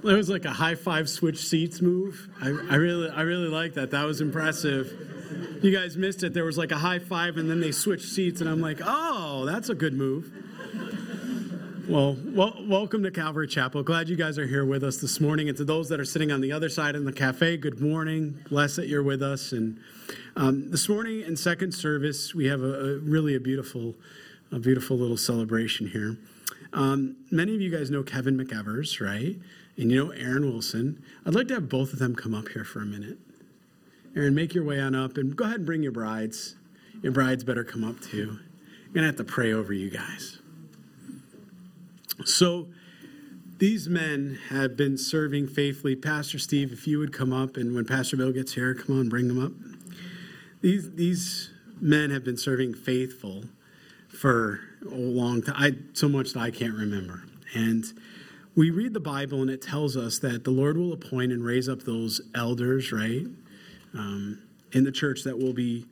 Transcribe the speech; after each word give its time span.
It 0.00 0.16
was 0.16 0.30
like 0.30 0.44
a 0.44 0.50
high 0.50 0.76
five 0.76 1.08
switch 1.08 1.38
seats 1.38 1.80
move. 1.82 2.28
I, 2.40 2.46
I 2.46 2.76
really, 2.76 3.10
I 3.10 3.22
really 3.22 3.48
like 3.48 3.74
that. 3.74 3.90
That 3.90 4.04
was 4.04 4.20
impressive. 4.20 4.92
You 5.62 5.70
guys 5.70 5.96
missed 5.96 6.22
it. 6.22 6.32
There 6.32 6.44
was 6.44 6.56
like 6.56 6.70
a 6.70 6.78
high 6.78 7.00
five, 7.00 7.36
and 7.36 7.50
then 7.50 7.60
they 7.60 7.72
switched 7.72 8.06
seats, 8.06 8.40
and 8.40 8.48
I'm 8.48 8.60
like, 8.60 8.78
oh, 8.84 9.44
that's 9.44 9.68
a 9.68 9.74
good 9.74 9.94
move. 9.94 10.32
Well, 11.88 12.16
well, 12.22 12.54
welcome 12.66 13.02
to 13.02 13.10
Calvary 13.10 13.48
Chapel. 13.48 13.82
Glad 13.82 14.08
you 14.08 14.16
guys 14.16 14.38
are 14.38 14.46
here 14.46 14.64
with 14.64 14.84
us 14.84 14.98
this 14.98 15.20
morning. 15.20 15.48
And 15.48 15.56
to 15.56 15.64
those 15.64 15.88
that 15.88 15.98
are 15.98 16.04
sitting 16.04 16.30
on 16.30 16.42
the 16.42 16.52
other 16.52 16.68
side 16.68 16.94
in 16.94 17.04
the 17.04 17.12
cafe, 17.12 17.56
good 17.56 17.80
morning. 17.80 18.38
Bless 18.50 18.76
that 18.76 18.88
you're 18.88 19.02
with 19.02 19.22
us. 19.22 19.52
And 19.52 19.80
um, 20.36 20.70
this 20.70 20.86
morning 20.88 21.22
in 21.22 21.34
second 21.34 21.72
service, 21.72 22.34
we 22.34 22.46
have 22.46 22.60
a, 22.60 22.96
a, 22.96 22.98
really 22.98 23.34
a 23.36 23.40
beautiful, 23.40 23.94
a 24.50 24.58
beautiful 24.58 24.96
little 24.96 25.16
celebration 25.16 25.88
here. 25.88 26.16
Um, 26.72 27.16
many 27.30 27.54
of 27.54 27.60
you 27.60 27.70
guys 27.70 27.90
know 27.90 28.02
Kevin 28.02 28.36
McEvers, 28.36 29.00
right? 29.00 29.36
And 29.76 29.90
you 29.90 30.04
know 30.04 30.10
Aaron 30.10 30.44
Wilson. 30.50 31.02
I'd 31.24 31.34
like 31.34 31.48
to 31.48 31.54
have 31.54 31.68
both 31.68 31.92
of 31.92 31.98
them 31.98 32.14
come 32.14 32.34
up 32.34 32.48
here 32.48 32.64
for 32.64 32.80
a 32.80 32.86
minute. 32.86 33.18
Aaron, 34.16 34.34
make 34.34 34.54
your 34.54 34.64
way 34.64 34.80
on 34.80 34.94
up 34.94 35.16
and 35.16 35.36
go 35.36 35.44
ahead 35.44 35.58
and 35.58 35.66
bring 35.66 35.82
your 35.82 35.92
brides. 35.92 36.56
Your 37.02 37.12
brides 37.12 37.44
better 37.44 37.64
come 37.64 37.84
up 37.84 38.00
too. 38.00 38.38
I'm 38.86 38.92
going 38.92 39.02
to 39.02 39.06
have 39.06 39.16
to 39.16 39.24
pray 39.24 39.52
over 39.52 39.72
you 39.72 39.90
guys. 39.90 40.38
So, 42.24 42.68
these 43.58 43.88
men 43.88 44.38
have 44.50 44.76
been 44.76 44.96
serving 44.96 45.48
faithfully. 45.48 45.96
Pastor 45.96 46.38
Steve, 46.38 46.72
if 46.72 46.86
you 46.86 47.00
would 47.00 47.12
come 47.12 47.32
up, 47.32 47.56
and 47.56 47.74
when 47.74 47.84
Pastor 47.84 48.16
Bill 48.16 48.32
gets 48.32 48.54
here, 48.54 48.72
come 48.72 48.98
on, 48.98 49.08
bring 49.08 49.26
them 49.26 49.44
up. 49.44 49.52
These, 50.60 50.92
these 50.94 51.50
men 51.80 52.10
have 52.10 52.24
been 52.24 52.36
serving 52.36 52.74
faithful 52.74 53.44
for 54.18 54.60
a 54.84 54.94
long 54.94 55.42
time, 55.42 55.54
I, 55.56 55.72
so 55.92 56.08
much 56.08 56.32
that 56.32 56.40
I 56.40 56.50
can't 56.50 56.74
remember. 56.74 57.22
And 57.54 57.84
we 58.56 58.70
read 58.70 58.92
the 58.92 59.00
Bible 59.00 59.40
and 59.42 59.50
it 59.50 59.62
tells 59.62 59.96
us 59.96 60.18
that 60.18 60.42
the 60.42 60.50
Lord 60.50 60.76
will 60.76 60.92
appoint 60.92 61.30
and 61.30 61.44
raise 61.44 61.68
up 61.68 61.84
those 61.84 62.20
elders, 62.34 62.90
right, 62.90 63.26
um, 63.94 64.42
in 64.72 64.82
the 64.82 64.90
church 64.90 65.22
that 65.22 65.38
will 65.38 65.52
be, 65.52 65.86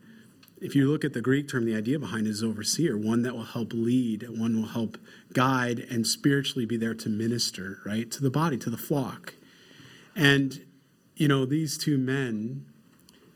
if 0.60 0.74
you 0.74 0.90
look 0.90 1.04
at 1.04 1.12
the 1.12 1.20
Greek 1.20 1.48
term, 1.48 1.64
the 1.64 1.76
idea 1.76 2.00
behind 2.00 2.26
it 2.26 2.30
is 2.30 2.42
overseer, 2.42 2.96
one 2.96 3.22
that 3.22 3.34
will 3.34 3.44
help 3.44 3.72
lead, 3.72 4.26
one 4.28 4.56
will 4.56 4.68
help 4.68 4.98
guide 5.32 5.78
and 5.78 6.04
spiritually 6.04 6.66
be 6.66 6.76
there 6.76 6.94
to 6.94 7.08
minister, 7.08 7.78
right, 7.86 8.10
to 8.10 8.22
the 8.22 8.30
body, 8.30 8.56
to 8.56 8.70
the 8.70 8.76
flock. 8.76 9.34
And, 10.16 10.64
you 11.14 11.28
know, 11.28 11.44
these 11.44 11.78
two 11.78 11.96
men 11.96 12.66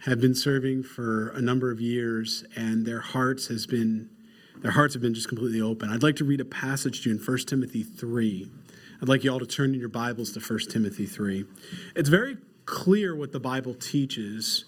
have 0.05 0.21
been 0.21 0.35
serving 0.35 0.83
for 0.83 1.29
a 1.29 1.41
number 1.41 1.71
of 1.71 1.81
years 1.81 2.43
and 2.57 2.85
their 2.85 3.01
hearts 3.01 3.47
has 3.49 3.67
been 3.67 4.11
their 4.61 4.73
hearts 4.73 4.95
have 4.95 5.03
been 5.03 5.15
just 5.15 5.29
completely 5.29 5.61
open. 5.61 5.91
I'd 5.91 6.03
like 6.03 6.17
to 6.17 6.25
read 6.25 6.41
a 6.41 6.45
passage 6.45 7.03
to 7.03 7.11
you 7.11 7.17
in 7.17 7.23
1 7.23 7.39
Timothy 7.39 7.83
3. 7.83 8.51
I'd 9.03 9.09
like 9.09 9.25
you 9.25 9.33
all 9.33 9.39
to 9.39 9.47
turn 9.47 9.73
in 9.73 9.81
your 9.81 9.89
Bibles 9.89 10.33
to 10.33 10.41
1 10.41 10.59
Timothy 10.71 11.07
3. 11.07 11.47
It's 11.97 12.09
very 12.09 12.37
clear 12.67 13.17
what 13.17 13.33
the 13.33 13.41
Bible 13.41 13.75
teaches. 13.75 14.67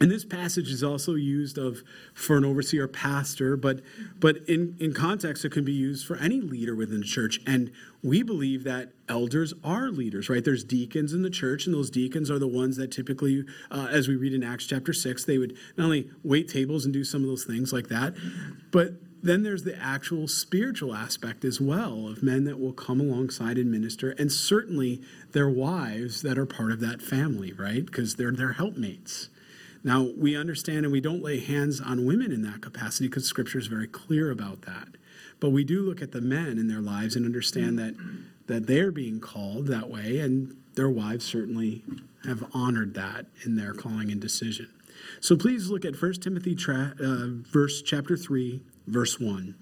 And 0.00 0.10
this 0.10 0.24
passage 0.24 0.70
is 0.70 0.82
also 0.82 1.14
used 1.14 1.56
of 1.56 1.82
for 2.14 2.36
an 2.36 2.44
overseer 2.44 2.88
pastor, 2.88 3.56
but 3.56 3.80
but 4.18 4.38
in, 4.48 4.76
in 4.80 4.92
context 4.92 5.44
it 5.44 5.52
can 5.52 5.64
be 5.64 5.72
used 5.72 6.06
for 6.06 6.16
any 6.16 6.40
leader 6.40 6.74
within 6.74 7.00
the 7.00 7.06
church. 7.06 7.40
And 7.46 7.70
we 8.02 8.22
believe 8.22 8.64
that 8.64 8.92
elders 9.08 9.54
are 9.62 9.88
leaders, 9.88 10.28
right? 10.28 10.44
There's 10.44 10.64
deacons 10.64 11.12
in 11.12 11.22
the 11.22 11.30
church, 11.30 11.66
and 11.66 11.74
those 11.74 11.90
deacons 11.90 12.30
are 12.30 12.38
the 12.38 12.48
ones 12.48 12.76
that 12.76 12.90
typically, 12.90 13.44
uh, 13.70 13.88
as 13.90 14.08
we 14.08 14.16
read 14.16 14.34
in 14.34 14.42
Acts 14.42 14.66
chapter 14.66 14.92
six, 14.92 15.24
they 15.24 15.38
would 15.38 15.56
not 15.76 15.84
only 15.84 16.10
wait 16.22 16.48
tables 16.48 16.84
and 16.84 16.92
do 16.92 17.04
some 17.04 17.22
of 17.22 17.28
those 17.28 17.44
things 17.44 17.72
like 17.72 17.88
that, 17.88 18.14
but 18.70 18.94
then 19.22 19.42
there's 19.42 19.62
the 19.64 19.80
actual 19.82 20.28
spiritual 20.28 20.94
aspect 20.94 21.46
as 21.46 21.58
well 21.58 22.08
of 22.08 22.22
men 22.22 22.44
that 22.44 22.60
will 22.60 22.74
come 22.74 23.00
alongside 23.00 23.56
and 23.56 23.70
minister, 23.70 24.10
and 24.18 24.30
certainly 24.30 25.00
their 25.32 25.48
wives 25.48 26.20
that 26.20 26.36
are 26.36 26.44
part 26.44 26.72
of 26.72 26.80
that 26.80 27.00
family, 27.00 27.52
right? 27.52 27.86
Because 27.86 28.16
they're 28.16 28.32
their 28.32 28.52
helpmates. 28.52 29.30
Now, 29.84 30.08
we 30.16 30.34
understand 30.34 30.86
and 30.86 30.92
we 30.92 31.02
don't 31.02 31.22
lay 31.22 31.40
hands 31.40 31.80
on 31.80 32.06
women 32.06 32.32
in 32.32 32.42
that 32.42 32.62
capacity 32.62 33.06
because 33.06 33.26
scripture 33.26 33.58
is 33.58 33.66
very 33.66 33.86
clear 33.86 34.30
about 34.30 34.62
that. 34.62 34.88
But 35.40 35.50
we 35.50 35.62
do 35.62 35.82
look 35.82 36.00
at 36.00 36.12
the 36.12 36.22
men 36.22 36.58
in 36.58 36.68
their 36.68 36.80
lives 36.80 37.16
and 37.16 37.26
understand 37.26 37.78
that, 37.78 37.94
that 38.46 38.66
they're 38.66 38.90
being 38.90 39.20
called 39.20 39.66
that 39.66 39.90
way, 39.90 40.20
and 40.20 40.56
their 40.74 40.88
wives 40.88 41.26
certainly 41.26 41.82
have 42.24 42.44
honored 42.54 42.94
that 42.94 43.26
in 43.44 43.56
their 43.56 43.74
calling 43.74 44.10
and 44.10 44.20
decision. 44.20 44.70
So 45.20 45.36
please 45.36 45.68
look 45.68 45.84
at 45.84 46.00
1 46.00 46.14
Timothy 46.14 46.54
tra- 46.54 46.94
uh, 46.98 47.26
verse 47.52 47.82
chapter 47.82 48.16
3 48.16 48.62
verse 48.86 49.20
1. 49.20 49.54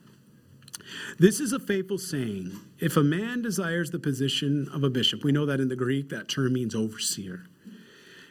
This 1.18 1.40
is 1.40 1.52
a 1.52 1.58
faithful 1.58 1.98
saying. 1.98 2.52
If 2.78 2.96
a 2.96 3.02
man 3.02 3.42
desires 3.42 3.90
the 3.90 3.98
position 3.98 4.68
of 4.72 4.82
a 4.82 4.90
bishop, 4.90 5.24
we 5.24 5.32
know 5.32 5.46
that 5.46 5.60
in 5.60 5.68
the 5.68 5.76
Greek 5.76 6.08
that 6.10 6.28
term 6.28 6.52
means 6.52 6.74
overseer. 6.74 7.46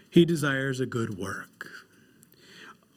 He 0.10 0.26
desires 0.26 0.80
a 0.80 0.86
good 0.86 1.18
work. 1.18 1.70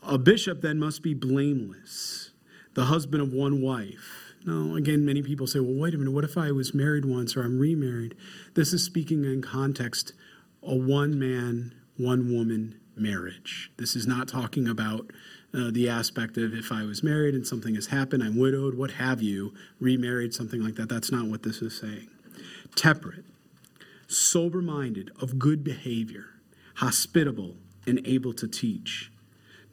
A 0.07 0.19
bishop 0.19 0.61
then 0.61 0.79
must 0.79 1.03
be 1.03 1.15
blameless, 1.15 2.33
the 2.75 2.85
husband 2.85 3.23
of 3.23 3.33
one 3.33 3.63
wife. 3.63 4.35
Now, 4.45 4.75
again, 4.75 5.07
many 5.07 5.23
people 5.23 5.47
say, 5.47 5.61
well, 5.61 5.73
wait 5.73 5.95
a 5.95 5.99
minute, 5.99 6.13
what 6.13 6.25
if 6.25 6.37
I 6.37 6.53
was 6.53 6.75
married 6.75 7.07
once 7.07 7.35
or 7.35 7.43
I'm 7.43 7.59
remarried? 7.59 8.15
This 8.55 8.75
is 8.75 8.85
speaking 8.85 9.25
in 9.25 9.41
context 9.41 10.13
a 10.63 10.75
one 10.75 11.19
man, 11.19 11.75
one 11.97 12.31
woman 12.31 12.79
marriage. 12.97 13.71
This 13.79 13.97
is 13.97 14.07
not 14.07 14.29
talking 14.29 14.69
about 14.69 15.11
uh, 15.55 15.71
the 15.71 15.89
aspect 15.89 16.37
of 16.37 16.53
if 16.53 16.71
I 16.71 16.83
was 16.85 17.03
married 17.03 17.35
and 17.35 17.47
something 17.47 17.75
has 17.75 17.87
happened, 17.87 18.23
I'm 18.23 18.39
widowed, 18.39 18.75
what 18.75 18.93
have 18.93 19.23
you, 19.23 19.55
remarried, 19.81 20.35
something 20.35 20.63
like 20.63 20.75
that. 20.75 20.91
That's 20.91 21.11
not 21.11 21.27
what 21.27 21.45
this 21.45 21.63
is 21.63 21.81
saying. 21.81 22.09
Temperate, 22.75 23.25
sober 24.07 24.61
minded, 24.61 25.11
of 25.21 25.39
good 25.39 25.65
behavior, 25.65 26.27
hospitable, 26.77 27.57
and 27.87 28.07
able 28.07 28.35
to 28.35 28.47
teach. 28.47 29.11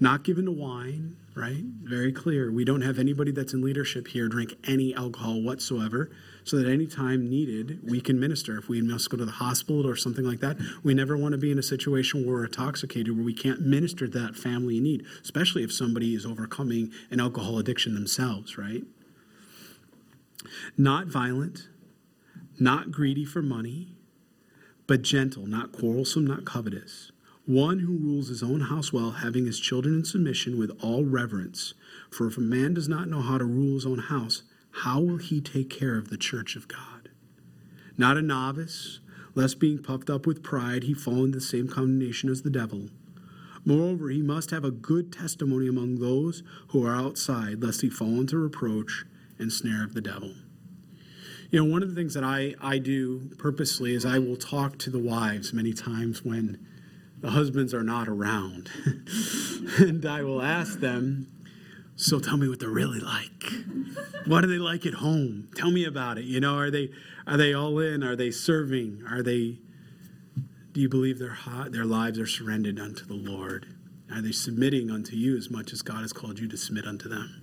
Not 0.01 0.23
given 0.23 0.45
to 0.45 0.51
wine, 0.51 1.15
right? 1.35 1.63
Very 1.83 2.11
clear. 2.11 2.51
We 2.51 2.65
don't 2.65 2.81
have 2.81 2.97
anybody 2.97 3.31
that's 3.31 3.53
in 3.53 3.61
leadership 3.61 4.07
here 4.07 4.27
drink 4.27 4.55
any 4.67 4.95
alcohol 4.95 5.43
whatsoever 5.43 6.09
so 6.43 6.57
that 6.57 6.67
any 6.67 6.87
time 6.87 7.29
needed, 7.29 7.79
we 7.83 8.01
can 8.01 8.19
minister. 8.19 8.57
If 8.57 8.67
we 8.67 8.81
must 8.81 9.11
go 9.11 9.17
to 9.17 9.25
the 9.25 9.31
hospital 9.31 9.87
or 9.87 9.95
something 9.95 10.25
like 10.25 10.39
that, 10.39 10.57
we 10.83 10.95
never 10.95 11.15
want 11.15 11.33
to 11.33 11.37
be 11.37 11.51
in 11.51 11.59
a 11.59 11.63
situation 11.63 12.25
where 12.25 12.37
we're 12.37 12.45
intoxicated, 12.45 13.15
where 13.15 13.23
we 13.23 13.35
can't 13.35 13.61
minister 13.61 14.07
to 14.07 14.19
that 14.19 14.35
family 14.35 14.77
in 14.77 14.83
need, 14.83 15.05
especially 15.21 15.63
if 15.63 15.71
somebody 15.71 16.15
is 16.15 16.25
overcoming 16.25 16.91
an 17.11 17.19
alcohol 17.19 17.59
addiction 17.59 17.93
themselves, 17.93 18.57
right? 18.57 18.83
Not 20.75 21.05
violent, 21.05 21.69
not 22.59 22.89
greedy 22.89 23.23
for 23.23 23.43
money, 23.43 23.93
but 24.87 25.03
gentle, 25.03 25.45
not 25.45 25.71
quarrelsome, 25.71 26.25
not 26.25 26.43
covetous. 26.43 27.11
One 27.51 27.79
who 27.79 27.97
rules 27.97 28.29
his 28.29 28.41
own 28.41 28.61
house 28.61 28.93
well, 28.93 29.11
having 29.11 29.45
his 29.45 29.59
children 29.59 29.95
in 29.95 30.05
submission 30.05 30.57
with 30.57 30.71
all 30.81 31.03
reverence. 31.03 31.73
For 32.09 32.25
if 32.25 32.37
a 32.37 32.39
man 32.39 32.73
does 32.73 32.87
not 32.87 33.09
know 33.09 33.19
how 33.19 33.37
to 33.37 33.43
rule 33.43 33.73
his 33.73 33.85
own 33.85 33.99
house, 33.99 34.43
how 34.71 35.01
will 35.01 35.17
he 35.17 35.41
take 35.41 35.69
care 35.69 35.97
of 35.97 36.09
the 36.09 36.15
church 36.15 36.55
of 36.55 36.69
God? 36.69 37.09
Not 37.97 38.15
a 38.15 38.21
novice, 38.21 39.01
lest 39.35 39.59
being 39.59 39.83
puffed 39.83 40.09
up 40.09 40.25
with 40.25 40.41
pride 40.41 40.83
he 40.83 40.93
fall 40.93 41.25
into 41.25 41.39
the 41.39 41.43
same 41.43 41.67
condemnation 41.67 42.29
as 42.29 42.43
the 42.43 42.49
devil. 42.49 42.87
Moreover, 43.65 44.07
he 44.07 44.21
must 44.21 44.51
have 44.51 44.63
a 44.63 44.71
good 44.71 45.11
testimony 45.11 45.67
among 45.67 45.99
those 45.99 46.43
who 46.69 46.85
are 46.85 46.95
outside, 46.95 47.61
lest 47.61 47.81
he 47.81 47.89
fall 47.89 48.21
into 48.21 48.37
reproach 48.37 49.03
and 49.37 49.51
snare 49.51 49.83
of 49.83 49.93
the 49.93 49.99
devil. 49.99 50.35
You 51.49 51.59
know, 51.59 51.69
one 51.69 51.83
of 51.83 51.89
the 51.89 51.95
things 51.95 52.13
that 52.13 52.23
I, 52.23 52.55
I 52.61 52.77
do 52.77 53.29
purposely 53.37 53.93
is 53.93 54.05
I 54.05 54.19
will 54.19 54.37
talk 54.37 54.77
to 54.77 54.89
the 54.89 54.99
wives 54.99 55.51
many 55.51 55.73
times 55.73 56.23
when 56.23 56.65
the 57.21 57.31
husbands 57.31 57.73
are 57.73 57.83
not 57.83 58.07
around. 58.07 58.69
and 59.79 60.05
I 60.05 60.23
will 60.23 60.41
ask 60.41 60.79
them, 60.79 61.27
so 61.95 62.19
tell 62.19 62.37
me 62.37 62.49
what 62.49 62.59
they're 62.59 62.69
really 62.69 62.99
like. 62.99 63.43
What 64.25 64.43
are 64.43 64.47
they 64.47 64.57
like 64.57 64.85
at 64.85 64.95
home? 64.95 65.49
Tell 65.55 65.71
me 65.71 65.85
about 65.85 66.17
it. 66.17 66.25
You 66.25 66.39
know, 66.39 66.55
are 66.55 66.71
they 66.71 66.89
are 67.27 67.37
they 67.37 67.53
all 67.53 67.79
in? 67.79 68.03
Are 68.03 68.15
they 68.15 68.31
serving? 68.31 69.03
Are 69.09 69.21
they 69.21 69.59
do 70.71 70.81
you 70.81 70.89
believe 70.89 71.19
their 71.19 71.37
their 71.69 71.85
lives 71.85 72.17
are 72.17 72.27
surrendered 72.27 72.79
unto 72.79 73.05
the 73.05 73.13
Lord? 73.13 73.67
Are 74.11 74.21
they 74.21 74.31
submitting 74.31 74.91
unto 74.91 75.15
you 75.15 75.37
as 75.37 75.49
much 75.49 75.71
as 75.71 75.81
God 75.81 76.01
has 76.01 76.11
called 76.11 76.39
you 76.39 76.47
to 76.49 76.57
submit 76.57 76.85
unto 76.85 77.07
them? 77.07 77.41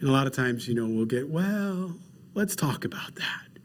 And 0.00 0.08
a 0.08 0.12
lot 0.12 0.26
of 0.26 0.34
times, 0.34 0.68
you 0.68 0.74
know, 0.74 0.86
we'll 0.86 1.06
get, 1.06 1.28
well, 1.28 1.96
let's 2.34 2.56
talk 2.56 2.84
about 2.84 3.14
that. 3.16 3.55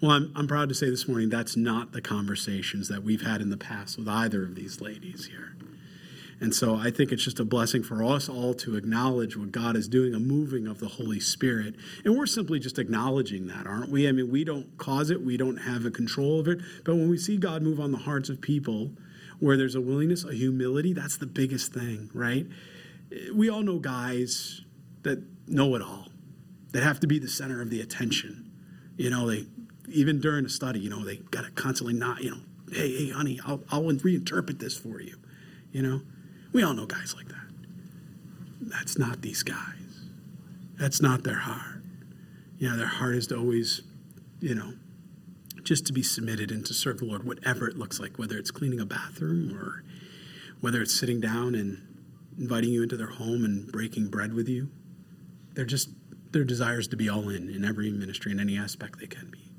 Well, 0.00 0.12
I'm, 0.12 0.32
I'm 0.34 0.48
proud 0.48 0.70
to 0.70 0.74
say 0.74 0.88
this 0.88 1.06
morning 1.06 1.28
that's 1.28 1.56
not 1.56 1.92
the 1.92 2.00
conversations 2.00 2.88
that 2.88 3.02
we've 3.02 3.20
had 3.20 3.42
in 3.42 3.50
the 3.50 3.58
past 3.58 3.98
with 3.98 4.08
either 4.08 4.42
of 4.44 4.54
these 4.54 4.80
ladies 4.80 5.26
here. 5.26 5.54
And 6.40 6.54
so 6.54 6.74
I 6.74 6.90
think 6.90 7.12
it's 7.12 7.22
just 7.22 7.38
a 7.38 7.44
blessing 7.44 7.82
for 7.82 8.02
us 8.02 8.26
all 8.26 8.54
to 8.54 8.76
acknowledge 8.76 9.36
what 9.36 9.52
God 9.52 9.76
is 9.76 9.88
doing, 9.88 10.14
a 10.14 10.18
moving 10.18 10.66
of 10.66 10.80
the 10.80 10.88
Holy 10.88 11.20
Spirit. 11.20 11.74
And 12.02 12.16
we're 12.16 12.24
simply 12.24 12.58
just 12.58 12.78
acknowledging 12.78 13.46
that, 13.48 13.66
aren't 13.66 13.90
we? 13.90 14.08
I 14.08 14.12
mean, 14.12 14.30
we 14.30 14.42
don't 14.42 14.78
cause 14.78 15.10
it, 15.10 15.20
we 15.20 15.36
don't 15.36 15.58
have 15.58 15.84
a 15.84 15.90
control 15.90 16.40
of 16.40 16.48
it. 16.48 16.60
But 16.82 16.94
when 16.94 17.10
we 17.10 17.18
see 17.18 17.36
God 17.36 17.60
move 17.60 17.78
on 17.78 17.92
the 17.92 17.98
hearts 17.98 18.30
of 18.30 18.40
people 18.40 18.92
where 19.38 19.58
there's 19.58 19.74
a 19.74 19.82
willingness, 19.82 20.24
a 20.24 20.32
humility, 20.32 20.94
that's 20.94 21.18
the 21.18 21.26
biggest 21.26 21.74
thing, 21.74 22.08
right? 22.14 22.46
We 23.34 23.50
all 23.50 23.62
know 23.62 23.78
guys 23.78 24.62
that 25.02 25.22
know 25.46 25.74
it 25.74 25.82
all, 25.82 26.06
that 26.72 26.82
have 26.82 27.00
to 27.00 27.06
be 27.06 27.18
the 27.18 27.28
center 27.28 27.60
of 27.60 27.68
the 27.68 27.82
attention. 27.82 28.50
You 28.96 29.10
know, 29.10 29.28
they 29.28 29.44
even 29.90 30.20
during 30.20 30.44
a 30.44 30.48
study, 30.48 30.80
you 30.80 30.90
know, 30.90 31.04
they 31.04 31.16
got 31.16 31.44
to 31.44 31.50
constantly 31.52 31.94
not, 31.94 32.22
you 32.22 32.30
know, 32.30 32.40
hey, 32.72 33.06
hey, 33.06 33.10
honey, 33.10 33.40
I'll, 33.46 33.62
I'll 33.70 33.82
reinterpret 33.82 34.58
this 34.58 34.76
for 34.76 35.00
you. 35.00 35.16
You 35.72 35.82
know, 35.82 36.02
we 36.52 36.62
all 36.62 36.74
know 36.74 36.86
guys 36.86 37.14
like 37.16 37.28
that. 37.28 37.36
That's 38.60 38.98
not 38.98 39.22
these 39.22 39.42
guys. 39.42 40.04
That's 40.78 41.00
not 41.00 41.24
their 41.24 41.38
heart. 41.38 41.82
You 42.58 42.70
know, 42.70 42.76
their 42.76 42.86
heart 42.86 43.14
is 43.14 43.26
to 43.28 43.36
always, 43.36 43.82
you 44.40 44.54
know, 44.54 44.74
just 45.62 45.86
to 45.86 45.92
be 45.92 46.02
submitted 46.02 46.50
and 46.50 46.64
to 46.66 46.74
serve 46.74 46.98
the 46.98 47.04
Lord, 47.04 47.24
whatever 47.24 47.68
it 47.68 47.76
looks 47.76 48.00
like, 48.00 48.18
whether 48.18 48.36
it's 48.36 48.50
cleaning 48.50 48.80
a 48.80 48.86
bathroom 48.86 49.56
or 49.56 49.84
whether 50.60 50.80
it's 50.80 50.98
sitting 50.98 51.20
down 51.20 51.54
and 51.54 51.86
inviting 52.38 52.70
you 52.70 52.82
into 52.82 52.96
their 52.96 53.10
home 53.10 53.44
and 53.44 53.70
breaking 53.70 54.08
bread 54.08 54.32
with 54.34 54.48
you. 54.48 54.70
They're 55.54 55.64
just, 55.64 55.90
their 56.32 56.44
desires 56.44 56.88
to 56.88 56.96
be 56.96 57.08
all 57.08 57.28
in 57.28 57.50
in 57.50 57.64
every 57.64 57.90
ministry 57.90 58.32
in 58.32 58.40
any 58.40 58.56
aspect 58.56 58.98
they 59.00 59.06
can 59.06 59.30
be. 59.30 59.49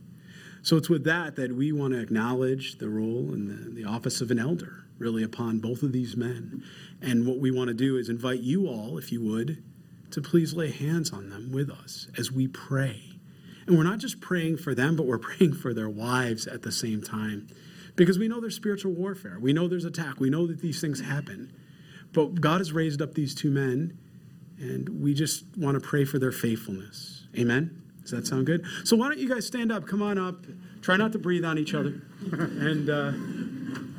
So 0.63 0.77
it's 0.77 0.89
with 0.89 1.03
that 1.05 1.35
that 1.37 1.55
we 1.55 1.71
want 1.71 1.93
to 1.93 1.99
acknowledge 1.99 2.77
the 2.77 2.89
role 2.89 3.33
and 3.33 3.49
the, 3.49 3.81
the 3.83 3.89
office 3.89 4.21
of 4.21 4.29
an 4.29 4.39
elder, 4.39 4.85
really, 4.97 5.23
upon 5.23 5.59
both 5.59 5.81
of 5.81 5.91
these 5.91 6.15
men. 6.15 6.63
And 7.01 7.25
what 7.25 7.39
we 7.39 7.49
want 7.49 7.69
to 7.69 7.73
do 7.73 7.97
is 7.97 8.09
invite 8.09 8.41
you 8.41 8.67
all, 8.67 8.97
if 8.97 9.11
you 9.11 9.21
would, 9.21 9.63
to 10.11 10.21
please 10.21 10.53
lay 10.53 10.69
hands 10.69 11.11
on 11.11 11.29
them 11.29 11.51
with 11.51 11.69
us 11.69 12.07
as 12.17 12.31
we 12.31 12.47
pray. 12.47 13.01
And 13.65 13.77
we're 13.77 13.83
not 13.83 13.99
just 13.99 14.21
praying 14.21 14.57
for 14.57 14.75
them, 14.75 14.95
but 14.95 15.05
we're 15.05 15.17
praying 15.19 15.53
for 15.53 15.73
their 15.73 15.89
wives 15.89 16.45
at 16.45 16.61
the 16.61 16.71
same 16.71 17.01
time. 17.01 17.47
Because 17.95 18.19
we 18.19 18.27
know 18.27 18.39
there's 18.39 18.55
spiritual 18.55 18.93
warfare. 18.93 19.37
We 19.39 19.53
know 19.53 19.67
there's 19.67 19.85
attack. 19.85 20.19
We 20.19 20.29
know 20.29 20.47
that 20.47 20.61
these 20.61 20.79
things 20.79 21.01
happen. 21.01 21.51
But 22.13 22.39
God 22.39 22.59
has 22.59 22.71
raised 22.71 23.01
up 23.01 23.13
these 23.13 23.33
two 23.33 23.49
men, 23.49 23.97
and 24.59 25.01
we 25.01 25.13
just 25.13 25.45
want 25.57 25.81
to 25.81 25.87
pray 25.87 26.05
for 26.05 26.19
their 26.19 26.31
faithfulness. 26.31 27.25
Amen? 27.37 27.81
Does 28.01 28.11
that 28.11 28.27
sound 28.27 28.45
good? 28.45 28.65
So 28.83 28.95
why 28.95 29.07
don't 29.07 29.19
you 29.19 29.29
guys 29.29 29.45
stand 29.45 29.71
up? 29.71 29.87
Come 29.87 30.01
on 30.01 30.17
up. 30.17 30.45
Try 30.81 30.97
not 30.97 31.11
to 31.13 31.19
breathe 31.19 31.45
on 31.45 31.57
each 31.57 31.73
other. 31.73 32.01
and 32.31 32.89
uh, 32.89 33.11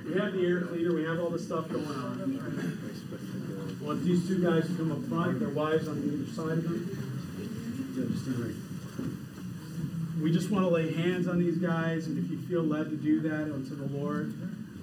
we 0.05 0.19
have 0.19 0.33
the 0.33 0.45
air 0.45 0.63
cleaner. 0.63 0.95
We 0.95 1.05
have 1.05 1.21
all 1.21 1.31
this 1.31 1.47
stuff 1.47 1.69
going 1.69 1.87
on. 1.87 3.79
Well, 3.81 3.97
these 3.97 4.27
two 4.27 4.43
guys 4.43 4.67
to 4.67 4.75
come 4.75 4.93
up 4.93 5.05
front, 5.09 5.41
their 5.41 5.49
wives 5.49 5.89
on 5.89 6.01
the 6.01 6.15
other 6.15 6.33
side 6.33 6.59
of 6.59 6.65
them. 6.65 7.95
Yeah, 7.97 8.05
just 8.11 8.23
stand 8.23 8.39
right. 8.39 10.23
We 10.23 10.31
just 10.31 10.51
want 10.51 10.65
to 10.65 10.71
lay 10.71 10.93
hands 10.93 11.27
on 11.27 11.41
these 11.41 11.59
guys, 11.59 12.07
and 12.07 12.17
if 12.25 12.31
you 12.31 12.39
feel 12.47 12.63
led 12.63 12.91
to 12.91 12.97
do 12.97 13.21
that 13.23 13.53
unto 13.53 13.75
the 13.75 13.87
Lord, 13.97 14.35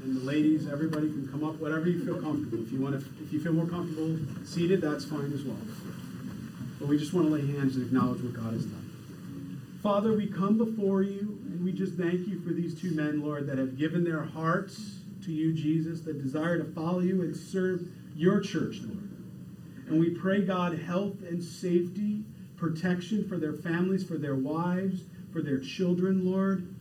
and 0.03 0.17
the 0.17 0.25
ladies, 0.25 0.67
everybody 0.67 1.07
can 1.07 1.29
come 1.29 1.43
up, 1.43 1.55
whatever 1.55 1.87
you 1.87 2.03
feel 2.03 2.21
comfortable. 2.21 2.63
If 2.63 2.71
you 2.71 2.81
want 2.81 2.99
to, 2.99 3.23
if 3.23 3.31
you 3.31 3.39
feel 3.39 3.53
more 3.53 3.67
comfortable 3.67 4.17
seated, 4.43 4.81
that's 4.81 5.05
fine 5.05 5.31
as 5.33 5.43
well. 5.43 5.57
But 6.79 6.87
we 6.87 6.97
just 6.97 7.13
want 7.13 7.27
to 7.27 7.33
lay 7.33 7.45
hands 7.45 7.75
and 7.75 7.85
acknowledge 7.85 8.21
what 8.21 8.33
God 8.33 8.53
has 8.53 8.65
done. 8.65 8.88
Father, 9.81 10.13
we 10.13 10.27
come 10.27 10.57
before 10.57 11.03
you 11.03 11.39
and 11.45 11.63
we 11.63 11.71
just 11.71 11.93
thank 11.93 12.27
you 12.27 12.41
for 12.41 12.49
these 12.49 12.79
two 12.79 12.91
men, 12.91 13.21
Lord, 13.21 13.47
that 13.47 13.57
have 13.57 13.77
given 13.77 14.03
their 14.03 14.23
hearts 14.23 14.99
to 15.23 15.31
you, 15.31 15.53
Jesus, 15.53 16.01
that 16.01 16.21
desire 16.21 16.57
to 16.57 16.65
follow 16.73 16.99
you 16.99 17.21
and 17.21 17.35
serve 17.35 17.87
your 18.13 18.41
church, 18.41 18.79
Lord. 18.81 19.09
And 19.87 19.99
we 19.99 20.09
pray, 20.09 20.41
God, 20.41 20.77
health 20.77 21.21
and 21.21 21.41
safety, 21.41 22.23
protection 22.57 23.27
for 23.27 23.37
their 23.37 23.53
families, 23.53 24.03
for 24.03 24.17
their 24.17 24.35
wives, 24.35 25.03
for 25.31 25.41
their 25.41 25.59
children, 25.59 26.29
Lord. 26.29 26.75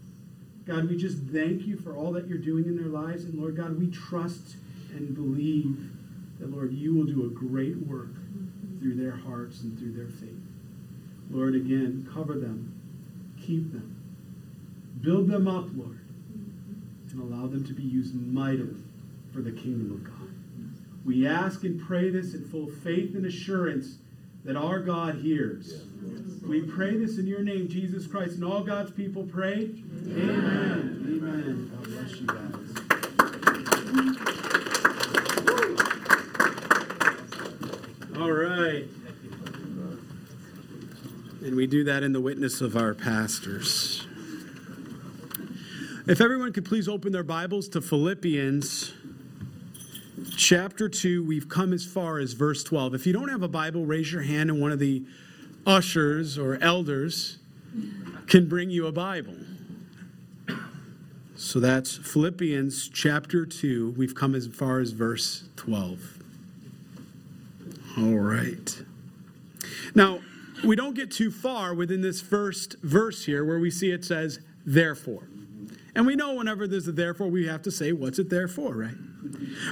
God, 0.67 0.89
we 0.89 0.97
just 0.97 1.19
thank 1.33 1.67
you 1.67 1.77
for 1.77 1.97
all 1.97 2.11
that 2.13 2.27
you're 2.27 2.37
doing 2.39 2.65
in 2.65 2.77
their 2.77 2.89
lives. 2.89 3.25
And 3.25 3.35
Lord 3.35 3.57
God, 3.57 3.79
we 3.79 3.93
trust 3.93 4.57
and 4.91 5.15
believe 5.15 5.89
that, 6.41 6.51
Lord, 6.51 6.73
you 6.73 6.97
will 6.97 7.07
do 7.07 7.27
a 7.27 7.29
great 7.29 7.77
work 7.77 8.15
through 8.81 8.97
their 8.97 9.17
hearts 9.17 9.63
and 9.63 9.79
through 9.79 9.93
their 9.93 10.09
faith. 10.09 10.35
Lord, 11.31 11.55
again, 11.55 12.09
cover 12.13 12.35
them 12.35 12.78
keep 13.49 13.73
them. 13.73 13.97
Build 15.01 15.29
them 15.29 15.49
up, 15.49 15.65
Lord, 15.75 15.99
and 17.11 17.21
allow 17.23 17.47
them 17.47 17.65
to 17.65 17.73
be 17.73 17.83
used 17.83 18.15
mightily 18.15 18.77
for 19.33 19.41
the 19.41 19.53
kingdom 19.53 19.91
of 19.93 20.05
God. 20.05 20.29
We 21.07 21.27
ask 21.27 21.65
and 21.65 21.81
pray 21.81 22.11
this 22.11 22.35
in 22.35 22.45
full 22.45 22.67
faith 22.67 23.15
and 23.15 23.25
assurance 23.25 23.97
that 24.45 24.57
our 24.57 24.81
God 24.81 25.15
hears. 25.15 25.85
We 26.47 26.61
pray 26.61 26.99
this 26.99 27.17
in 27.19 27.27
your 27.27 27.41
name, 27.41 27.69
Jesus 27.69 28.07
Christ, 28.07 28.35
and 28.35 28.45
all 28.45 28.63
God's 28.63 28.91
people 28.91 29.25
pray. 29.25 29.71
Amen. 30.05 31.07
Amen. 31.09 31.71
God 31.75 31.85
bless 31.85 32.21
you 32.21 32.27
guys. 32.27 32.75
All 38.21 38.33
right. 38.33 38.85
And 41.49 41.57
we 41.57 41.67
do 41.67 41.83
that 41.85 42.03
in 42.03 42.13
the 42.13 42.21
witness 42.21 42.61
of 42.61 42.77
our 42.77 42.93
pastors. 42.93 44.07
If 46.07 46.21
everyone 46.21 46.53
could 46.53 46.67
please 46.67 46.89
open 46.89 47.11
their 47.11 47.23
Bibles 47.23 47.71
to 47.71 47.81
Philippians 47.81 48.93
chapter 50.37 50.91
2, 50.91 51.25
we've 51.25 51.49
come 51.49 51.73
as 51.73 51.87
far 51.87 52.19
as 52.19 52.35
verse 52.35 52.63
12. 52.65 52.95
If 52.95 53.07
you 53.07 53.15
don't 53.15 53.31
have 53.31 53.43
a 53.43 53.49
Bible, 53.49 53.87
raise 53.87 54.13
your 54.13 54.21
hand 54.21 54.51
and 54.51 54.61
one 54.61 54.73
of 54.73 54.79
the 54.79 55.03
ushers 55.67 56.37
or 56.37 56.59
elders 56.61 57.39
can 58.27 58.47
bring 58.47 58.69
you 58.69 58.87
a 58.87 58.93
Bible. 58.93 59.39
So 61.35 61.61
that's 61.61 61.97
Philippians 61.97 62.91
chapter 62.91 63.47
2. 63.47 63.95
We've 63.97 64.15
come 64.15 64.35
as 64.35 64.49
far 64.49 64.81
as 64.81 64.91
verse 64.91 65.45
12. 65.57 66.19
All 67.97 68.19
right. 68.19 68.83
Now, 69.95 70.21
we 70.65 70.77
don't 70.77 70.95
get 70.95 71.11
too 71.11 71.31
far 71.31 71.75
within 71.75 72.01
this 72.01 72.21
first 72.21 72.77
verse 72.83 73.25
here 73.25 73.45
where 73.45 73.59
we 73.59 73.71
see 73.71 73.91
it 73.91 74.05
says, 74.05 74.41
therefore. 74.65 75.29
And 75.95 76.07
we 76.07 76.15
know 76.15 76.35
whenever 76.35 76.69
there's 76.69 76.87
a 76.87 76.93
therefore, 76.93 77.29
we 77.29 77.47
have 77.47 77.63
to 77.63 77.71
say, 77.71 77.93
what's 77.93 78.19
it 78.19 78.31
there 78.31 78.47
for, 78.47 78.77
right? 78.77 78.95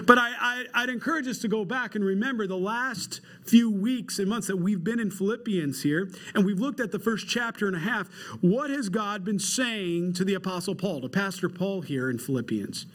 But 0.05 0.19
I, 0.19 0.65
I, 0.75 0.81
would 0.81 0.91
encourage 0.91 1.29
us 1.29 1.39
to 1.39 1.49
go 1.49 1.65
back 1.65 1.95
and 1.95 2.05
remember 2.05 2.47
the 2.47 2.57
last 2.57 3.21
few 3.45 3.71
weeks 3.71 4.19
and 4.19 4.29
months 4.29 4.49
that 4.49 4.57
we've 4.57 4.83
been 4.83 4.99
in 4.99 5.11
Philippians 5.11 5.83
here, 5.83 6.11
and 6.35 6.45
we've 6.45 6.59
looked 6.59 6.81
at 6.81 6.91
the 6.91 6.99
first 6.99 7.29
chapter 7.29 7.69
and 7.69 7.77
a 7.77 7.81
half. 7.81 8.09
What 8.41 8.71
has 8.71 8.89
God 8.89 9.25
been 9.25 9.39
saying 9.39 10.15
to 10.15 10.25
the 10.25 10.35
Apostle 10.35 10.75
Paul, 10.75 11.01
to 11.03 11.09
Pastor 11.09 11.49
Paul 11.49 11.83
here 11.83 12.11
in 12.11 12.19
Philippians? 12.19 12.87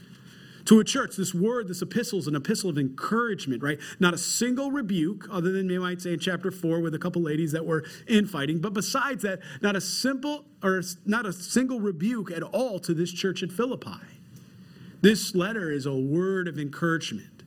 To 0.71 0.79
a 0.79 0.85
church. 0.85 1.17
This 1.17 1.33
word, 1.33 1.67
this 1.67 1.81
epistle 1.81 2.19
is 2.19 2.27
an 2.27 2.35
epistle 2.37 2.69
of 2.69 2.77
encouragement, 2.77 3.61
right? 3.61 3.77
Not 3.99 4.13
a 4.13 4.17
single 4.17 4.71
rebuke, 4.71 5.27
other 5.29 5.51
than 5.51 5.69
you 5.69 5.81
might 5.81 6.01
say 6.01 6.13
in 6.13 6.19
chapter 6.19 6.49
four 6.49 6.79
with 6.79 6.95
a 6.95 6.97
couple 6.97 7.21
ladies 7.21 7.51
that 7.51 7.65
were 7.65 7.83
infighting. 8.07 8.59
But 8.59 8.71
besides 8.73 9.21
that, 9.23 9.41
not 9.61 9.75
a 9.75 9.81
simple 9.81 10.45
or 10.63 10.81
not 11.05 11.25
a 11.25 11.33
single 11.33 11.81
rebuke 11.81 12.31
at 12.31 12.41
all 12.41 12.79
to 12.79 12.93
this 12.93 13.11
church 13.11 13.43
at 13.43 13.51
Philippi. 13.51 13.99
This 15.01 15.35
letter 15.35 15.69
is 15.69 15.85
a 15.85 15.93
word 15.93 16.47
of 16.47 16.57
encouragement 16.57 17.43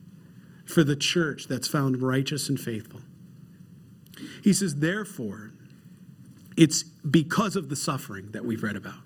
for 0.67 0.83
the 0.83 0.95
church 0.95 1.47
that's 1.47 1.67
found 1.67 2.03
righteous 2.03 2.47
and 2.47 2.59
faithful. 2.59 3.01
He 4.43 4.53
says, 4.53 4.75
therefore, 4.75 5.51
it's 6.55 6.83
because 6.83 7.55
of 7.55 7.69
the 7.69 7.75
suffering 7.75 8.29
that 8.33 8.45
we've 8.45 8.61
read 8.61 8.75
about 8.75 9.04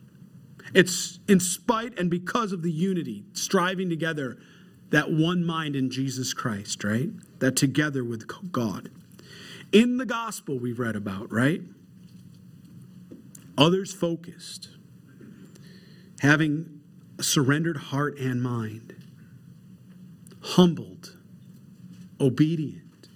it's 0.73 1.19
in 1.27 1.39
spite 1.39 1.97
and 1.97 2.09
because 2.09 2.51
of 2.51 2.61
the 2.61 2.71
unity, 2.71 3.23
striving 3.33 3.89
together, 3.89 4.37
that 4.91 5.11
one 5.11 5.43
mind 5.45 5.75
in 5.75 5.89
Jesus 5.89 6.33
Christ, 6.33 6.83
right? 6.83 7.09
That 7.39 7.55
together 7.55 8.03
with 8.03 8.51
God. 8.51 8.89
In 9.71 9.97
the 9.97 10.05
gospel 10.05 10.59
we've 10.59 10.79
read 10.79 10.95
about, 10.95 11.31
right? 11.31 11.61
Others 13.57 13.93
focused, 13.93 14.69
having 16.21 16.81
a 17.19 17.23
surrendered 17.23 17.77
heart 17.77 18.17
and 18.17 18.41
mind, 18.41 18.95
humbled, 20.41 21.17
obedient, 22.19 23.09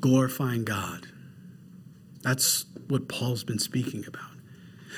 glorifying 0.00 0.64
God. 0.64 1.08
That's 2.22 2.66
what 2.88 3.08
Paul's 3.08 3.42
been 3.42 3.58
speaking 3.58 4.04
about. 4.06 4.31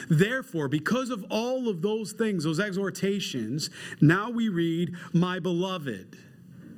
Therefore, 0.09 0.69
because 0.69 1.11
of 1.11 1.25
all 1.31 1.69
of 1.69 1.83
those 1.83 2.13
things, 2.13 2.45
those 2.45 2.61
exhortations, 2.61 3.71
now 4.01 4.31
we 4.31 4.49
read, 4.49 4.95
My 5.13 5.39
beloved. 5.39 6.19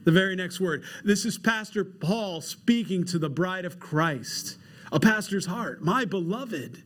The 0.05 0.13
very 0.13 0.37
next 0.37 0.61
word. 0.61 0.85
This 1.05 1.25
is 1.25 1.37
Pastor 1.37 1.85
Paul 1.85 2.41
speaking 2.41 3.05
to 3.07 3.19
the 3.19 3.29
bride 3.29 3.65
of 3.65 3.81
Christ, 3.81 4.57
a 4.93 5.01
pastor's 5.01 5.47
heart. 5.47 5.83
My 5.83 6.05
beloved, 6.05 6.85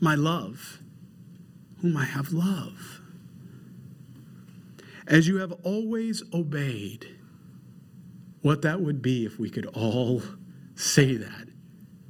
my 0.00 0.14
love, 0.14 0.80
whom 1.80 1.96
I 1.96 2.04
have 2.04 2.32
love. 2.32 3.00
As 5.06 5.28
you 5.28 5.38
have 5.38 5.52
always 5.62 6.22
obeyed, 6.34 7.06
what 8.42 8.62
that 8.62 8.80
would 8.80 9.00
be 9.00 9.24
if 9.24 9.38
we 9.38 9.48
could 9.48 9.66
all 9.66 10.22
say 10.74 11.16
that, 11.16 11.48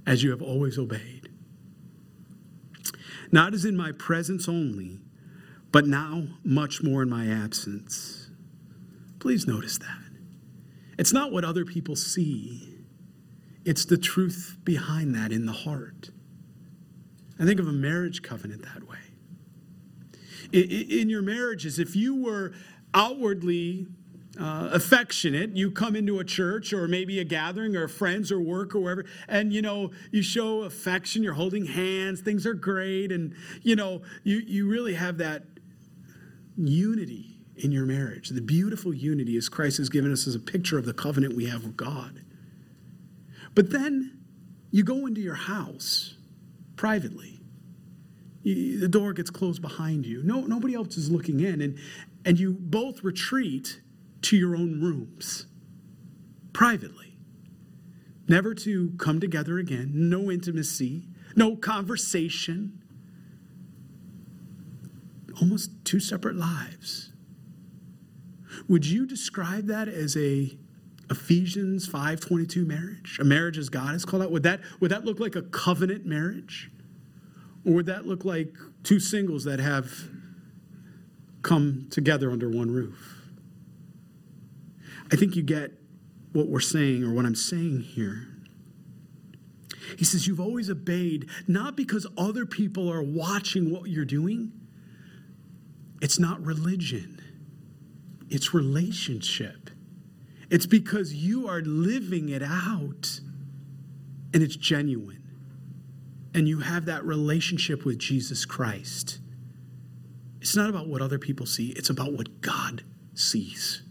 as 0.06 0.24
you 0.24 0.30
have 0.30 0.42
always 0.42 0.76
obeyed 0.76 1.15
not 3.32 3.54
as 3.54 3.64
in 3.64 3.76
my 3.76 3.92
presence 3.92 4.48
only, 4.48 5.00
but 5.72 5.86
now 5.86 6.24
much 6.44 6.82
more 6.82 7.02
in 7.02 7.10
my 7.10 7.26
absence. 7.26 8.30
Please 9.18 9.46
notice 9.46 9.78
that. 9.78 10.02
It's 10.98 11.12
not 11.12 11.32
what 11.32 11.44
other 11.44 11.64
people 11.64 11.96
see, 11.96 12.74
it's 13.64 13.84
the 13.84 13.98
truth 13.98 14.58
behind 14.64 15.14
that 15.14 15.32
in 15.32 15.46
the 15.46 15.52
heart. 15.52 16.10
I 17.38 17.44
think 17.44 17.60
of 17.60 17.68
a 17.68 17.72
marriage 17.72 18.22
covenant 18.22 18.62
that 18.62 18.88
way. 18.88 18.96
In 20.52 21.10
your 21.10 21.22
marriages, 21.22 21.78
if 21.78 21.96
you 21.96 22.14
were 22.22 22.52
outwardly 22.94 23.88
uh, 24.38 24.70
affectionate, 24.72 25.56
you 25.56 25.70
come 25.70 25.96
into 25.96 26.18
a 26.18 26.24
church 26.24 26.72
or 26.72 26.86
maybe 26.88 27.20
a 27.20 27.24
gathering 27.24 27.76
or 27.76 27.88
friends 27.88 28.30
or 28.30 28.40
work 28.40 28.74
or 28.74 28.80
wherever, 28.80 29.04
and 29.28 29.52
you 29.52 29.62
know, 29.62 29.90
you 30.10 30.22
show 30.22 30.62
affection, 30.62 31.22
you're 31.22 31.34
holding 31.34 31.66
hands, 31.66 32.20
things 32.20 32.46
are 32.46 32.54
great, 32.54 33.12
and 33.12 33.34
you 33.62 33.76
know, 33.76 34.02
you, 34.24 34.38
you 34.38 34.68
really 34.68 34.94
have 34.94 35.18
that 35.18 35.44
unity 36.56 37.36
in 37.56 37.72
your 37.72 37.86
marriage. 37.86 38.28
The 38.28 38.42
beautiful 38.42 38.92
unity 38.92 39.36
as 39.36 39.48
Christ 39.48 39.78
has 39.78 39.88
given 39.88 40.12
us 40.12 40.26
as 40.26 40.34
a 40.34 40.40
picture 40.40 40.78
of 40.78 40.84
the 40.84 40.92
covenant 40.92 41.34
we 41.34 41.46
have 41.46 41.64
with 41.64 41.76
God. 41.76 42.22
But 43.54 43.70
then 43.70 44.18
you 44.70 44.84
go 44.84 45.06
into 45.06 45.22
your 45.22 45.34
house 45.34 46.14
privately. 46.76 47.40
You, 48.42 48.78
the 48.78 48.88
door 48.88 49.12
gets 49.14 49.30
closed 49.30 49.62
behind 49.62 50.04
you. 50.04 50.22
No, 50.22 50.42
nobody 50.42 50.74
else 50.74 50.96
is 50.98 51.10
looking 51.10 51.40
in, 51.40 51.62
and, 51.62 51.78
and 52.24 52.38
you 52.38 52.52
both 52.52 53.02
retreat 53.02 53.80
to 54.26 54.36
your 54.36 54.56
own 54.56 54.80
rooms 54.80 55.46
privately. 56.52 57.16
Never 58.28 58.54
to 58.54 58.90
come 58.98 59.20
together 59.20 59.58
again, 59.58 59.92
no 59.94 60.32
intimacy, 60.32 61.06
no 61.36 61.54
conversation. 61.54 62.82
Almost 65.40 65.70
two 65.84 66.00
separate 66.00 66.34
lives. 66.34 67.12
Would 68.66 68.84
you 68.84 69.06
describe 69.06 69.66
that 69.66 69.86
as 69.86 70.16
a 70.16 70.58
Ephesians 71.08 71.86
5:22 71.86 72.66
marriage? 72.66 73.18
A 73.20 73.24
marriage 73.24 73.58
as 73.58 73.68
God 73.68 73.92
has 73.92 74.04
called 74.04 74.24
out? 74.24 74.32
Would 74.32 74.42
that, 74.42 74.60
would 74.80 74.90
that 74.90 75.04
look 75.04 75.20
like 75.20 75.36
a 75.36 75.42
covenant 75.42 76.04
marriage? 76.04 76.72
Or 77.64 77.74
would 77.74 77.86
that 77.86 78.08
look 78.08 78.24
like 78.24 78.56
two 78.82 78.98
singles 78.98 79.44
that 79.44 79.60
have 79.60 80.10
come 81.42 81.86
together 81.90 82.32
under 82.32 82.48
one 82.48 82.72
roof? 82.72 83.15
I 85.12 85.16
think 85.16 85.36
you 85.36 85.42
get 85.42 85.72
what 86.32 86.48
we're 86.48 86.60
saying 86.60 87.04
or 87.04 87.12
what 87.12 87.24
I'm 87.24 87.34
saying 87.34 87.80
here. 87.80 88.28
He 89.98 90.04
says, 90.04 90.26
You've 90.26 90.40
always 90.40 90.68
obeyed, 90.68 91.28
not 91.46 91.76
because 91.76 92.06
other 92.18 92.44
people 92.44 92.90
are 92.92 93.02
watching 93.02 93.70
what 93.70 93.88
you're 93.88 94.04
doing. 94.04 94.52
It's 96.02 96.18
not 96.18 96.44
religion, 96.44 97.20
it's 98.28 98.52
relationship. 98.52 99.70
It's 100.48 100.66
because 100.66 101.12
you 101.12 101.48
are 101.48 101.60
living 101.60 102.28
it 102.28 102.40
out 102.40 103.20
and 104.32 104.44
it's 104.44 104.54
genuine. 104.54 105.24
And 106.34 106.46
you 106.46 106.60
have 106.60 106.84
that 106.84 107.04
relationship 107.04 107.84
with 107.84 107.98
Jesus 107.98 108.44
Christ. 108.44 109.18
It's 110.40 110.54
not 110.54 110.70
about 110.70 110.86
what 110.86 111.02
other 111.02 111.18
people 111.18 111.46
see, 111.46 111.70
it's 111.70 111.90
about 111.90 112.12
what 112.12 112.42
God 112.42 112.84
sees 113.14 113.82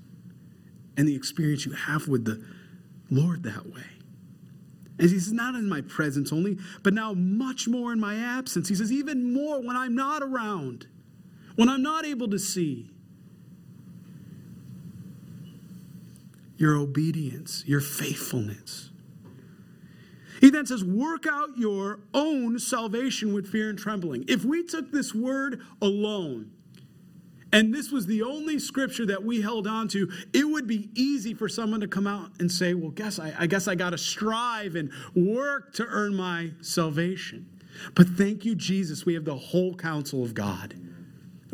and 0.97 1.07
the 1.07 1.15
experience 1.15 1.65
you 1.65 1.73
have 1.73 2.07
with 2.07 2.25
the 2.25 2.43
Lord 3.09 3.43
that 3.43 3.65
way. 3.65 3.83
And 4.97 5.09
he 5.09 5.19
says, 5.19 5.33
not 5.33 5.55
in 5.55 5.67
my 5.67 5.81
presence 5.81 6.31
only, 6.31 6.57
but 6.81 6.93
now 6.93 7.13
much 7.13 7.67
more 7.67 7.91
in 7.91 7.99
my 7.99 8.15
absence. 8.15 8.69
He 8.69 8.75
says, 8.75 8.91
even 8.91 9.33
more 9.33 9.61
when 9.61 9.75
I'm 9.75 9.93
not 9.93 10.23
around, 10.23 10.87
when 11.55 11.67
I'm 11.67 11.83
not 11.83 12.05
able 12.05 12.29
to 12.29 12.39
see. 12.39 12.89
Your 16.57 16.77
obedience, 16.77 17.65
your 17.67 17.81
faithfulness. 17.81 18.89
He 20.39 20.49
then 20.49 20.65
says, 20.65 20.85
work 20.85 21.25
out 21.29 21.49
your 21.57 21.99
own 22.13 22.59
salvation 22.59 23.33
with 23.33 23.51
fear 23.51 23.69
and 23.69 23.77
trembling. 23.77 24.23
If 24.29 24.45
we 24.45 24.63
took 24.63 24.91
this 24.91 25.13
word 25.13 25.61
alone, 25.81 26.51
and 27.55 27.73
this 27.73 27.89
was 27.89 28.05
the 28.05 28.21
only 28.21 28.59
scripture 28.59 29.05
that 29.05 29.23
we 29.23 29.39
held 29.39 29.65
on 29.65 29.87
to, 29.87 30.11
it 30.33 30.43
would 30.43 30.67
be 30.67 30.89
easy 30.93 31.33
for 31.33 31.47
someone 31.47 31.79
to 31.79 31.87
come 31.87 32.05
out 32.05 32.31
and 32.39 32.51
say, 32.51 32.73
Well, 32.73 32.91
guess 32.91 33.17
I, 33.17 33.33
I 33.39 33.47
guess 33.47 33.69
I 33.69 33.75
got 33.75 33.91
to 33.91 33.97
strive 33.97 34.75
and 34.75 34.91
work 35.15 35.73
to 35.75 35.85
earn 35.85 36.13
my 36.15 36.51
salvation. 36.59 37.47
But 37.93 38.09
thank 38.09 38.43
you, 38.43 38.55
Jesus, 38.55 39.05
we 39.05 39.13
have 39.13 39.23
the 39.23 39.35
whole 39.35 39.73
counsel 39.73 40.21
of 40.21 40.33
God 40.33 40.75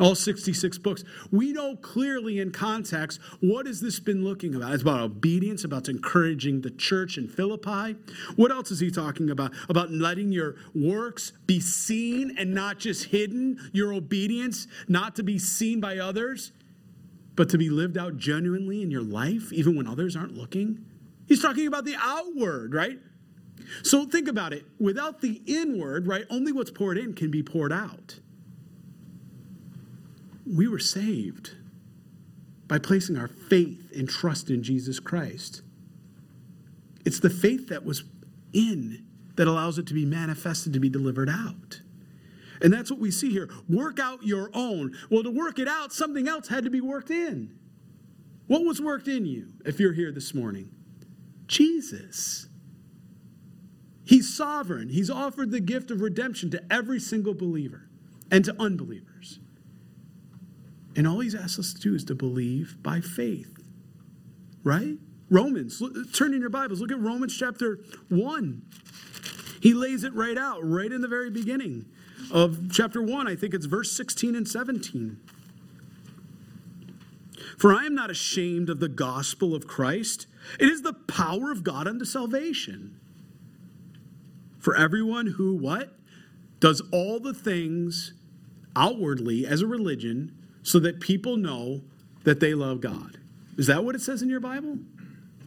all 0.00 0.14
66 0.14 0.78
books. 0.78 1.04
We 1.30 1.52
know 1.52 1.76
clearly 1.76 2.40
in 2.40 2.50
context 2.50 3.20
what 3.40 3.66
has 3.66 3.80
this 3.80 4.00
been 4.00 4.24
looking 4.24 4.54
about? 4.54 4.72
It's 4.72 4.82
about 4.82 5.00
obedience, 5.00 5.64
about 5.64 5.88
encouraging 5.88 6.62
the 6.62 6.70
church 6.70 7.18
in 7.18 7.28
Philippi. 7.28 7.96
What 8.36 8.50
else 8.50 8.70
is 8.70 8.80
he 8.80 8.90
talking 8.90 9.30
about? 9.30 9.52
About 9.68 9.90
letting 9.90 10.32
your 10.32 10.56
works 10.74 11.32
be 11.46 11.60
seen 11.60 12.34
and 12.38 12.54
not 12.54 12.78
just 12.78 13.06
hidden, 13.06 13.58
your 13.72 13.92
obedience 13.92 14.66
not 14.88 15.14
to 15.16 15.22
be 15.22 15.38
seen 15.38 15.80
by 15.80 15.98
others, 15.98 16.52
but 17.36 17.48
to 17.50 17.58
be 17.58 17.70
lived 17.70 17.98
out 17.98 18.16
genuinely 18.16 18.82
in 18.82 18.90
your 18.90 19.02
life, 19.02 19.52
even 19.52 19.76
when 19.76 19.86
others 19.86 20.16
aren't 20.16 20.34
looking. 20.34 20.84
He's 21.28 21.40
talking 21.40 21.66
about 21.66 21.84
the 21.84 21.96
outward, 21.98 22.74
right? 22.74 22.98
So 23.82 24.04
think 24.06 24.28
about 24.28 24.52
it. 24.52 24.66
Without 24.80 25.20
the 25.20 25.40
inward, 25.46 26.06
right, 26.06 26.24
only 26.30 26.52
what's 26.52 26.70
poured 26.70 26.98
in 26.98 27.14
can 27.14 27.30
be 27.30 27.42
poured 27.42 27.72
out 27.72 28.18
we 30.46 30.68
were 30.68 30.78
saved 30.78 31.52
by 32.66 32.78
placing 32.78 33.16
our 33.16 33.28
faith 33.28 33.92
and 33.94 34.08
trust 34.08 34.50
in 34.50 34.62
Jesus 34.62 34.98
Christ. 34.98 35.62
It's 37.04 37.20
the 37.20 37.30
faith 37.30 37.68
that 37.68 37.84
was 37.84 38.04
in 38.52 39.04
that 39.36 39.48
allows 39.48 39.78
it 39.78 39.86
to 39.88 39.94
be 39.94 40.04
manifested, 40.04 40.72
to 40.72 40.80
be 40.80 40.88
delivered 40.88 41.28
out. 41.28 41.80
And 42.60 42.72
that's 42.72 42.90
what 42.90 43.00
we 43.00 43.10
see 43.10 43.30
here. 43.30 43.50
Work 43.68 43.98
out 43.98 44.22
your 44.22 44.50
own. 44.54 44.96
Well, 45.10 45.22
to 45.22 45.30
work 45.30 45.58
it 45.58 45.66
out, 45.66 45.92
something 45.92 46.28
else 46.28 46.48
had 46.48 46.64
to 46.64 46.70
be 46.70 46.80
worked 46.80 47.10
in. 47.10 47.58
What 48.46 48.64
was 48.64 48.80
worked 48.80 49.08
in 49.08 49.26
you 49.26 49.48
if 49.64 49.80
you're 49.80 49.92
here 49.92 50.12
this 50.12 50.34
morning? 50.34 50.70
Jesus. 51.46 52.46
He's 54.04 54.34
sovereign. 54.34 54.88
He's 54.88 55.10
offered 55.10 55.50
the 55.50 55.60
gift 55.60 55.90
of 55.90 56.00
redemption 56.00 56.50
to 56.50 56.62
every 56.70 57.00
single 57.00 57.34
believer 57.34 57.88
and 58.30 58.44
to 58.44 58.54
unbelievers. 58.60 59.11
And 60.94 61.06
all 61.06 61.20
he's 61.20 61.34
asked 61.34 61.58
us 61.58 61.72
to 61.72 61.80
do 61.80 61.94
is 61.94 62.04
to 62.04 62.14
believe 62.14 62.76
by 62.82 63.00
faith. 63.00 63.62
Right? 64.62 64.98
Romans, 65.30 65.82
turn 66.12 66.34
in 66.34 66.40
your 66.40 66.50
Bibles, 66.50 66.80
look 66.80 66.92
at 66.92 67.00
Romans 67.00 67.36
chapter 67.36 67.78
1. 68.10 68.62
He 69.62 69.74
lays 69.74 70.04
it 70.04 70.12
right 70.12 70.36
out, 70.36 70.60
right 70.62 70.92
in 70.92 71.00
the 71.00 71.08
very 71.08 71.30
beginning 71.30 71.86
of 72.30 72.70
chapter 72.70 73.02
1. 73.02 73.26
I 73.26 73.36
think 73.36 73.54
it's 73.54 73.66
verse 73.66 73.92
16 73.92 74.34
and 74.34 74.46
17. 74.46 75.20
For 77.56 77.72
I 77.72 77.86
am 77.86 77.94
not 77.94 78.10
ashamed 78.10 78.68
of 78.68 78.80
the 78.80 78.88
gospel 78.88 79.54
of 79.54 79.66
Christ. 79.66 80.26
It 80.58 80.68
is 80.68 80.82
the 80.82 80.92
power 80.92 81.50
of 81.50 81.62
God 81.62 81.86
unto 81.86 82.04
salvation. 82.04 82.98
For 84.58 84.76
everyone 84.76 85.28
who 85.28 85.54
what? 85.54 85.96
Does 86.60 86.82
all 86.92 87.20
the 87.20 87.34
things 87.34 88.14
outwardly 88.76 89.46
as 89.46 89.60
a 89.60 89.66
religion 89.66 90.36
so 90.62 90.78
that 90.80 91.00
people 91.00 91.36
know 91.36 91.82
that 92.24 92.40
they 92.40 92.54
love 92.54 92.80
God. 92.80 93.18
Is 93.58 93.66
that 93.66 93.84
what 93.84 93.94
it 93.94 94.00
says 94.00 94.22
in 94.22 94.28
your 94.28 94.40
Bible? 94.40 94.78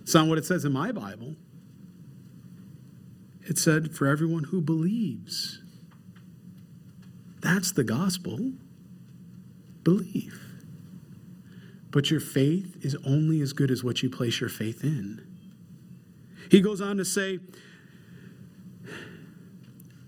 It's 0.02 0.14
not 0.14 0.28
what 0.28 0.38
it 0.38 0.46
says 0.46 0.66
in 0.66 0.72
my 0.72 0.92
Bible. 0.92 1.36
It 3.44 3.58
said, 3.58 3.96
for 3.96 4.08
everyone 4.08 4.46
who 4.46 4.62
believes. 4.62 5.62
That's 7.42 7.72
the 7.72 7.84
gospel. 7.84 8.54
Believe. 9.84 10.42
But 11.92 12.12
your 12.12 12.20
faith 12.20 12.78
is 12.84 12.98
only 13.06 13.42
as 13.42 13.54
good 13.54 13.72
as 13.72 13.84
what 13.84 14.04
you 14.04 14.10
place 14.10 14.42
your 14.42 14.50
faith 14.50 14.84
in. 14.84 15.26
He 16.52 16.60
goes 16.60 16.82
on 16.82 16.98
to 16.98 17.06
say, 17.06 17.40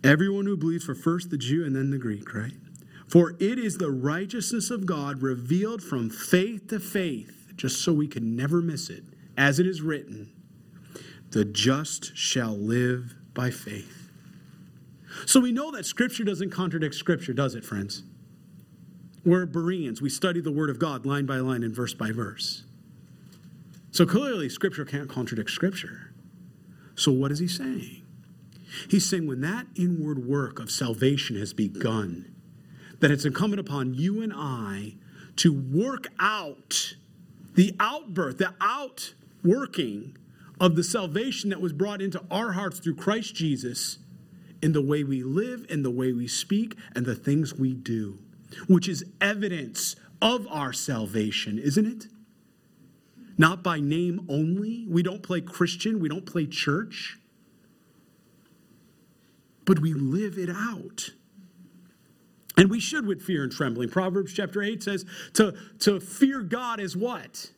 everyone 0.03 0.45
who 0.45 0.57
believes, 0.57 0.83
for 0.83 0.95
first 0.95 1.29
the 1.29 1.37
Jew 1.37 1.65
and 1.65 1.75
then 1.75 1.91
the 1.91 1.97
Greek, 1.97 2.33
right? 2.33 2.53
For 3.07 3.31
it 3.39 3.57
is 3.57 3.77
the 3.77 3.91
righteousness 3.91 4.69
of 4.69 4.85
God 4.85 5.21
revealed 5.21 5.81
from 5.81 6.09
faith 6.09 6.67
to 6.67 6.79
faith, 6.79 7.53
just 7.55 7.81
so 7.81 7.93
we 7.93 8.07
can 8.07 8.35
never 8.35 8.61
miss 8.61 8.89
it. 8.89 9.03
As 9.37 9.59
it 9.59 9.67
is 9.67 9.81
written, 9.81 10.31
the 11.31 11.45
just 11.45 12.15
shall 12.17 12.57
live 12.57 13.15
by 13.33 13.51
faith. 13.51 14.11
So 15.25 15.39
we 15.39 15.51
know 15.51 15.71
that 15.71 15.85
Scripture 15.85 16.23
doesn't 16.23 16.51
contradict 16.51 16.95
Scripture, 16.95 17.33
does 17.33 17.55
it, 17.55 17.63
friends? 17.63 18.03
We're 19.23 19.45
Bereans. 19.45 20.01
We 20.01 20.09
study 20.09 20.41
the 20.41 20.51
Word 20.51 20.69
of 20.69 20.79
God 20.79 21.05
line 21.05 21.25
by 21.25 21.37
line 21.37 21.63
and 21.63 21.73
verse 21.73 21.93
by 21.93 22.11
verse. 22.11 22.63
So 23.91 24.05
clearly, 24.05 24.49
Scripture 24.49 24.85
can't 24.85 25.09
contradict 25.09 25.49
Scripture. 25.49 26.13
So 26.95 27.11
what 27.11 27.31
is 27.31 27.39
he 27.39 27.47
saying? 27.47 28.03
He's 28.89 29.09
saying 29.09 29.27
when 29.27 29.41
that 29.41 29.67
inward 29.75 30.25
work 30.27 30.59
of 30.59 30.69
salvation 30.69 31.37
has 31.37 31.53
begun, 31.53 32.33
that 32.99 33.11
it's 33.11 33.25
incumbent 33.25 33.59
upon 33.59 33.93
you 33.93 34.21
and 34.21 34.33
I 34.35 34.95
to 35.37 35.53
work 35.53 36.07
out 36.19 36.95
the 37.55 37.75
outbirth, 37.79 38.37
the 38.37 38.53
outworking 38.61 40.17
of 40.59 40.75
the 40.75 40.83
salvation 40.83 41.49
that 41.49 41.61
was 41.61 41.73
brought 41.73 42.01
into 42.01 42.23
our 42.31 42.53
hearts 42.53 42.79
through 42.79 42.95
Christ 42.95 43.35
Jesus 43.35 43.99
in 44.61 44.73
the 44.73 44.81
way 44.81 45.03
we 45.03 45.23
live, 45.23 45.65
in 45.69 45.83
the 45.83 45.91
way 45.91 46.11
we 46.11 46.27
speak, 46.27 46.75
and 46.95 47.05
the 47.05 47.15
things 47.15 47.53
we 47.53 47.73
do, 47.73 48.17
which 48.67 48.87
is 48.87 49.05
evidence 49.21 49.95
of 50.21 50.47
our 50.47 50.73
salvation, 50.73 51.59
isn't 51.59 51.85
it? 51.85 52.07
Not 53.37 53.61
by 53.61 53.79
name 53.79 54.25
only. 54.27 54.87
We 54.89 55.03
don't 55.03 55.21
play 55.21 55.41
Christian, 55.41 55.99
we 55.99 56.09
don't 56.09 56.25
play 56.25 56.47
church, 56.47 57.19
but 59.65 59.79
we 59.79 59.93
live 59.93 60.37
it 60.39 60.49
out. 60.49 61.11
And 62.57 62.71
we 62.71 62.79
should 62.79 63.05
with 63.05 63.21
fear 63.21 63.43
and 63.43 63.51
trembling. 63.51 63.89
Proverbs 63.89 64.33
chapter 64.33 64.63
8 64.63 64.81
says 64.81 65.05
to, 65.33 65.55
to 65.79 65.99
fear 65.99 66.41
God 66.41 66.79
is 66.79 66.97
what? 66.97 67.51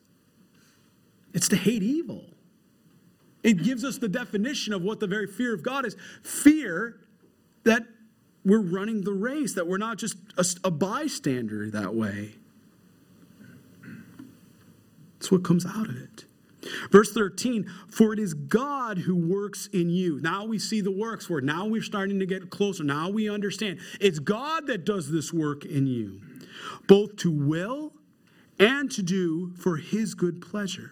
It's 1.32 1.48
to 1.48 1.56
hate 1.56 1.82
evil. 1.82 2.24
It 3.42 3.62
gives 3.62 3.84
us 3.84 3.96
the 3.96 4.08
definition 4.08 4.74
of 4.74 4.82
what 4.82 5.00
the 5.00 5.06
very 5.06 5.26
fear 5.26 5.54
of 5.54 5.62
God 5.62 5.86
is 5.86 5.96
fear 6.22 7.00
that 7.64 7.82
we're 8.44 8.60
running 8.60 9.02
the 9.02 9.12
race, 9.12 9.54
that 9.54 9.66
we're 9.66 9.78
not 9.78 9.96
just 9.96 10.16
a, 10.36 10.44
a 10.64 10.70
bystander 10.70 11.70
that 11.70 11.94
way. 11.94 12.34
That's 15.18 15.32
what 15.32 15.42
comes 15.42 15.64
out 15.64 15.88
of 15.88 15.96
it. 15.96 16.24
Verse 16.90 17.12
13, 17.12 17.70
for 17.88 18.12
it 18.12 18.18
is 18.18 18.34
God 18.34 18.98
who 18.98 19.16
works 19.16 19.68
in 19.72 19.88
you. 19.88 20.20
Now 20.20 20.44
we 20.44 20.58
see 20.58 20.80
the 20.80 20.90
works 20.90 21.30
word. 21.30 21.44
Now 21.44 21.66
we're 21.66 21.82
starting 21.82 22.18
to 22.20 22.26
get 22.26 22.50
closer. 22.50 22.84
Now 22.84 23.08
we 23.08 23.30
understand. 23.30 23.80
It's 24.00 24.18
God 24.18 24.66
that 24.66 24.84
does 24.84 25.10
this 25.10 25.32
work 25.32 25.64
in 25.64 25.86
you, 25.86 26.20
both 26.86 27.16
to 27.16 27.30
will 27.30 27.92
and 28.58 28.90
to 28.90 29.02
do 29.02 29.52
for 29.56 29.76
his 29.76 30.14
good 30.14 30.42
pleasure. 30.42 30.90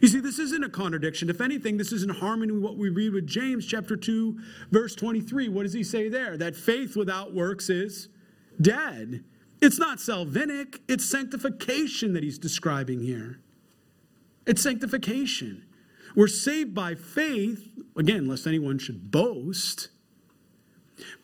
You 0.00 0.08
see, 0.08 0.20
this 0.20 0.38
isn't 0.38 0.64
a 0.64 0.70
contradiction. 0.70 1.28
If 1.28 1.40
anything, 1.40 1.76
this 1.76 1.92
is 1.92 2.02
in 2.02 2.08
harmony 2.08 2.52
with 2.52 2.62
what 2.62 2.76
we 2.76 2.88
read 2.88 3.12
with 3.12 3.26
James 3.26 3.66
chapter 3.66 3.94
2, 3.94 4.38
verse 4.70 4.94
23. 4.94 5.48
What 5.48 5.64
does 5.64 5.74
he 5.74 5.84
say 5.84 6.08
there? 6.08 6.36
That 6.36 6.56
faith 6.56 6.96
without 6.96 7.34
works 7.34 7.68
is 7.68 8.08
dead. 8.60 9.22
It's 9.60 9.78
not 9.78 9.98
salvific, 9.98 10.80
it's 10.88 11.04
sanctification 11.04 12.14
that 12.14 12.24
he's 12.24 12.38
describing 12.38 13.00
here. 13.00 13.38
It's 14.46 14.62
sanctification. 14.62 15.64
We're 16.14 16.28
saved 16.28 16.74
by 16.74 16.94
faith, 16.94 17.68
again, 17.96 18.26
lest 18.26 18.46
anyone 18.46 18.78
should 18.78 19.10
boast. 19.10 19.88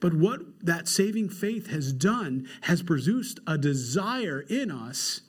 But 0.00 0.14
what 0.14 0.40
that 0.62 0.88
saving 0.88 1.28
faith 1.28 1.68
has 1.68 1.92
done 1.92 2.48
has 2.62 2.82
produced 2.82 3.40
a 3.46 3.58
desire 3.58 4.44
in 4.48 4.70
us 4.70 5.22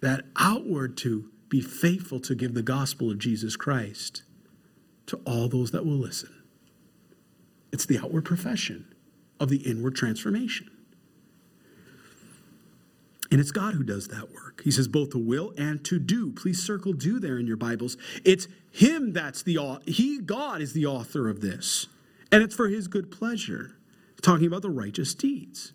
that 0.00 0.24
outward 0.36 0.96
to 0.98 1.30
be 1.48 1.60
faithful 1.60 2.20
to 2.20 2.34
give 2.34 2.54
the 2.54 2.62
gospel 2.62 3.10
of 3.10 3.18
Jesus 3.18 3.56
Christ 3.56 4.22
to 5.06 5.16
all 5.24 5.48
those 5.48 5.70
that 5.70 5.84
will 5.84 5.92
listen. 5.92 6.34
It's 7.72 7.86
the 7.86 7.98
outward 7.98 8.24
profession 8.24 8.94
of 9.38 9.48
the 9.50 9.58
inward 9.58 9.94
transformation. 9.94 10.70
And 13.34 13.40
it's 13.40 13.50
God 13.50 13.74
who 13.74 13.82
does 13.82 14.06
that 14.06 14.30
work. 14.30 14.62
He 14.62 14.70
says 14.70 14.86
both 14.86 15.10
to 15.10 15.18
will 15.18 15.52
and 15.58 15.84
to 15.86 15.98
do. 15.98 16.30
Please 16.30 16.62
circle 16.62 16.92
do 16.92 17.18
there 17.18 17.36
in 17.36 17.48
your 17.48 17.56
Bibles. 17.56 17.96
It's 18.24 18.46
him 18.70 19.12
that's 19.12 19.42
the 19.42 19.58
he 19.86 20.20
God 20.20 20.62
is 20.62 20.72
the 20.72 20.86
author 20.86 21.28
of 21.28 21.40
this. 21.40 21.88
And 22.30 22.44
it's 22.44 22.54
for 22.54 22.68
his 22.68 22.86
good 22.86 23.10
pleasure. 23.10 23.72
Talking 24.22 24.46
about 24.46 24.62
the 24.62 24.70
righteous 24.70 25.16
deeds. 25.16 25.72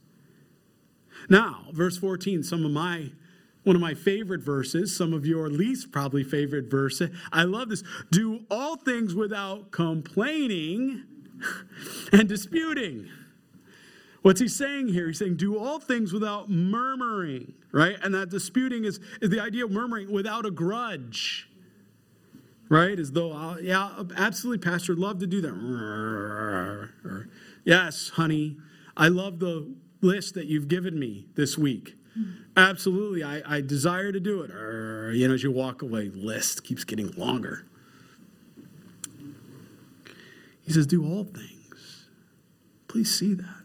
Now, 1.27 1.65
verse 1.73 1.97
14, 1.97 2.43
some 2.43 2.63
of 2.63 2.71
my 2.71 3.11
one 3.65 3.75
of 3.75 3.81
my 3.81 3.93
favorite 3.93 4.39
verses, 4.39 4.95
some 4.95 5.13
of 5.13 5.25
your 5.25 5.49
least 5.49 5.91
probably 5.91 6.23
favorite 6.23 6.71
verse. 6.71 7.01
I 7.33 7.43
love 7.43 7.67
this. 7.67 7.83
Do 8.09 8.45
all 8.49 8.77
things 8.77 9.13
without 9.13 9.71
complaining 9.71 11.03
and 12.13 12.29
disputing. 12.29 13.09
What's 14.21 14.41
he 14.41 14.47
saying 14.47 14.89
here? 14.89 15.07
He's 15.07 15.17
saying, 15.19 15.37
do 15.37 15.57
all 15.57 15.79
things 15.79 16.11
without 16.11 16.49
murmuring, 16.49 17.53
right? 17.71 17.95
And 18.01 18.13
that 18.13 18.29
disputing 18.29 18.83
is, 18.85 18.99
is 19.21 19.29
the 19.29 19.39
idea 19.39 19.65
of 19.65 19.71
murmuring 19.71 20.11
without 20.11 20.45
a 20.45 20.51
grudge, 20.51 21.49
right? 22.67 22.99
As 22.99 23.11
though, 23.13 23.31
I'll, 23.31 23.51
uh, 23.51 23.57
yeah, 23.59 24.03
absolutely, 24.17 24.63
Pastor, 24.69 24.93
love 24.95 25.19
to 25.19 25.27
do 25.27 25.41
that. 25.41 27.29
Yes, 27.63 28.09
honey, 28.09 28.57
I 28.97 29.07
love 29.07 29.39
the 29.39 29.73
list 30.01 30.33
that 30.33 30.47
you've 30.47 30.67
given 30.67 30.99
me 30.99 31.27
this 31.35 31.57
week. 31.57 31.95
Absolutely, 32.57 33.23
I, 33.23 33.41
I 33.45 33.61
desire 33.61 34.11
to 34.11 34.19
do 34.19 34.41
it. 34.41 34.49
You 35.15 35.27
know, 35.27 35.33
as 35.33 35.43
you 35.43 35.51
walk 35.51 35.81
away, 35.81 36.09
list 36.13 36.65
keeps 36.65 36.83
getting 36.83 37.11
longer. 37.11 37.65
He 40.61 40.73
says, 40.73 40.85
Do 40.85 41.05
all 41.05 41.23
things. 41.23 42.07
Please 42.87 43.17
see 43.17 43.33
that. 43.35 43.58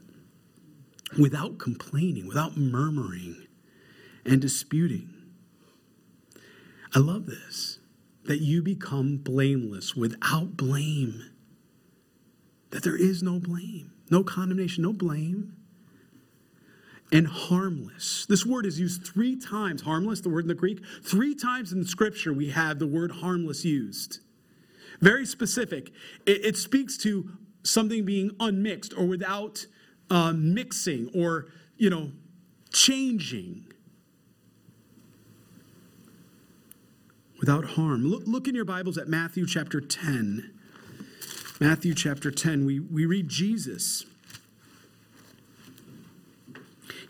Without 1.18 1.58
complaining, 1.58 2.26
without 2.26 2.56
murmuring 2.56 3.46
and 4.24 4.40
disputing. 4.40 5.10
I 6.94 6.98
love 6.98 7.26
this 7.26 7.78
that 8.24 8.40
you 8.40 8.62
become 8.62 9.18
blameless 9.18 9.94
without 9.94 10.56
blame. 10.56 11.30
That 12.70 12.82
there 12.82 12.96
is 12.96 13.22
no 13.22 13.38
blame, 13.38 13.92
no 14.10 14.24
condemnation, 14.24 14.82
no 14.82 14.92
blame 14.92 15.54
and 17.12 17.28
harmless. 17.28 18.26
This 18.26 18.44
word 18.44 18.66
is 18.66 18.80
used 18.80 19.06
three 19.06 19.36
times, 19.36 19.82
harmless, 19.82 20.20
the 20.20 20.28
word 20.28 20.44
in 20.44 20.48
the 20.48 20.54
Greek. 20.54 20.82
Three 21.02 21.34
times 21.34 21.72
in 21.72 21.84
Scripture 21.84 22.32
we 22.32 22.50
have 22.50 22.78
the 22.78 22.86
word 22.86 23.12
harmless 23.12 23.64
used. 23.64 24.18
Very 25.00 25.26
specific. 25.26 25.92
It, 26.26 26.44
it 26.44 26.56
speaks 26.56 26.96
to 26.98 27.30
something 27.62 28.04
being 28.04 28.32
unmixed 28.40 28.94
or 28.96 29.06
without 29.06 29.66
uh, 30.10 30.32
mixing 30.32 31.10
or, 31.14 31.46
you 31.76 31.90
know, 31.90 32.10
changing. 32.72 33.66
Without 37.40 37.64
harm. 37.64 38.04
Look, 38.04 38.22
look 38.26 38.48
in 38.48 38.54
your 38.54 38.64
Bibles 38.64 38.96
at 38.96 39.08
Matthew 39.08 39.46
chapter 39.46 39.80
10. 39.80 40.50
Matthew 41.60 41.94
chapter 41.94 42.30
10, 42.30 42.64
we, 42.64 42.80
we 42.80 43.06
read 43.06 43.28
Jesus 43.28 44.04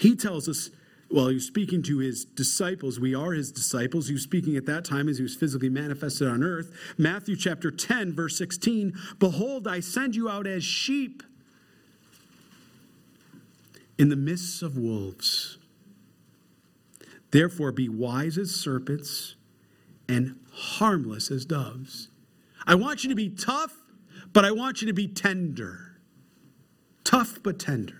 he 0.04 0.14
tells 0.14 0.50
us, 0.50 0.70
well, 1.10 1.28
he 1.28 1.34
was 1.34 1.46
speaking 1.46 1.82
to 1.84 1.98
his 1.98 2.26
disciples. 2.26 3.00
We 3.00 3.14
are 3.14 3.32
his 3.32 3.50
disciples. 3.52 4.08
He 4.08 4.12
was 4.12 4.22
speaking 4.22 4.56
at 4.56 4.66
that 4.66 4.84
time 4.84 5.08
as 5.08 5.16
he 5.16 5.22
was 5.22 5.34
physically 5.34 5.70
manifested 5.70 6.28
on 6.28 6.42
earth. 6.42 6.72
Matthew 6.98 7.36
chapter 7.36 7.70
10, 7.70 8.12
verse 8.12 8.36
16 8.36 8.92
Behold, 9.18 9.66
I 9.66 9.80
send 9.80 10.14
you 10.14 10.28
out 10.28 10.46
as 10.46 10.62
sheep 10.62 11.22
in 13.98 14.08
the 14.08 14.16
midst 14.16 14.62
of 14.62 14.76
wolves. 14.76 15.58
Therefore, 17.30 17.72
be 17.72 17.88
wise 17.88 18.38
as 18.38 18.54
serpents 18.54 19.34
and 20.08 20.38
harmless 20.52 21.30
as 21.30 21.44
doves. 21.44 22.08
I 22.66 22.74
want 22.74 23.02
you 23.02 23.10
to 23.10 23.16
be 23.16 23.28
tough, 23.28 23.72
but 24.32 24.44
I 24.44 24.52
want 24.52 24.80
you 24.80 24.86
to 24.86 24.92
be 24.92 25.08
tender. 25.08 25.96
Tough, 27.02 27.40
but 27.42 27.58
tender. 27.58 27.98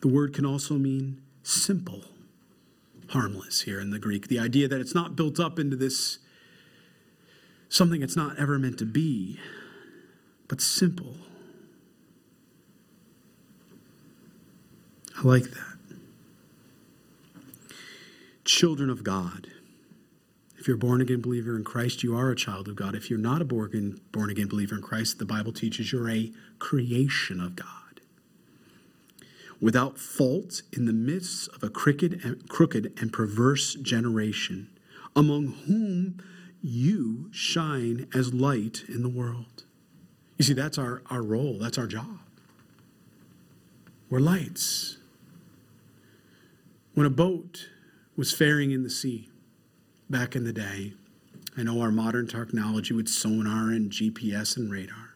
The 0.00 0.08
word 0.08 0.32
can 0.32 0.46
also 0.46 0.74
mean 0.74 1.20
simple, 1.42 2.04
harmless 3.08 3.62
here 3.62 3.80
in 3.80 3.90
the 3.90 3.98
Greek. 3.98 4.28
The 4.28 4.38
idea 4.38 4.68
that 4.68 4.80
it's 4.80 4.94
not 4.94 5.16
built 5.16 5.40
up 5.40 5.58
into 5.58 5.76
this 5.76 6.18
something 7.68 8.02
it's 8.02 8.16
not 8.16 8.38
ever 8.38 8.58
meant 8.58 8.78
to 8.78 8.86
be, 8.86 9.38
but 10.46 10.60
simple. 10.60 11.14
I 15.18 15.22
like 15.26 15.44
that. 15.44 15.76
Children 18.44 18.88
of 18.88 19.02
God. 19.02 19.48
If 20.58 20.66
you're 20.66 20.76
a 20.76 20.78
born 20.78 21.00
again 21.00 21.20
believer 21.20 21.56
in 21.56 21.64
Christ, 21.64 22.02
you 22.02 22.16
are 22.16 22.30
a 22.30 22.36
child 22.36 22.68
of 22.68 22.76
God. 22.76 22.94
If 22.94 23.10
you're 23.10 23.18
not 23.18 23.42
a 23.42 23.44
born 23.44 24.00
again 24.30 24.48
believer 24.48 24.76
in 24.76 24.82
Christ, 24.82 25.18
the 25.18 25.24
Bible 25.24 25.52
teaches 25.52 25.92
you're 25.92 26.10
a 26.10 26.32
creation 26.58 27.40
of 27.40 27.56
God 27.56 27.66
without 29.60 29.98
fault 29.98 30.62
in 30.72 30.84
the 30.86 30.92
midst 30.92 31.48
of 31.48 31.62
a 31.62 31.68
crooked 31.68 32.24
and, 32.24 32.48
crooked 32.48 32.92
and 33.00 33.12
perverse 33.12 33.74
generation, 33.74 34.68
among 35.16 35.48
whom 35.66 36.22
you 36.62 37.28
shine 37.32 38.08
as 38.14 38.32
light 38.32 38.84
in 38.88 39.02
the 39.02 39.08
world. 39.08 39.64
You 40.36 40.44
see, 40.44 40.54
that's 40.54 40.78
our, 40.78 41.02
our 41.10 41.22
role, 41.22 41.58
that's 41.58 41.78
our 41.78 41.86
job. 41.86 42.20
We're 44.10 44.20
lights. 44.20 44.97
When 46.98 47.06
a 47.06 47.10
boat 47.10 47.68
was 48.16 48.32
faring 48.32 48.72
in 48.72 48.82
the 48.82 48.90
sea 48.90 49.30
back 50.10 50.34
in 50.34 50.42
the 50.42 50.52
day, 50.52 50.94
I 51.56 51.62
know 51.62 51.80
our 51.80 51.92
modern 51.92 52.26
technology 52.26 52.92
with 52.92 53.06
sonar 53.06 53.70
and 53.70 53.88
GPS 53.92 54.56
and 54.56 54.68
radar, 54.68 55.14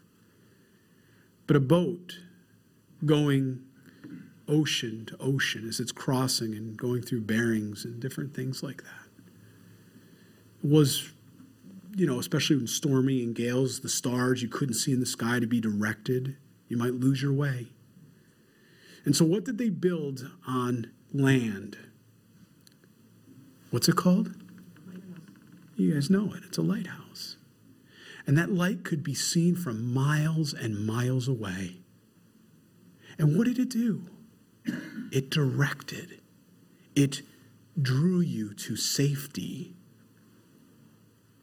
but 1.48 1.56
a 1.56 1.60
boat 1.60 2.20
going 3.04 3.64
ocean 4.46 5.06
to 5.06 5.16
ocean 5.18 5.68
as 5.68 5.80
it's 5.80 5.90
crossing 5.90 6.54
and 6.54 6.76
going 6.76 7.02
through 7.02 7.22
bearings 7.22 7.84
and 7.84 7.98
different 7.98 8.32
things 8.32 8.62
like 8.62 8.84
that. 8.84 9.10
was, 10.62 11.10
you 11.96 12.06
know, 12.06 12.20
especially 12.20 12.54
when 12.54 12.68
stormy 12.68 13.24
and 13.24 13.34
gales, 13.34 13.80
the 13.80 13.88
stars 13.88 14.40
you 14.40 14.46
couldn't 14.46 14.76
see 14.76 14.92
in 14.92 15.00
the 15.00 15.04
sky 15.04 15.40
to 15.40 15.48
be 15.48 15.60
directed. 15.60 16.36
You 16.68 16.76
might 16.76 16.94
lose 16.94 17.20
your 17.20 17.32
way. 17.32 17.70
And 19.04 19.16
so, 19.16 19.24
what 19.24 19.44
did 19.44 19.58
they 19.58 19.68
build 19.68 20.30
on 20.46 20.92
land? 21.12 21.76
What's 23.70 23.88
it 23.88 23.96
called? 23.96 24.34
You 25.76 25.94
guys 25.94 26.10
know 26.10 26.32
it. 26.34 26.42
It's 26.46 26.58
a 26.58 26.62
lighthouse. 26.62 27.36
And 28.26 28.36
that 28.38 28.52
light 28.52 28.84
could 28.84 29.02
be 29.02 29.14
seen 29.14 29.56
from 29.56 29.92
miles 29.92 30.52
and 30.52 30.86
miles 30.86 31.26
away. 31.26 31.78
And 33.18 33.36
what 33.36 33.46
did 33.46 33.58
it 33.58 33.68
do? 33.68 34.06
It 35.10 35.28
directed, 35.28 36.20
it 36.94 37.22
drew 37.80 38.20
you 38.20 38.54
to 38.54 38.76
safety. 38.76 39.74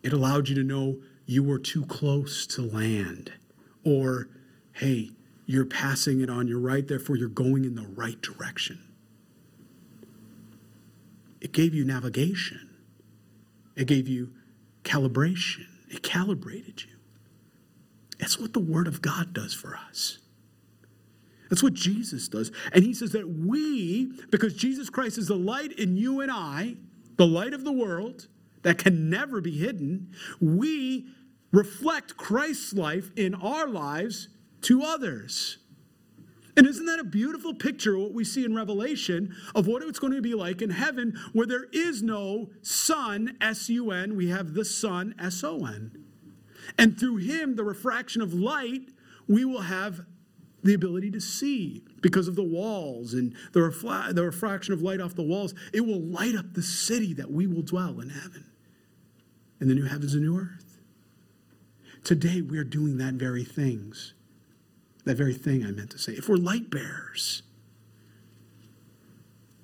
It 0.02 0.14
allowed 0.14 0.48
you 0.48 0.56
to 0.56 0.64
know 0.64 0.98
you 1.26 1.44
were 1.44 1.60
too 1.60 1.86
close 1.86 2.48
to 2.48 2.62
land. 2.62 3.34
Or, 3.84 4.30
hey, 4.74 5.12
you're 5.46 5.66
passing 5.66 6.22
it 6.22 6.30
on 6.30 6.48
your 6.48 6.60
right, 6.60 6.88
therefore 6.88 7.18
you're 7.18 7.28
going 7.28 7.66
in 7.66 7.76
the 7.76 7.88
right 7.88 8.20
direction. 8.22 8.80
It 11.42 11.52
gave 11.52 11.74
you 11.74 11.86
navigation, 11.86 12.70
it 13.76 13.88
gave 13.88 14.08
you 14.08 14.32
calibration, 14.84 15.68
it 15.90 16.04
calibrated 16.04 16.84
you. 16.84 16.96
That's 18.20 18.38
what 18.38 18.54
the 18.54 18.60
Word 18.60 18.88
of 18.88 19.02
God 19.02 19.34
does 19.34 19.54
for 19.54 19.78
us. 19.90 20.20
That's 21.50 21.64
what 21.64 21.74
Jesus 21.74 22.28
does. 22.28 22.52
And 22.74 22.84
he 22.84 22.94
says 22.94 23.12
that 23.14 23.28
we, 23.28 24.12
because 24.30 24.54
Jesus 24.54 24.90
Christ 24.90 25.18
is 25.18 25.28
the 25.28 25.36
light 25.36 25.72
in 25.74 25.98
you 25.98 26.22
and 26.22 26.32
I, 26.32 26.76
the 27.16 27.26
light 27.26 27.54
of 27.54 27.64
the 27.64 27.72
world 27.72 28.28
that 28.62 28.78
can 28.78 29.10
never 29.10 29.42
be 29.42 29.58
hidden, 29.58 30.12
we 30.40 31.08
reflect 31.52 32.18
Christ's 32.18 32.74
life 32.74 33.10
in 33.16 33.34
our 33.34 33.68
lives 33.68 34.30
to 34.62 34.84
others. 34.84 35.58
And 36.60 36.68
isn't 36.68 36.88
that 36.88 37.00
a 37.00 37.06
beautiful 37.06 37.54
picture 37.54 37.96
of 37.96 38.02
what 38.02 38.14
we 38.14 38.26
see 38.26 38.44
in 38.44 38.54
Revelation 38.54 39.34
of 39.56 39.66
what 39.66 39.82
it's 39.82 39.98
going 39.98 40.12
to 40.12 40.22
be 40.22 40.34
like 40.34 40.62
in 40.62 40.72
heaven 40.72 41.18
where 41.32 41.48
there 41.48 41.68
is 41.72 42.04
no 42.04 42.50
sun, 42.62 43.38
S 43.40 43.70
U 43.70 43.92
N, 43.92 44.18
we 44.18 44.28
have 44.28 44.54
the 44.54 44.66
sun, 44.66 45.16
S 45.18 45.42
O 45.42 45.66
N. 45.66 46.04
And 46.78 47.00
through 47.00 47.16
him, 47.16 47.56
the 47.56 47.64
refraction 47.64 48.22
of 48.22 48.34
light, 48.34 48.92
we 49.26 49.46
will 49.46 49.62
have 49.62 50.02
the 50.62 50.74
ability 50.74 51.12
to 51.12 51.22
see 51.22 51.82
because 52.02 52.28
of 52.28 52.36
the 52.36 52.44
walls 52.44 53.14
and 53.14 53.34
the, 53.54 53.62
refla- 53.62 54.14
the 54.14 54.26
refraction 54.26 54.74
of 54.74 54.82
light 54.82 55.00
off 55.00 55.16
the 55.16 55.24
walls. 55.24 55.54
It 55.72 55.86
will 55.86 56.02
light 56.02 56.36
up 56.36 56.56
the 56.56 56.62
city 56.62 57.14
that 57.14 57.32
we 57.32 57.48
will 57.48 57.62
dwell 57.62 58.02
in 58.02 58.10
heaven, 58.10 58.44
in 59.62 59.70
the 59.70 59.76
new 59.76 59.86
heavens 59.86 60.14
and 60.14 60.24
new 60.24 60.38
earth. 60.38 60.78
Today, 62.04 62.42
we 62.42 62.58
are 62.58 62.66
doing 62.66 62.98
that 62.98 63.14
very 63.14 63.46
things. 63.46 64.14
That 65.06 65.16
very 65.16 65.34
thing 65.34 65.66
I 65.66 65.72
meant 65.72 65.92
to 65.92 65.98
say. 65.98 66.14
If 66.14 66.30
we're 66.30 66.38
light 66.38 66.70
bearers, 66.70 67.42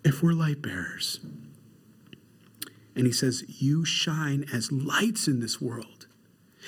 if 0.03 0.23
we're 0.23 0.33
light 0.33 0.61
bearers, 0.61 1.19
and 2.95 3.05
he 3.05 3.11
says, 3.11 3.43
You 3.47 3.85
shine 3.85 4.45
as 4.53 4.71
lights 4.71 5.27
in 5.27 5.39
this 5.39 5.61
world. 5.61 6.07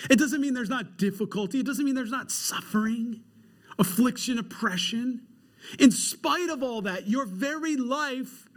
It 0.10 0.20
doesn't 0.20 0.42
mean 0.42 0.54
there's 0.54 0.70
not 0.70 0.98
difficulty, 0.98 1.60
it 1.62 1.66
doesn't 1.66 1.86
mean 1.86 1.96
there's 1.96 2.12
not 2.12 2.32
suffering 2.32 3.22
affliction, 3.80 4.38
oppression. 4.38 5.22
In 5.80 5.92
spite 5.92 6.50
of 6.50 6.64
all 6.64 6.82
that, 6.84 7.08
your 7.08 7.26
very 7.26 7.76
life 7.76 8.48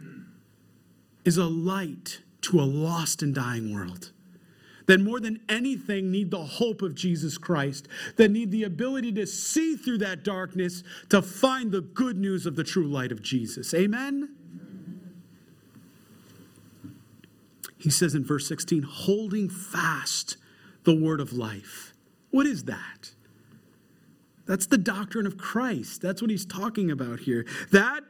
is 1.25 1.37
a 1.37 1.45
light 1.45 2.21
to 2.41 2.59
a 2.59 2.63
lost 2.63 3.21
and 3.21 3.35
dying 3.35 3.73
world 3.73 4.11
that 4.87 4.99
more 4.99 5.19
than 5.19 5.39
anything 5.49 6.11
need 6.11 6.31
the 6.31 6.43
hope 6.43 6.81
of 6.81 6.95
Jesus 6.95 7.37
Christ, 7.37 7.87
that 8.17 8.31
need 8.31 8.51
the 8.51 8.63
ability 8.63 9.11
to 9.13 9.27
see 9.27 9.75
through 9.75 9.99
that 9.99 10.23
darkness 10.23 10.83
to 11.09 11.21
find 11.21 11.71
the 11.71 11.81
good 11.81 12.17
news 12.17 12.45
of 12.45 12.55
the 12.55 12.63
true 12.63 12.87
light 12.87 13.11
of 13.11 13.21
Jesus. 13.21 13.73
Amen? 13.73 14.35
He 17.77 17.89
says 17.89 18.13
in 18.13 18.23
verse 18.23 18.47
16, 18.47 18.83
holding 18.83 19.49
fast 19.49 20.37
the 20.83 20.95
word 20.95 21.19
of 21.19 21.33
life. 21.33 21.93
What 22.29 22.45
is 22.45 22.65
that? 22.65 23.11
That's 24.45 24.67
the 24.67 24.77
doctrine 24.77 25.25
of 25.25 25.37
Christ. 25.37 26.01
That's 26.01 26.21
what 26.21 26.29
he's 26.29 26.45
talking 26.45 26.91
about 26.91 27.21
here. 27.21 27.45
That 27.71 28.03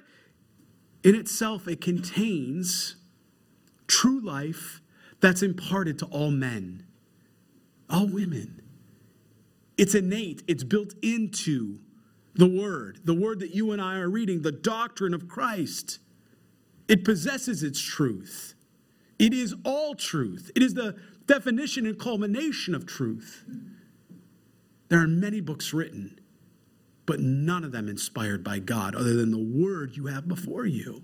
in 1.03 1.15
itself, 1.15 1.67
it 1.67 1.81
contains 1.81 2.95
true 3.87 4.19
life 4.19 4.80
that's 5.21 5.41
imparted 5.43 5.99
to 5.99 6.05
all 6.05 6.31
men, 6.31 6.85
all 7.89 8.07
women. 8.07 8.61
It's 9.77 9.95
innate, 9.95 10.43
it's 10.47 10.63
built 10.63 10.93
into 11.01 11.79
the 12.35 12.47
word, 12.47 12.99
the 13.03 13.13
word 13.13 13.39
that 13.39 13.53
you 13.53 13.71
and 13.71 13.81
I 13.81 13.97
are 13.99 14.09
reading, 14.09 14.41
the 14.41 14.51
doctrine 14.51 15.13
of 15.13 15.27
Christ. 15.27 15.99
It 16.87 17.03
possesses 17.05 17.63
its 17.63 17.79
truth. 17.79 18.55
It 19.19 19.33
is 19.33 19.55
all 19.63 19.95
truth. 19.95 20.51
It 20.55 20.63
is 20.63 20.73
the 20.73 20.97
definition 21.25 21.85
and 21.85 21.97
culmination 21.97 22.73
of 22.75 22.85
truth. 22.85 23.45
There 24.89 24.99
are 24.99 25.07
many 25.07 25.39
books 25.39 25.73
written 25.73 26.19
but 27.11 27.19
none 27.19 27.65
of 27.65 27.73
them 27.73 27.89
inspired 27.89 28.41
by 28.41 28.59
God 28.59 28.95
other 28.95 29.13
than 29.13 29.31
the 29.31 29.37
word 29.37 29.97
you 29.97 30.05
have 30.05 30.29
before 30.29 30.65
you. 30.65 31.03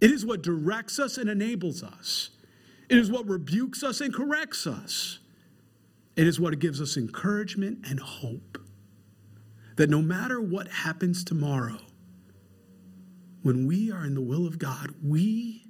It 0.00 0.12
is 0.12 0.24
what 0.24 0.42
directs 0.42 1.00
us 1.00 1.18
and 1.18 1.28
enables 1.28 1.82
us. 1.82 2.30
It 2.88 2.98
is 2.98 3.10
what 3.10 3.28
rebukes 3.28 3.82
us 3.82 4.00
and 4.00 4.12
corrects 4.12 4.66
us. 4.66 5.18
It 6.16 6.26
is 6.26 6.38
what 6.38 6.58
gives 6.58 6.80
us 6.80 6.96
encouragement 6.96 7.86
and 7.88 7.98
hope 7.98 8.58
that 9.76 9.90
no 9.90 10.00
matter 10.00 10.40
what 10.40 10.68
happens 10.68 11.24
tomorrow, 11.24 11.78
when 13.42 13.66
we 13.66 13.90
are 13.90 14.04
in 14.04 14.14
the 14.14 14.20
will 14.20 14.46
of 14.46 14.58
God, 14.58 14.94
we 15.02 15.64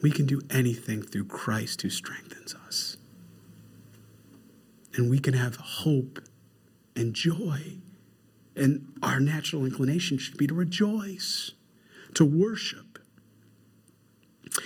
we 0.00 0.10
can 0.12 0.26
do 0.26 0.40
anything 0.48 1.02
through 1.02 1.24
Christ 1.24 1.82
who 1.82 1.90
strengthens 1.90 2.54
us. 2.54 2.96
And 4.94 5.10
we 5.10 5.18
can 5.18 5.34
have 5.34 5.56
hope 5.56 6.20
and 6.94 7.14
joy. 7.14 7.78
And 8.54 8.92
our 9.02 9.18
natural 9.18 9.64
inclination 9.64 10.18
should 10.18 10.36
be 10.36 10.46
to 10.46 10.54
rejoice, 10.54 11.52
to 12.14 12.24
worship. 12.24 12.87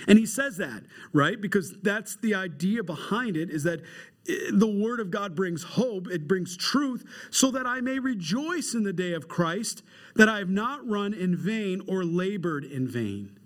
And 0.07 0.19
he 0.19 0.25
says 0.25 0.57
that, 0.57 0.83
right? 1.11 1.39
Because 1.39 1.75
that's 1.81 2.15
the 2.17 2.35
idea 2.35 2.83
behind 2.83 3.37
it 3.37 3.49
is 3.49 3.63
that 3.63 3.81
eh, 4.27 4.51
the 4.51 4.67
word 4.67 4.99
of 4.99 5.11
God 5.11 5.35
brings 5.35 5.63
hope, 5.63 6.07
it 6.07 6.27
brings 6.27 6.57
truth, 6.57 7.05
so 7.29 7.51
that 7.51 7.65
I 7.65 7.81
may 7.81 7.99
rejoice 7.99 8.73
in 8.73 8.83
the 8.83 8.93
day 8.93 9.13
of 9.13 9.27
Christ, 9.27 9.83
that 10.15 10.29
I 10.29 10.39
have 10.39 10.49
not 10.49 10.87
run 10.87 11.13
in 11.13 11.35
vain 11.35 11.81
or 11.87 12.03
labored 12.03 12.63
in 12.63 12.87
vain. 12.87 13.37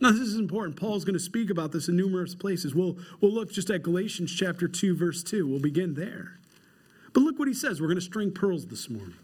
Now, 0.00 0.12
this 0.12 0.20
is 0.20 0.36
important. 0.36 0.76
Paul's 0.76 1.04
going 1.04 1.14
to 1.14 1.20
speak 1.20 1.50
about 1.50 1.72
this 1.72 1.88
in 1.88 1.96
numerous 1.96 2.34
places. 2.34 2.74
We'll, 2.74 2.96
we'll 3.20 3.32
look 3.32 3.52
just 3.52 3.68
at 3.68 3.82
Galatians 3.82 4.34
chapter 4.34 4.66
2, 4.66 4.96
verse 4.96 5.22
2. 5.22 5.46
We'll 5.46 5.60
begin 5.60 5.94
there. 5.94 6.38
But 7.12 7.20
look 7.20 7.38
what 7.38 7.48
he 7.48 7.54
says. 7.54 7.80
We're 7.80 7.88
going 7.88 7.98
to 7.98 8.04
string 8.04 8.32
pearls 8.32 8.66
this 8.66 8.88
morning. 8.88 9.16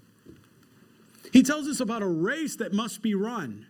He 1.32 1.42
tells 1.42 1.66
us 1.66 1.80
about 1.80 2.02
a 2.02 2.06
race 2.06 2.56
that 2.56 2.72
must 2.72 3.00
be 3.00 3.14
run. 3.14 3.66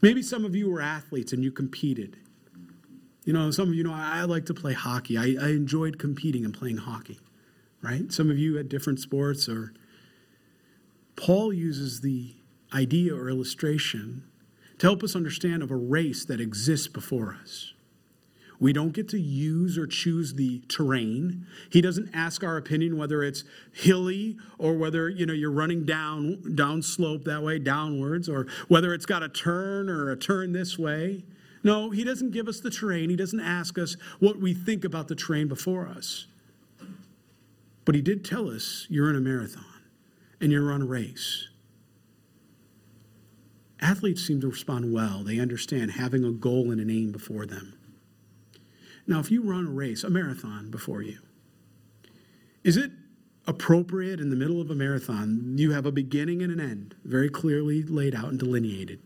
Maybe 0.00 0.22
some 0.22 0.44
of 0.44 0.54
you 0.54 0.70
were 0.70 0.80
athletes 0.80 1.32
and 1.32 1.42
you 1.42 1.50
competed. 1.50 2.18
You 3.24 3.32
know, 3.32 3.50
some 3.50 3.68
of 3.68 3.74
you 3.74 3.84
know 3.84 3.92
I, 3.92 4.20
I 4.20 4.24
like 4.24 4.46
to 4.46 4.54
play 4.54 4.72
hockey. 4.72 5.18
I, 5.18 5.36
I 5.40 5.50
enjoyed 5.50 5.98
competing 5.98 6.44
and 6.44 6.54
playing 6.54 6.78
hockey, 6.78 7.18
right? 7.82 8.10
Some 8.12 8.30
of 8.30 8.38
you 8.38 8.56
had 8.56 8.68
different 8.68 9.00
sports 9.00 9.48
or. 9.48 9.72
Paul 11.16 11.52
uses 11.52 12.00
the 12.00 12.36
idea 12.72 13.12
or 13.12 13.28
illustration 13.28 14.22
to 14.78 14.86
help 14.86 15.02
us 15.02 15.16
understand 15.16 15.64
of 15.64 15.70
a 15.72 15.76
race 15.76 16.24
that 16.24 16.40
exists 16.40 16.86
before 16.86 17.36
us. 17.42 17.72
We 18.60 18.72
don't 18.72 18.92
get 18.92 19.08
to 19.10 19.20
use 19.20 19.78
or 19.78 19.86
choose 19.86 20.34
the 20.34 20.60
terrain. 20.68 21.46
He 21.70 21.80
doesn't 21.80 22.10
ask 22.12 22.42
our 22.42 22.56
opinion 22.56 22.98
whether 22.98 23.22
it's 23.22 23.44
hilly 23.72 24.36
or 24.58 24.76
whether, 24.76 25.08
you 25.08 25.26
know, 25.26 25.32
you're 25.32 25.52
running 25.52 25.84
down 25.84 26.56
down 26.56 26.82
slope 26.82 27.24
that 27.24 27.42
way 27.42 27.60
downwards 27.60 28.28
or 28.28 28.48
whether 28.66 28.92
it's 28.92 29.06
got 29.06 29.22
a 29.22 29.28
turn 29.28 29.88
or 29.88 30.10
a 30.10 30.16
turn 30.16 30.52
this 30.52 30.76
way. 30.76 31.22
No, 31.62 31.90
he 31.90 32.02
doesn't 32.02 32.32
give 32.32 32.48
us 32.48 32.60
the 32.60 32.70
terrain. 32.70 33.10
He 33.10 33.16
doesn't 33.16 33.40
ask 33.40 33.78
us 33.78 33.96
what 34.18 34.38
we 34.38 34.54
think 34.54 34.84
about 34.84 35.06
the 35.06 35.14
terrain 35.14 35.46
before 35.46 35.86
us. 35.86 36.26
But 37.84 37.94
he 37.94 38.00
did 38.00 38.24
tell 38.24 38.50
us 38.50 38.86
you're 38.90 39.08
in 39.08 39.16
a 39.16 39.20
marathon 39.20 39.64
and 40.40 40.50
you're 40.50 40.72
on 40.72 40.82
a 40.82 40.86
race. 40.86 41.48
Athletes 43.80 44.26
seem 44.26 44.40
to 44.40 44.48
respond 44.48 44.92
well. 44.92 45.22
They 45.22 45.38
understand 45.38 45.92
having 45.92 46.24
a 46.24 46.32
goal 46.32 46.72
and 46.72 46.80
an 46.80 46.90
aim 46.90 47.12
before 47.12 47.46
them. 47.46 47.77
Now, 49.08 49.20
if 49.20 49.30
you 49.30 49.42
run 49.42 49.66
a 49.66 49.70
race, 49.70 50.04
a 50.04 50.10
marathon 50.10 50.70
before 50.70 51.00
you, 51.00 51.18
is 52.62 52.76
it 52.76 52.90
appropriate 53.46 54.20
in 54.20 54.28
the 54.28 54.36
middle 54.36 54.60
of 54.60 54.70
a 54.70 54.74
marathon? 54.74 55.54
You 55.56 55.72
have 55.72 55.86
a 55.86 55.92
beginning 55.92 56.42
and 56.42 56.52
an 56.52 56.60
end, 56.60 56.94
very 57.04 57.30
clearly 57.30 57.82
laid 57.82 58.14
out 58.14 58.28
and 58.28 58.38
delineated. 58.38 59.00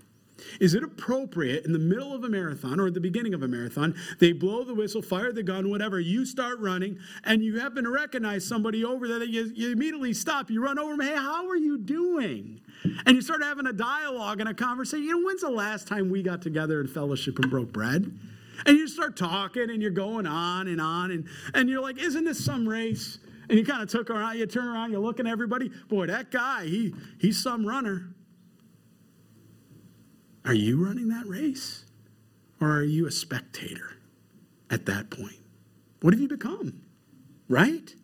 Is 0.58 0.74
it 0.74 0.82
appropriate 0.82 1.64
in 1.64 1.72
the 1.72 1.78
middle 1.78 2.12
of 2.12 2.24
a 2.24 2.28
marathon 2.28 2.80
or 2.80 2.88
at 2.88 2.94
the 2.94 3.00
beginning 3.00 3.32
of 3.32 3.44
a 3.44 3.48
marathon, 3.48 3.94
they 4.18 4.32
blow 4.32 4.64
the 4.64 4.74
whistle, 4.74 5.00
fire 5.00 5.30
the 5.30 5.44
gun, 5.44 5.70
whatever, 5.70 6.00
you 6.00 6.26
start 6.26 6.58
running, 6.58 6.98
and 7.22 7.44
you 7.44 7.60
happen 7.60 7.84
to 7.84 7.90
recognize 7.90 8.44
somebody 8.44 8.84
over 8.84 9.06
there 9.06 9.20
that 9.20 9.28
you, 9.28 9.52
you 9.54 9.70
immediately 9.70 10.12
stop, 10.12 10.50
you 10.50 10.60
run 10.60 10.80
over 10.80 10.96
them, 10.96 11.06
hey, 11.06 11.14
how 11.14 11.46
are 11.48 11.56
you 11.56 11.78
doing? 11.78 12.60
And 13.06 13.14
you 13.14 13.22
start 13.22 13.40
having 13.40 13.68
a 13.68 13.72
dialogue 13.72 14.40
and 14.40 14.48
a 14.48 14.54
conversation. 14.54 15.04
You 15.04 15.20
know, 15.20 15.26
when's 15.26 15.42
the 15.42 15.50
last 15.50 15.86
time 15.86 16.10
we 16.10 16.24
got 16.24 16.42
together 16.42 16.80
in 16.80 16.88
fellowship 16.88 17.38
and 17.38 17.48
broke 17.48 17.72
bread? 17.72 18.18
And 18.66 18.76
you 18.76 18.88
start 18.88 19.16
talking 19.16 19.70
and 19.70 19.82
you're 19.82 19.90
going 19.90 20.26
on 20.26 20.68
and 20.68 20.80
on, 20.80 21.10
and, 21.10 21.26
and 21.54 21.68
you're 21.68 21.82
like, 21.82 21.98
isn't 21.98 22.24
this 22.24 22.44
some 22.44 22.68
race? 22.68 23.18
And 23.48 23.58
you 23.58 23.64
kind 23.64 23.82
of 23.82 23.88
took 23.88 24.08
around, 24.08 24.38
you 24.38 24.46
turn 24.46 24.66
around, 24.66 24.92
you're 24.92 25.00
looking 25.00 25.26
at 25.26 25.32
everybody. 25.32 25.70
Boy, 25.88 26.06
that 26.06 26.30
guy, 26.30 26.64
he, 26.64 26.94
he's 27.18 27.42
some 27.42 27.66
runner. 27.66 28.14
Are 30.44 30.54
you 30.54 30.84
running 30.84 31.08
that 31.08 31.26
race? 31.26 31.84
Or 32.60 32.70
are 32.70 32.84
you 32.84 33.06
a 33.06 33.10
spectator 33.10 33.96
at 34.70 34.86
that 34.86 35.10
point? 35.10 35.40
What 36.00 36.14
have 36.14 36.20
you 36.20 36.28
become? 36.28 36.82
Right? 37.48 37.94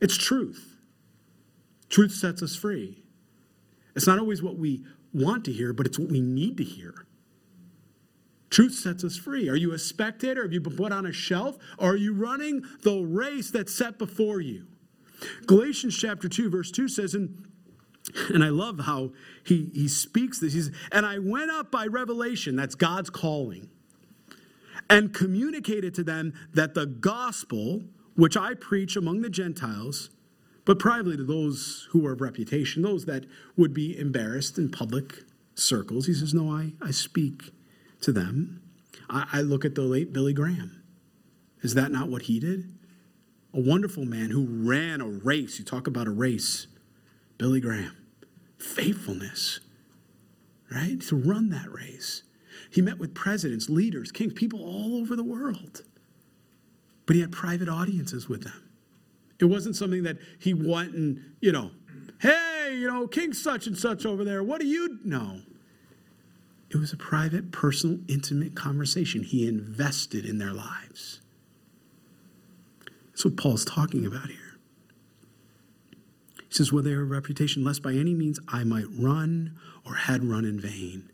It's 0.00 0.16
truth. 0.16 0.76
Truth 1.88 2.12
sets 2.12 2.42
us 2.42 2.56
free. 2.56 3.02
It's 3.94 4.06
not 4.06 4.18
always 4.18 4.42
what 4.42 4.58
we 4.58 4.84
want 5.12 5.44
to 5.44 5.52
hear, 5.52 5.72
but 5.72 5.86
it's 5.86 5.98
what 5.98 6.10
we 6.10 6.20
need 6.20 6.56
to 6.56 6.64
hear. 6.64 7.03
Truth 8.54 8.74
sets 8.74 9.02
us 9.02 9.16
free. 9.16 9.48
Are 9.48 9.56
you 9.56 9.72
a 9.72 9.78
spectator? 9.80 10.44
Have 10.44 10.52
you 10.52 10.60
been 10.60 10.76
put 10.76 10.92
on 10.92 11.06
a 11.06 11.12
shelf? 11.12 11.58
Are 11.76 11.96
you 11.96 12.14
running 12.14 12.62
the 12.82 13.00
race 13.00 13.50
that's 13.50 13.74
set 13.74 13.98
before 13.98 14.40
you? 14.40 14.68
Galatians 15.46 15.98
chapter 15.98 16.28
2, 16.28 16.50
verse 16.50 16.70
2 16.70 16.86
says, 16.86 17.16
and, 17.16 17.48
and 18.32 18.44
I 18.44 18.50
love 18.50 18.78
how 18.78 19.10
he, 19.44 19.72
he 19.74 19.88
speaks 19.88 20.38
this. 20.38 20.52
He 20.52 20.60
says, 20.60 20.72
And 20.92 21.04
I 21.04 21.18
went 21.18 21.50
up 21.50 21.72
by 21.72 21.86
revelation, 21.86 22.54
that's 22.54 22.76
God's 22.76 23.10
calling, 23.10 23.70
and 24.88 25.12
communicated 25.12 25.92
to 25.96 26.04
them 26.04 26.32
that 26.52 26.74
the 26.74 26.86
gospel, 26.86 27.82
which 28.14 28.36
I 28.36 28.54
preach 28.54 28.94
among 28.94 29.22
the 29.22 29.30
Gentiles, 29.30 30.10
but 30.64 30.78
privately 30.78 31.16
to 31.16 31.24
those 31.24 31.88
who 31.90 32.06
are 32.06 32.12
of 32.12 32.20
reputation, 32.20 32.82
those 32.82 33.04
that 33.06 33.26
would 33.56 33.74
be 33.74 33.98
embarrassed 33.98 34.58
in 34.58 34.70
public 34.70 35.24
circles. 35.56 36.06
He 36.06 36.14
says, 36.14 36.32
No, 36.32 36.52
I, 36.52 36.74
I 36.80 36.92
speak 36.92 37.50
to 38.04 38.12
them. 38.12 38.62
I, 39.08 39.26
I 39.32 39.40
look 39.40 39.64
at 39.64 39.74
the 39.74 39.82
late 39.82 40.12
Billy 40.12 40.32
Graham. 40.32 40.82
Is 41.62 41.74
that 41.74 41.90
not 41.90 42.08
what 42.08 42.22
he 42.22 42.38
did? 42.38 42.72
A 43.52 43.60
wonderful 43.60 44.04
man 44.04 44.30
who 44.30 44.46
ran 44.46 45.00
a 45.00 45.06
race. 45.06 45.58
You 45.58 45.64
talk 45.64 45.86
about 45.86 46.06
a 46.06 46.10
race. 46.10 46.66
Billy 47.38 47.60
Graham. 47.60 47.96
Faithfulness, 48.58 49.60
right? 50.70 51.00
To 51.02 51.16
run 51.16 51.50
that 51.50 51.70
race. 51.72 52.22
He 52.70 52.82
met 52.82 52.98
with 52.98 53.14
presidents, 53.14 53.68
leaders, 53.68 54.10
kings, 54.12 54.32
people 54.32 54.62
all 54.62 54.96
over 54.96 55.16
the 55.16 55.24
world. 55.24 55.82
But 57.06 57.16
he 57.16 57.22
had 57.22 57.32
private 57.32 57.68
audiences 57.68 58.28
with 58.28 58.44
them. 58.44 58.70
It 59.38 59.46
wasn't 59.46 59.76
something 59.76 60.02
that 60.04 60.18
he 60.38 60.54
went 60.54 60.94
and, 60.94 61.34
you 61.40 61.52
know, 61.52 61.70
hey, 62.20 62.76
you 62.78 62.86
know, 62.86 63.06
King 63.06 63.32
such 63.32 63.66
and 63.66 63.76
such 63.76 64.06
over 64.06 64.24
there, 64.24 64.42
what 64.42 64.60
do 64.60 64.66
you 64.66 64.98
know? 65.04 65.40
It 66.74 66.78
was 66.78 66.92
a 66.92 66.96
private, 66.96 67.52
personal, 67.52 67.98
intimate 68.08 68.54
conversation. 68.54 69.22
He 69.22 69.46
invested 69.46 70.26
in 70.26 70.38
their 70.38 70.52
lives. 70.52 71.20
That's 73.06 73.24
what 73.24 73.36
Paul's 73.36 73.64
talking 73.64 74.04
about 74.04 74.28
here. 74.28 74.58
He 76.48 76.54
says, 76.54 76.72
Well, 76.72 76.82
they 76.82 76.92
a 76.92 77.02
reputation, 77.02 77.64
lest 77.64 77.82
by 77.82 77.92
any 77.92 78.12
means 78.12 78.40
I 78.48 78.64
might 78.64 78.86
run 78.98 79.56
or 79.86 79.94
had 79.94 80.24
run 80.24 80.44
in 80.44 80.58
vain. 80.58 81.10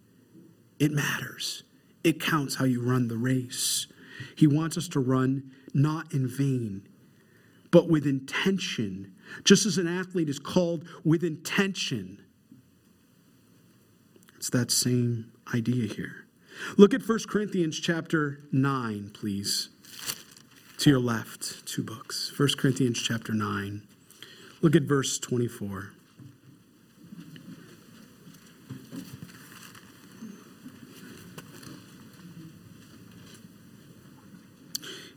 It 0.78 0.92
matters. 0.92 1.62
It 2.02 2.20
counts 2.20 2.54
how 2.54 2.64
you 2.64 2.82
run 2.82 3.08
the 3.08 3.18
race. 3.18 3.86
He 4.34 4.46
wants 4.46 4.78
us 4.78 4.88
to 4.88 5.00
run 5.00 5.50
not 5.74 6.12
in 6.14 6.26
vain 6.26 6.88
but 7.70 7.88
with 7.88 8.06
intention. 8.06 9.14
Just 9.44 9.66
as 9.66 9.78
an 9.78 9.86
athlete 9.86 10.28
is 10.28 10.38
called 10.38 10.84
with 11.04 11.22
intention. 11.22 12.22
It's 14.36 14.50
that 14.50 14.70
same 14.70 15.32
idea 15.54 15.92
here. 15.92 16.24
Look 16.76 16.92
at 16.94 17.06
1 17.06 17.20
Corinthians 17.28 17.78
chapter 17.78 18.40
9, 18.52 19.10
please. 19.14 19.70
To 20.78 20.90
your 20.90 21.00
left, 21.00 21.66
two 21.66 21.82
books. 21.82 22.32
1 22.38 22.50
Corinthians 22.56 23.00
chapter 23.00 23.32
9. 23.32 23.82
Look 24.62 24.76
at 24.76 24.82
verse 24.82 25.18
24. 25.18 25.92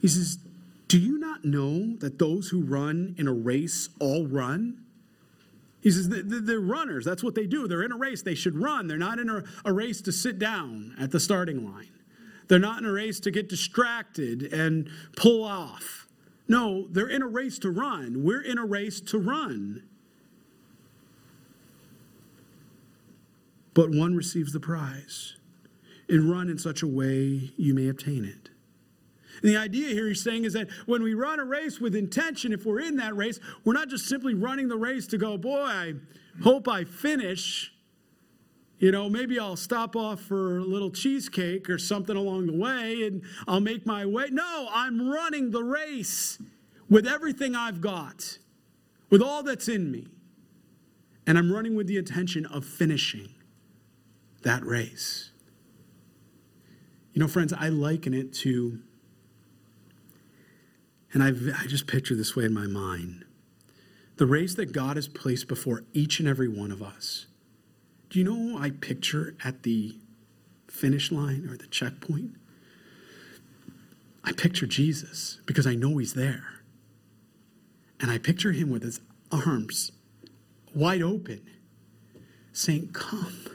He 0.02 0.10
says, 0.10 0.38
do 0.90 1.00
you 1.00 1.18
not 1.18 1.46
know 1.46 1.96
that 1.98 2.20
those 2.20 2.50
who 2.50 2.62
run 2.62 3.16
in 3.18 3.28
a 3.28 3.34
race 3.34 3.90
all 4.00 4.28
run? 4.28 4.83
He 5.84 5.92
says 5.92 6.08
they're 6.10 6.62
runners. 6.62 7.04
That's 7.04 7.22
what 7.22 7.36
they 7.36 7.46
do. 7.46 7.68
They're 7.68 7.84
in 7.84 7.92
a 7.92 7.98
race. 7.98 8.22
They 8.22 8.36
should 8.36 8.56
run. 8.56 8.88
They're 8.88 8.98
not 8.98 9.20
in 9.20 9.30
a, 9.30 9.74
race 9.74 10.02
to 10.04 10.14
sit 10.14 10.40
down 10.40 10.96
at 10.98 11.12
the 11.12 11.20
starting 11.20 11.70
line. 11.70 11.92
They're 12.48 12.58
not 12.58 12.80
in 12.80 12.86
a 12.86 12.92
race 12.92 13.20
to 13.22 13.32
get 13.32 13.50
distracted 13.50 14.54
and 14.54 14.90
pull 15.18 15.44
off. 15.44 16.08
No, 16.48 16.88
they're 16.90 17.10
in 17.10 17.22
a 17.22 17.28
race 17.28 17.60
to 17.60 17.70
run. 17.70 18.24
We're 18.24 18.42
in 18.42 18.58
a 18.58 18.66
race 18.66 19.02
to 19.02 19.18
run. 19.18 19.84
But 23.74 23.90
one 23.90 24.16
receives 24.16 24.54
the 24.54 24.62
prize. 24.62 25.36
And 26.08 26.32
run 26.32 26.50
in 26.50 26.58
such 26.58 26.82
a 26.82 26.88
way 26.88 27.52
you 27.58 27.74
may 27.74 27.90
obtain 27.90 28.24
it. 28.24 28.50
And 29.44 29.52
the 29.52 29.58
idea 29.58 29.90
here 29.90 30.08
he's 30.08 30.24
saying 30.24 30.46
is 30.46 30.54
that 30.54 30.70
when 30.86 31.04
we 31.04 31.14
run 31.14 31.40
a 31.40 31.44
race 31.44 31.80
with 31.80 31.96
intention, 31.96 32.54
if 32.54 32.66
we're 32.66 32.80
in 32.80 32.96
that 32.98 33.16
race, 33.16 33.42
we're 33.66 33.74
not 33.74 33.90
just 33.90 34.08
simply 34.08 34.34
running 34.34 34.70
the 34.70 34.78
race 34.78 35.06
to 35.08 35.18
go, 35.18 35.38
boy, 35.38 35.60
I 35.60 35.94
hope 36.42 36.70
I 36.70 36.86
finish. 36.86 37.74
You 38.80 38.92
know, 38.92 39.10
maybe 39.10 39.38
I'll 39.38 39.58
stop 39.58 39.98
off 39.98 40.22
for 40.22 40.60
a 40.60 40.64
little 40.64 40.90
cheesecake 40.90 41.70
or 41.70 41.78
something 41.78 42.16
along 42.16 42.48
the 42.48 42.58
way 42.58 43.04
and 43.04 43.22
I'll 43.46 43.60
make 43.60 43.86
my 43.86 44.06
way. 44.06 44.28
No, 44.32 44.70
I'm 44.72 45.10
running 45.10 45.52
the 45.52 45.64
race 45.64 46.42
with 46.90 47.06
everything 47.06 47.56
I've 47.56 47.82
got, 47.82 48.38
with 49.10 49.22
all 49.22 49.44
that's 49.44 49.68
in 49.68 49.92
me. 49.92 50.08
And 51.28 51.38
I'm 51.38 51.52
running 51.52 51.76
with 51.76 51.88
the 51.88 51.98
intention 51.98 52.46
of 52.46 52.66
finishing 52.66 53.30
that 54.44 54.66
race. 54.66 55.32
You 57.14 57.22
know, 57.22 57.28
friends, 57.28 57.54
I 57.54 57.70
liken 57.70 58.14
it 58.14 58.34
to 58.36 58.80
and 61.14 61.24
I've, 61.24 61.48
I 61.60 61.68
just 61.68 61.88
picture 61.88 62.16
this 62.16 62.36
way 62.36 62.46
in 62.46 62.54
my 62.54 62.68
mind 62.68 63.26
the 64.18 64.26
race 64.28 64.56
that 64.56 64.72
God 64.72 64.96
has 64.96 65.08
placed 65.08 65.48
before 65.48 65.84
each 65.92 66.20
and 66.20 66.30
every 66.30 66.48
one 66.48 66.72
of 66.72 66.84
us. 66.84 67.26
Do 68.10 68.20
you 68.20 68.26
know 68.26 68.60
I 68.60 68.70
picture 68.70 69.36
at 69.44 69.64
the 69.64 69.98
finish 70.68 71.12
line 71.12 71.48
or 71.50 71.58
the 71.58 71.66
checkpoint? 71.68 72.36
I 74.24 74.32
picture 74.32 74.68
Jesus 74.68 75.42
because 75.46 75.66
I 75.66 75.74
know 75.74 75.98
he's 75.98 76.14
there. 76.14 76.62
And 78.00 78.12
I 78.12 78.18
picture 78.18 78.52
him 78.52 78.70
with 78.70 78.84
his 78.84 79.02
arms 79.32 79.92
wide 80.76 81.02
open, 81.02 81.42
saying, 82.52 82.90
Come, 82.94 83.48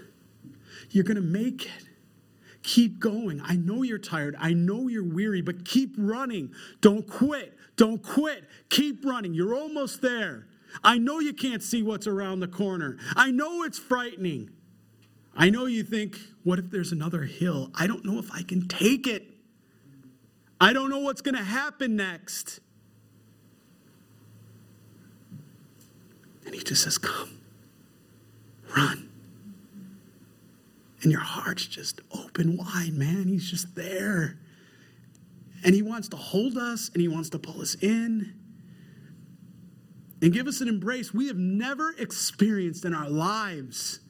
you're 0.90 1.04
going 1.04 1.16
to 1.16 1.22
make 1.22 1.66
it. 1.66 1.87
Keep 2.68 3.00
going. 3.00 3.40
I 3.42 3.56
know 3.56 3.82
you're 3.82 3.96
tired. 3.96 4.36
I 4.38 4.52
know 4.52 4.88
you're 4.88 5.02
weary, 5.02 5.40
but 5.40 5.64
keep 5.64 5.94
running. 5.96 6.52
Don't 6.82 7.08
quit. 7.08 7.56
Don't 7.76 8.02
quit. 8.02 8.44
Keep 8.68 9.06
running. 9.06 9.32
You're 9.32 9.54
almost 9.54 10.02
there. 10.02 10.46
I 10.84 10.98
know 10.98 11.18
you 11.18 11.32
can't 11.32 11.62
see 11.62 11.82
what's 11.82 12.06
around 12.06 12.40
the 12.40 12.46
corner. 12.46 12.98
I 13.16 13.30
know 13.30 13.62
it's 13.62 13.78
frightening. 13.78 14.50
I 15.34 15.48
know 15.48 15.64
you 15.64 15.82
think, 15.82 16.18
what 16.44 16.58
if 16.58 16.70
there's 16.70 16.92
another 16.92 17.22
hill? 17.22 17.70
I 17.74 17.86
don't 17.86 18.04
know 18.04 18.18
if 18.18 18.30
I 18.30 18.42
can 18.42 18.68
take 18.68 19.06
it. 19.06 19.24
I 20.60 20.74
don't 20.74 20.90
know 20.90 20.98
what's 20.98 21.22
going 21.22 21.36
to 21.36 21.44
happen 21.44 21.96
next. 21.96 22.60
And 26.44 26.54
he 26.54 26.62
just 26.62 26.82
says, 26.82 26.98
Come, 26.98 27.40
run 28.76 29.08
and 31.02 31.12
your 31.12 31.20
heart's 31.20 31.66
just 31.66 32.00
open 32.10 32.56
wide, 32.56 32.92
man. 32.92 33.28
He's 33.28 33.48
just 33.48 33.74
there. 33.74 34.38
And 35.64 35.74
He 35.74 35.82
wants 35.82 36.08
to 36.08 36.16
hold 36.16 36.56
us 36.56 36.90
and 36.92 37.00
He 37.00 37.08
wants 37.08 37.30
to 37.30 37.38
pull 37.38 37.60
us 37.60 37.76
in 37.76 38.34
and 40.20 40.32
give 40.32 40.48
us 40.48 40.60
an 40.60 40.68
embrace 40.68 41.14
we 41.14 41.28
have 41.28 41.36
never 41.36 41.94
experienced 41.98 42.84
in 42.84 42.94
our 42.94 43.08
lives, 43.08 44.00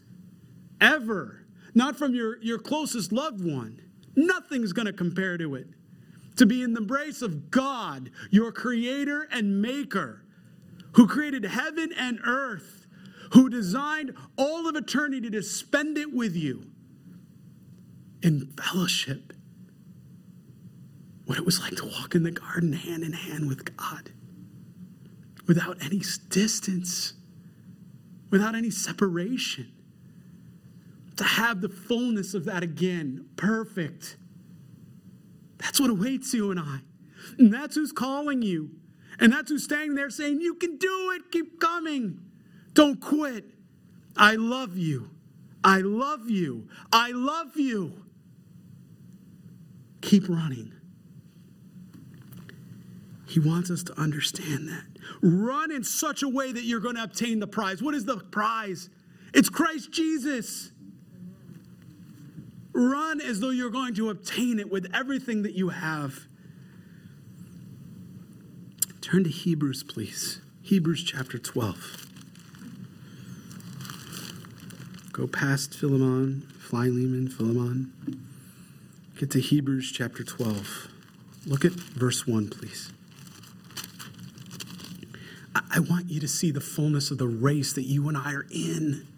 ever. 0.81 1.44
Not 1.74 1.96
from 1.96 2.14
your, 2.14 2.42
your 2.42 2.59
closest 2.59 3.12
loved 3.12 3.44
one. 3.44 3.83
Nothing's 4.16 4.72
going 4.72 4.87
to 4.87 4.92
compare 4.92 5.37
to 5.37 5.55
it. 5.55 5.66
To 6.37 6.46
be 6.46 6.62
in 6.62 6.72
the 6.72 6.81
embrace 6.81 7.20
of 7.20 7.51
God, 7.51 8.11
your 8.31 8.53
creator 8.53 9.29
and 9.31 9.61
maker, 9.61 10.24
who 10.92 11.07
created 11.07 11.44
heaven 11.44 11.92
and 11.96 12.18
earth, 12.24 12.87
who 13.33 13.51
designed 13.51 14.14
all 14.38 14.66
of 14.66 14.77
eternity 14.77 15.29
to 15.31 15.42
spend 15.42 15.98
it 15.98 16.12
with 16.12 16.35
you 16.35 16.64
in 18.22 18.52
fellowship 18.61 19.33
what 21.28 21.37
it 21.37 21.44
was 21.44 21.61
like 21.61 21.76
to 21.76 21.85
walk 21.85 22.14
in 22.14 22.22
the 22.22 22.31
garden 22.31 22.72
hand 22.72 23.02
in 23.02 23.12
hand 23.12 23.48
with 23.48 23.76
God 23.76 24.11
without 25.46 25.76
any 25.83 26.00
distance, 26.28 27.12
without 28.31 28.54
any 28.54 28.70
separation. 28.70 29.72
To 31.16 31.24
have 31.24 31.61
the 31.61 31.68
fullness 31.68 32.33
of 32.33 32.44
that 32.44 32.62
again, 32.62 33.26
perfect. 33.37 34.16
That's 35.59 35.81
what 35.81 35.90
awaits 35.90 36.33
you 36.33 36.50
and 36.50 36.61
I. 36.61 36.78
And 37.38 37.52
that's 37.52 37.74
who's 37.74 37.92
calling 37.92 38.42
you. 38.42 38.70
And 39.18 39.33
that's 39.33 39.50
who's 39.50 39.64
standing 39.64 39.96
there 39.96 40.11
saying, 40.11 40.40
You 40.40 40.54
can 40.54 40.76
do 40.76 41.11
it, 41.16 41.33
keep 41.33 41.61
coming. 41.61 42.20
Don't 42.74 43.00
quit. 43.00 43.44
I 44.16 44.37
love 44.37 44.76
you. 44.76 45.11
I 45.64 45.81
love 45.81 46.31
you. 46.31 46.68
I 46.92 47.11
love 47.11 47.57
you. 47.57 48.04
Keep 50.09 50.31
running. 50.31 50.73
He 53.27 53.40
wants 53.40 53.71
us 53.71 53.83
to 53.83 54.01
understand 54.01 54.66
that. 54.66 54.85
Run 55.21 55.71
in 55.71 55.85
such 55.85 56.23
a 56.23 56.29
way 56.31 56.51
that 56.51 56.64
you're 56.64 56.81
going 56.81 56.94
to 56.94 57.03
obtain 57.03 57.40
the 57.40 57.47
prize. 57.47 57.83
What 57.83 57.94
is 57.94 58.07
the 58.07 58.16
prize? 58.16 58.88
It's 59.35 59.51
Christ 59.51 59.92
Jesus. 59.92 60.73
Run 62.73 63.21
as 63.21 63.40
though 63.40 63.51
you're 63.51 63.68
going 63.68 63.94
to 63.97 64.09
obtain 64.09 64.59
it 64.59 64.71
with 64.71 64.90
everything 64.94 65.42
that 65.42 65.53
you 65.53 65.68
have. 65.68 66.21
Turn 69.03 69.25
to 69.25 69.31
Hebrews, 69.31 69.83
please. 69.83 70.40
Hebrews 70.62 71.05
chapter 71.05 71.37
12. 71.38 72.07
Go 75.12 75.27
past 75.27 75.75
Philemon, 75.75 76.49
Philemon, 76.59 77.29
Philemon. 77.29 78.28
Get 79.18 79.33
to 79.33 79.40
Hebrews 79.40 79.90
chapter 79.90 80.22
12. 80.22 80.87
Look 81.44 81.64
at 81.64 81.72
verse 81.72 82.24
1, 82.24 82.50
please. 82.50 82.92
I 85.72 85.81
want 85.81 86.09
you 86.09 86.20
to 86.20 86.28
see 86.28 86.52
the 86.52 86.61
fullness 86.61 87.11
of 87.11 87.18
the 87.18 87.26
race 87.26 87.72
that 87.72 87.83
you 87.83 88.07
and 88.07 88.16
I 88.16 88.33
are 88.33 88.46
in 88.48 89.09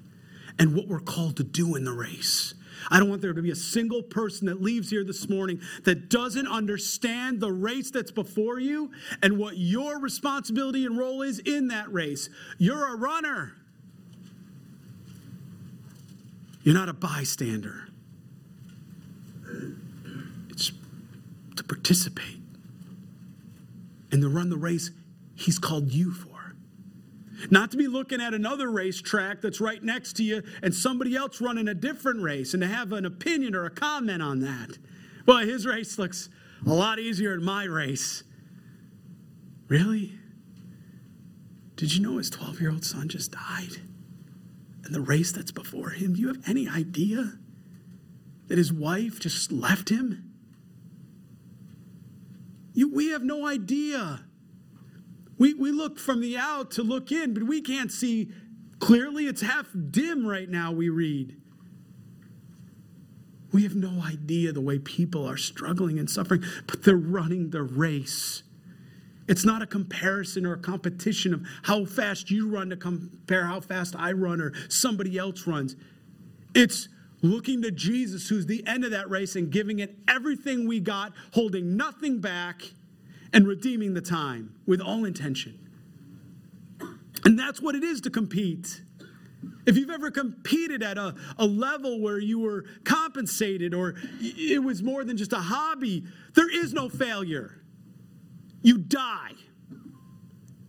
and 0.58 0.74
what 0.74 0.88
we're 0.88 1.00
called 1.00 1.36
to 1.36 1.42
do 1.44 1.76
in 1.76 1.84
the 1.84 1.92
race. 1.92 2.54
I 2.90 2.98
don't 2.98 3.10
want 3.10 3.20
there 3.20 3.34
to 3.34 3.42
be 3.42 3.50
a 3.50 3.56
single 3.56 4.02
person 4.02 4.46
that 4.46 4.62
leaves 4.62 4.88
here 4.88 5.04
this 5.04 5.28
morning 5.28 5.60
that 5.84 6.08
doesn't 6.08 6.46
understand 6.46 7.38
the 7.38 7.52
race 7.52 7.90
that's 7.90 8.10
before 8.10 8.58
you 8.58 8.92
and 9.22 9.36
what 9.36 9.58
your 9.58 10.00
responsibility 10.00 10.86
and 10.86 10.96
role 10.96 11.20
is 11.20 11.40
in 11.40 11.68
that 11.68 11.92
race. 11.92 12.30
You're 12.56 12.94
a 12.94 12.96
runner, 12.96 13.52
you're 16.62 16.72
not 16.74 16.88
a 16.88 16.94
bystander. 16.94 17.89
To 21.60 21.64
participate 21.64 22.40
and 24.10 24.20
to 24.22 24.28
run 24.28 24.50
the 24.50 24.56
race 24.56 24.90
He's 25.40 25.58
called 25.58 25.90
you 25.90 26.12
for. 26.12 26.54
Not 27.50 27.70
to 27.70 27.78
be 27.78 27.86
looking 27.86 28.20
at 28.20 28.34
another 28.34 28.70
racetrack 28.70 29.40
that's 29.40 29.58
right 29.58 29.82
next 29.82 30.12
to 30.16 30.22
you 30.22 30.42
and 30.62 30.74
somebody 30.74 31.16
else 31.16 31.40
running 31.40 31.66
a 31.66 31.72
different 31.72 32.20
race 32.20 32.52
and 32.52 32.62
to 32.62 32.68
have 32.68 32.92
an 32.92 33.06
opinion 33.06 33.54
or 33.54 33.64
a 33.64 33.70
comment 33.70 34.20
on 34.20 34.40
that. 34.40 34.76
Well, 35.24 35.38
his 35.38 35.64
race 35.64 35.98
looks 35.98 36.28
a 36.66 36.74
lot 36.74 36.98
easier 36.98 37.36
than 37.36 37.44
my 37.44 37.64
race. 37.64 38.22
Really? 39.68 40.18
Did 41.76 41.94
you 41.94 42.02
know 42.02 42.18
his 42.18 42.28
12 42.28 42.60
year 42.60 42.70
old 42.70 42.84
son 42.84 43.08
just 43.08 43.32
died? 43.32 43.80
And 44.84 44.94
the 44.94 45.00
race 45.00 45.32
that's 45.32 45.52
before 45.52 45.90
him, 45.90 46.12
do 46.12 46.20
you 46.20 46.28
have 46.28 46.46
any 46.46 46.68
idea 46.68 47.38
that 48.48 48.58
his 48.58 48.70
wife 48.70 49.20
just 49.20 49.50
left 49.50 49.88
him? 49.88 50.29
You, 52.80 52.88
we 52.88 53.10
have 53.10 53.22
no 53.22 53.46
idea. 53.46 54.20
We, 55.36 55.52
we 55.52 55.70
look 55.70 55.98
from 55.98 56.22
the 56.22 56.38
out 56.38 56.70
to 56.70 56.82
look 56.82 57.12
in, 57.12 57.34
but 57.34 57.42
we 57.42 57.60
can't 57.60 57.92
see 57.92 58.32
clearly. 58.78 59.26
It's 59.26 59.42
half 59.42 59.66
dim 59.90 60.26
right 60.26 60.48
now, 60.48 60.72
we 60.72 60.88
read. 60.88 61.36
We 63.52 63.64
have 63.64 63.74
no 63.74 64.02
idea 64.02 64.52
the 64.52 64.62
way 64.62 64.78
people 64.78 65.28
are 65.28 65.36
struggling 65.36 65.98
and 65.98 66.08
suffering, 66.08 66.42
but 66.66 66.82
they're 66.82 66.96
running 66.96 67.50
the 67.50 67.62
race. 67.62 68.44
It's 69.28 69.44
not 69.44 69.60
a 69.60 69.66
comparison 69.66 70.46
or 70.46 70.54
a 70.54 70.58
competition 70.58 71.34
of 71.34 71.46
how 71.64 71.84
fast 71.84 72.30
you 72.30 72.48
run 72.48 72.70
to 72.70 72.78
compare 72.78 73.44
how 73.44 73.60
fast 73.60 73.94
I 73.94 74.12
run 74.12 74.40
or 74.40 74.54
somebody 74.70 75.18
else 75.18 75.46
runs. 75.46 75.76
It's 76.54 76.88
looking 77.22 77.62
to 77.62 77.70
Jesus, 77.70 78.28
who's 78.28 78.46
the 78.46 78.66
end 78.66 78.84
of 78.84 78.90
that 78.92 79.10
race, 79.10 79.36
and 79.36 79.50
giving 79.50 79.78
it 79.78 79.96
everything 80.08 80.66
we 80.66 80.80
got, 80.80 81.12
holding 81.32 81.76
nothing 81.76 82.20
back 82.20 82.62
and 83.32 83.46
redeeming 83.46 83.94
the 83.94 84.00
time 84.00 84.54
with 84.66 84.80
all 84.80 85.04
intention. 85.04 85.58
And 87.24 87.38
that's 87.38 87.60
what 87.60 87.74
it 87.74 87.84
is 87.84 88.00
to 88.02 88.10
compete. 88.10 88.82
If 89.66 89.76
you've 89.76 89.90
ever 89.90 90.10
competed 90.10 90.82
at 90.82 90.98
a, 90.98 91.14
a 91.38 91.46
level 91.46 92.00
where 92.00 92.18
you 92.18 92.38
were 92.38 92.64
compensated 92.84 93.74
or 93.74 93.94
it 94.20 94.62
was 94.62 94.82
more 94.82 95.04
than 95.04 95.16
just 95.16 95.32
a 95.32 95.38
hobby, 95.38 96.04
there 96.34 96.50
is 96.50 96.72
no 96.72 96.88
failure. 96.88 97.62
You 98.62 98.78
die. 98.78 99.32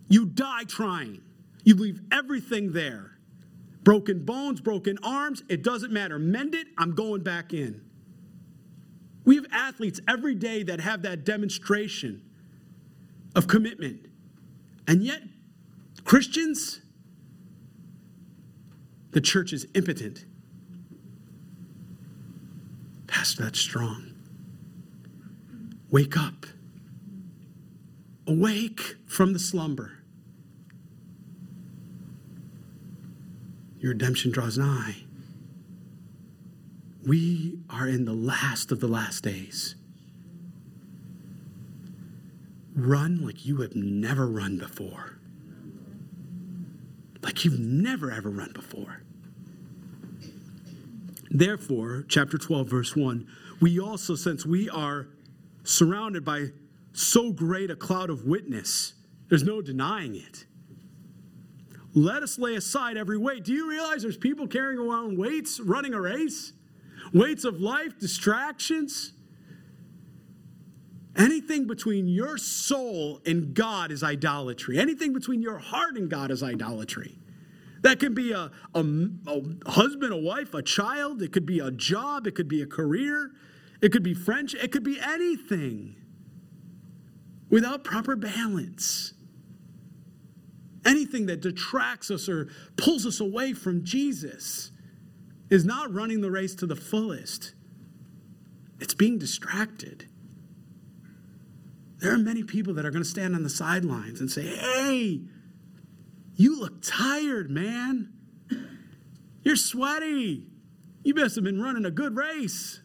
You 0.08 0.26
die 0.26 0.64
trying. 0.64 1.22
You 1.64 1.74
leave 1.74 2.00
everything 2.10 2.72
there. 2.72 3.18
Broken 3.82 4.24
bones, 4.24 4.60
broken 4.60 4.98
arms, 5.02 5.42
it 5.48 5.62
doesn't 5.62 5.92
matter. 5.92 6.18
Mend 6.18 6.54
it, 6.54 6.68
I'm 6.78 6.94
going 6.94 7.22
back 7.22 7.52
in. 7.52 7.80
We 9.24 9.36
have 9.36 9.46
athletes 9.52 10.00
every 10.08 10.34
day 10.34 10.62
that 10.64 10.80
have 10.80 11.02
that 11.02 11.24
demonstration 11.24 12.22
of 13.34 13.46
commitment. 13.48 14.06
And 14.86 15.02
yet, 15.02 15.22
Christians, 16.04 16.80
the 19.12 19.20
church 19.20 19.52
is 19.52 19.66
impotent. 19.74 20.24
Pastor, 23.06 23.44
that's 23.44 23.60
strong. 23.60 24.12
Wake 25.90 26.16
up. 26.16 26.46
Awake 28.26 28.96
from 29.06 29.32
the 29.32 29.38
slumber. 29.38 30.01
Your 33.82 33.90
redemption 33.90 34.30
draws 34.30 34.56
nigh. 34.56 34.94
We 37.04 37.58
are 37.68 37.88
in 37.88 38.04
the 38.04 38.12
last 38.12 38.70
of 38.70 38.78
the 38.78 38.86
last 38.86 39.24
days. 39.24 39.74
Run 42.76 43.26
like 43.26 43.44
you 43.44 43.56
have 43.62 43.74
never 43.74 44.28
run 44.28 44.56
before. 44.56 45.18
Like 47.22 47.44
you've 47.44 47.58
never 47.58 48.12
ever 48.12 48.30
run 48.30 48.52
before. 48.52 49.02
Therefore, 51.28 52.04
chapter 52.08 52.38
12, 52.38 52.68
verse 52.68 52.94
1, 52.94 53.26
we 53.60 53.80
also, 53.80 54.14
since 54.14 54.46
we 54.46 54.70
are 54.70 55.08
surrounded 55.64 56.24
by 56.24 56.50
so 56.92 57.32
great 57.32 57.68
a 57.68 57.76
cloud 57.76 58.10
of 58.10 58.26
witness, 58.26 58.92
there's 59.28 59.42
no 59.42 59.60
denying 59.60 60.14
it. 60.14 60.46
Let 61.94 62.22
us 62.22 62.38
lay 62.38 62.54
aside 62.54 62.96
every 62.96 63.18
weight. 63.18 63.44
Do 63.44 63.52
you 63.52 63.68
realize 63.68 64.02
there's 64.02 64.16
people 64.16 64.46
carrying 64.46 64.78
around 64.78 65.18
weights 65.18 65.60
running 65.60 65.94
a 65.94 66.00
race? 66.00 66.52
Weights 67.12 67.44
of 67.44 67.60
life, 67.60 67.98
distractions, 67.98 69.12
Anything 71.16 71.66
between 71.66 72.08
your 72.08 72.38
soul 72.38 73.20
and 73.26 73.52
God 73.52 73.90
is 73.90 74.02
idolatry. 74.02 74.78
Anything 74.78 75.12
between 75.12 75.42
your 75.42 75.58
heart 75.58 75.96
and 75.96 76.08
God 76.08 76.30
is 76.30 76.42
idolatry. 76.42 77.18
That 77.82 78.00
can 78.00 78.14
be 78.14 78.32
a, 78.32 78.50
a, 78.74 78.80
a, 79.26 79.70
husband, 79.70 80.12
a 80.12 80.16
wife, 80.16 80.54
a 80.54 80.62
child. 80.62 81.20
It 81.20 81.32
could 81.32 81.44
be 81.44 81.58
a 81.58 81.70
job. 81.70 82.26
It 82.26 82.34
could 82.34 82.48
be 82.48 82.62
a 82.62 82.66
career. 82.66 83.32
It 83.82 83.92
could 83.92 84.02
be 84.02 84.14
friendship. 84.14 84.62
It 84.62 84.72
could 84.72 84.84
be 84.84 84.98
anything 85.00 85.96
without 87.50 87.84
proper 87.84 88.16
balance. 88.16 89.12
Anything 90.84 91.26
that 91.26 91.40
detracts 91.40 92.10
us 92.10 92.28
or 92.28 92.48
pulls 92.76 93.06
us 93.06 93.20
away 93.20 93.52
from 93.52 93.84
Jesus 93.84 94.72
is 95.50 95.64
not 95.64 95.92
running 95.92 96.20
the 96.20 96.30
race 96.30 96.54
to 96.56 96.66
the 96.66 96.76
fullest, 96.76 97.54
it's 98.80 98.94
being 98.94 99.18
distracted. 99.18 100.08
There 101.98 102.12
are 102.12 102.18
many 102.18 102.42
people 102.42 102.74
that 102.74 102.84
are 102.84 102.90
going 102.90 103.04
to 103.04 103.08
stand 103.08 103.36
on 103.36 103.44
the 103.44 103.50
sidelines 103.50 104.20
and 104.20 104.28
say, 104.28 104.42
Hey, 104.42 105.20
you 106.34 106.58
look 106.58 106.82
tired, 106.82 107.48
man. 107.48 108.12
You're 109.42 109.56
sweaty. 109.56 110.46
You 111.04 111.14
must 111.14 111.36
have 111.36 111.44
been 111.44 111.60
running 111.60 111.84
a 111.84 111.90
good 111.90 112.16
race. 112.16 112.80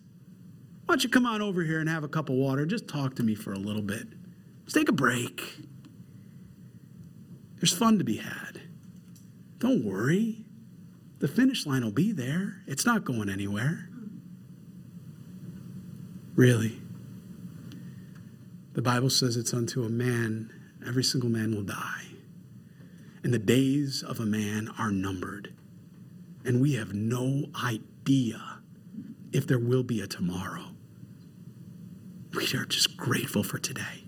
Why 0.86 0.94
don't 0.94 1.04
you 1.04 1.10
come 1.10 1.26
on 1.26 1.42
over 1.42 1.64
here 1.64 1.80
and 1.80 1.90
have 1.90 2.04
a 2.04 2.08
cup 2.08 2.30
of 2.30 2.36
water? 2.36 2.66
Just 2.66 2.88
talk 2.88 3.16
to 3.16 3.24
me 3.24 3.36
for 3.36 3.54
a 3.54 3.60
little 3.60 3.82
bit. 3.82 4.08
Just 4.66 4.76
take 4.76 4.90
a 4.90 4.94
break. 4.94 5.42
There's 7.60 7.76
fun 7.76 7.98
to 7.98 8.04
be 8.04 8.18
had. 8.18 8.62
Don't 9.60 9.84
worry. 9.84 10.46
The 11.20 11.28
finish 11.28 11.66
line 11.66 11.84
will 11.84 11.92
be 11.92 12.12
there, 12.12 12.62
it's 12.68 12.86
not 12.86 13.04
going 13.04 13.30
anywhere. 13.30 13.90
Really? 16.36 16.80
The 18.74 18.84
Bible 18.84 19.10
says 19.10 19.36
it's 19.36 19.56
unto 19.56 19.84
a 19.84 19.90
man, 19.90 20.54
every 20.86 21.04
single 21.04 21.32
man 21.32 21.56
will 21.56 21.64
die. 21.64 22.04
And 23.24 23.34
the 23.34 23.40
days 23.40 24.04
of 24.04 24.20
a 24.20 24.26
man 24.26 24.70
are 24.78 24.92
numbered. 24.92 25.54
And 26.46 26.62
we 26.62 26.74
have 26.76 26.94
no 26.94 27.46
idea 27.64 28.60
if 29.34 29.48
there 29.48 29.60
will 29.60 29.84
be 29.84 30.00
a 30.00 30.08
tomorrow. 30.08 30.66
We 32.36 32.46
are 32.54 32.66
just 32.66 32.96
grateful 32.96 33.42
for 33.42 33.58
today. 33.58 34.07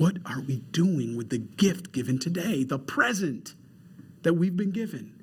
What 0.00 0.16
are 0.24 0.40
we 0.40 0.60
doing 0.72 1.14
with 1.14 1.28
the 1.28 1.36
gift 1.36 1.92
given 1.92 2.18
today, 2.18 2.64
the 2.64 2.78
present 2.78 3.54
that 4.22 4.32
we've 4.32 4.56
been 4.56 4.70
given? 4.70 5.22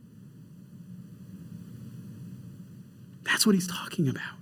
That's 3.23 3.43
what 3.43 3.55
he's 3.55 3.65
talking 3.65 4.07
about. 4.07 4.36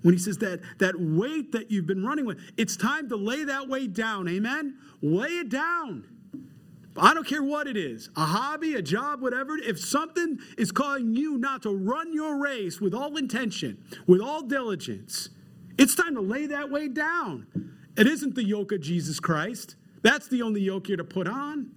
When 0.00 0.14
he 0.14 0.18
says 0.18 0.38
that, 0.38 0.60
that 0.78 0.98
weight 0.98 1.52
that 1.52 1.70
you've 1.70 1.86
been 1.86 2.02
running 2.06 2.24
with, 2.24 2.38
it's 2.56 2.74
time 2.74 3.10
to 3.10 3.16
lay 3.16 3.44
that 3.44 3.68
weight 3.68 3.92
down. 3.92 4.28
Amen? 4.28 4.78
Lay 5.02 5.28
it 5.28 5.50
down. 5.50 6.06
I 6.96 7.12
don't 7.12 7.26
care 7.26 7.42
what 7.42 7.66
it 7.66 7.76
is 7.76 8.08
a 8.16 8.24
hobby, 8.24 8.76
a 8.76 8.82
job, 8.82 9.20
whatever. 9.20 9.58
If 9.58 9.78
something 9.78 10.38
is 10.56 10.72
calling 10.72 11.14
you 11.14 11.36
not 11.36 11.64
to 11.64 11.76
run 11.76 12.14
your 12.14 12.38
race 12.38 12.80
with 12.80 12.94
all 12.94 13.14
intention, 13.18 13.84
with 14.06 14.22
all 14.22 14.40
diligence, 14.40 15.28
it's 15.76 15.94
time 15.94 16.14
to 16.14 16.22
lay 16.22 16.46
that 16.46 16.70
weight 16.70 16.94
down. 16.94 17.74
It 17.98 18.06
isn't 18.06 18.36
the 18.36 18.44
yoke 18.44 18.70
of 18.70 18.80
Jesus 18.80 19.18
Christ. 19.18 19.74
That's 20.02 20.28
the 20.28 20.42
only 20.42 20.60
yoke 20.60 20.88
you're 20.88 20.96
to 20.96 21.04
put 21.04 21.26
on. 21.26 21.72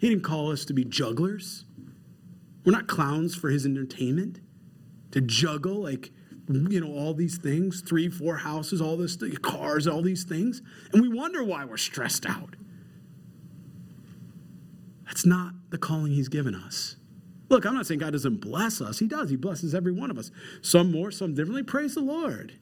He 0.00 0.08
didn't 0.08 0.22
call 0.22 0.52
us 0.52 0.64
to 0.66 0.72
be 0.72 0.84
jugglers. 0.84 1.64
We're 2.64 2.72
not 2.72 2.86
clowns 2.86 3.34
for 3.34 3.50
his 3.50 3.66
entertainment, 3.66 4.40
to 5.10 5.20
juggle 5.20 5.82
like, 5.82 6.12
you 6.48 6.80
know, 6.80 6.92
all 6.92 7.14
these 7.14 7.36
things 7.38 7.80
three, 7.80 8.08
four 8.08 8.36
houses, 8.36 8.80
all 8.80 8.96
this, 8.96 9.18
cars, 9.42 9.88
all 9.88 10.02
these 10.02 10.22
things. 10.22 10.62
And 10.92 11.02
we 11.02 11.08
wonder 11.08 11.42
why 11.42 11.64
we're 11.64 11.76
stressed 11.76 12.26
out. 12.26 12.54
That's 15.06 15.26
not 15.26 15.52
the 15.70 15.78
calling 15.78 16.12
he's 16.12 16.28
given 16.28 16.54
us. 16.54 16.94
Look, 17.48 17.66
I'm 17.66 17.74
not 17.74 17.86
saying 17.86 17.98
God 17.98 18.12
doesn't 18.12 18.40
bless 18.40 18.80
us. 18.80 19.00
He 19.00 19.08
does. 19.08 19.28
He 19.28 19.36
blesses 19.36 19.74
every 19.74 19.90
one 19.90 20.12
of 20.12 20.18
us. 20.18 20.30
Some 20.62 20.92
more, 20.92 21.10
some 21.10 21.34
differently. 21.34 21.64
Praise 21.64 21.96
the 21.96 22.00
Lord. 22.00 22.52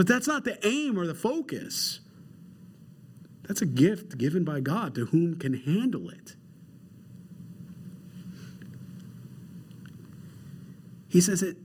But 0.00 0.06
that's 0.06 0.26
not 0.26 0.44
the 0.44 0.58
aim 0.66 0.98
or 0.98 1.06
the 1.06 1.14
focus. 1.14 2.00
That's 3.42 3.60
a 3.60 3.66
gift 3.66 4.16
given 4.16 4.44
by 4.44 4.60
God 4.60 4.94
to 4.94 5.04
whom 5.04 5.38
can 5.38 5.52
handle 5.52 6.08
it. 6.08 6.36
He 11.06 11.20
says 11.20 11.42
it, 11.42 11.58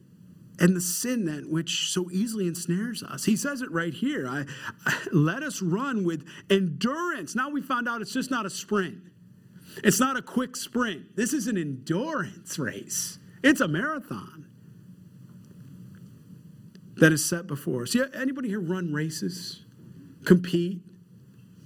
and 0.60 0.76
the 0.76 0.82
sin 0.82 1.24
then 1.24 1.50
which 1.50 1.94
so 1.94 2.12
easily 2.12 2.48
ensnares 2.48 3.04
us. 3.04 3.24
He 3.24 3.38
says 3.38 3.62
it 3.62 3.72
right 3.72 3.94
here. 3.94 4.28
I, 4.28 4.44
I, 4.86 4.98
let 5.14 5.42
us 5.42 5.62
run 5.62 6.04
with 6.04 6.28
endurance. 6.50 7.36
Now 7.36 7.50
we 7.50 7.62
found 7.62 7.88
out 7.88 8.02
it's 8.02 8.12
just 8.12 8.32
not 8.32 8.46
a 8.46 8.50
sprint. 8.50 8.98
It's 9.82 10.02
not 10.02 10.18
a 10.18 10.22
quick 10.22 10.58
sprint. 10.58 11.16
This 11.16 11.32
is 11.32 11.48
an 11.48 11.58
endurance 11.58 12.60
race. 12.60 13.18
It's 13.44 13.62
a 13.62 13.68
marathon 13.70 14.45
that 16.98 17.12
is 17.12 17.24
set 17.28 17.48
before 17.48 17.84
us. 17.84 17.94
Yeah, 17.96 18.06
anybody 18.14 18.50
here 18.50 18.60
run 18.60 18.94
races? 18.94 19.64
Compete 20.24 20.82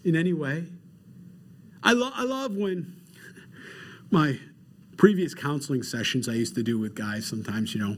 in 0.04 0.16
any 0.16 0.34
way? 0.34 0.66
I, 1.84 1.94
lo- 1.94 2.12
I 2.14 2.24
love 2.24 2.56
when 2.56 3.02
my 4.12 4.40
previous 4.98 5.34
counseling 5.34 5.84
sessions 5.84 6.28
I 6.28 6.34
used 6.34 6.56
to 6.56 6.64
do 6.64 6.78
with 6.78 6.96
guys 6.96 7.26
sometimes, 7.26 7.74
you 7.74 7.82
know, 7.82 7.98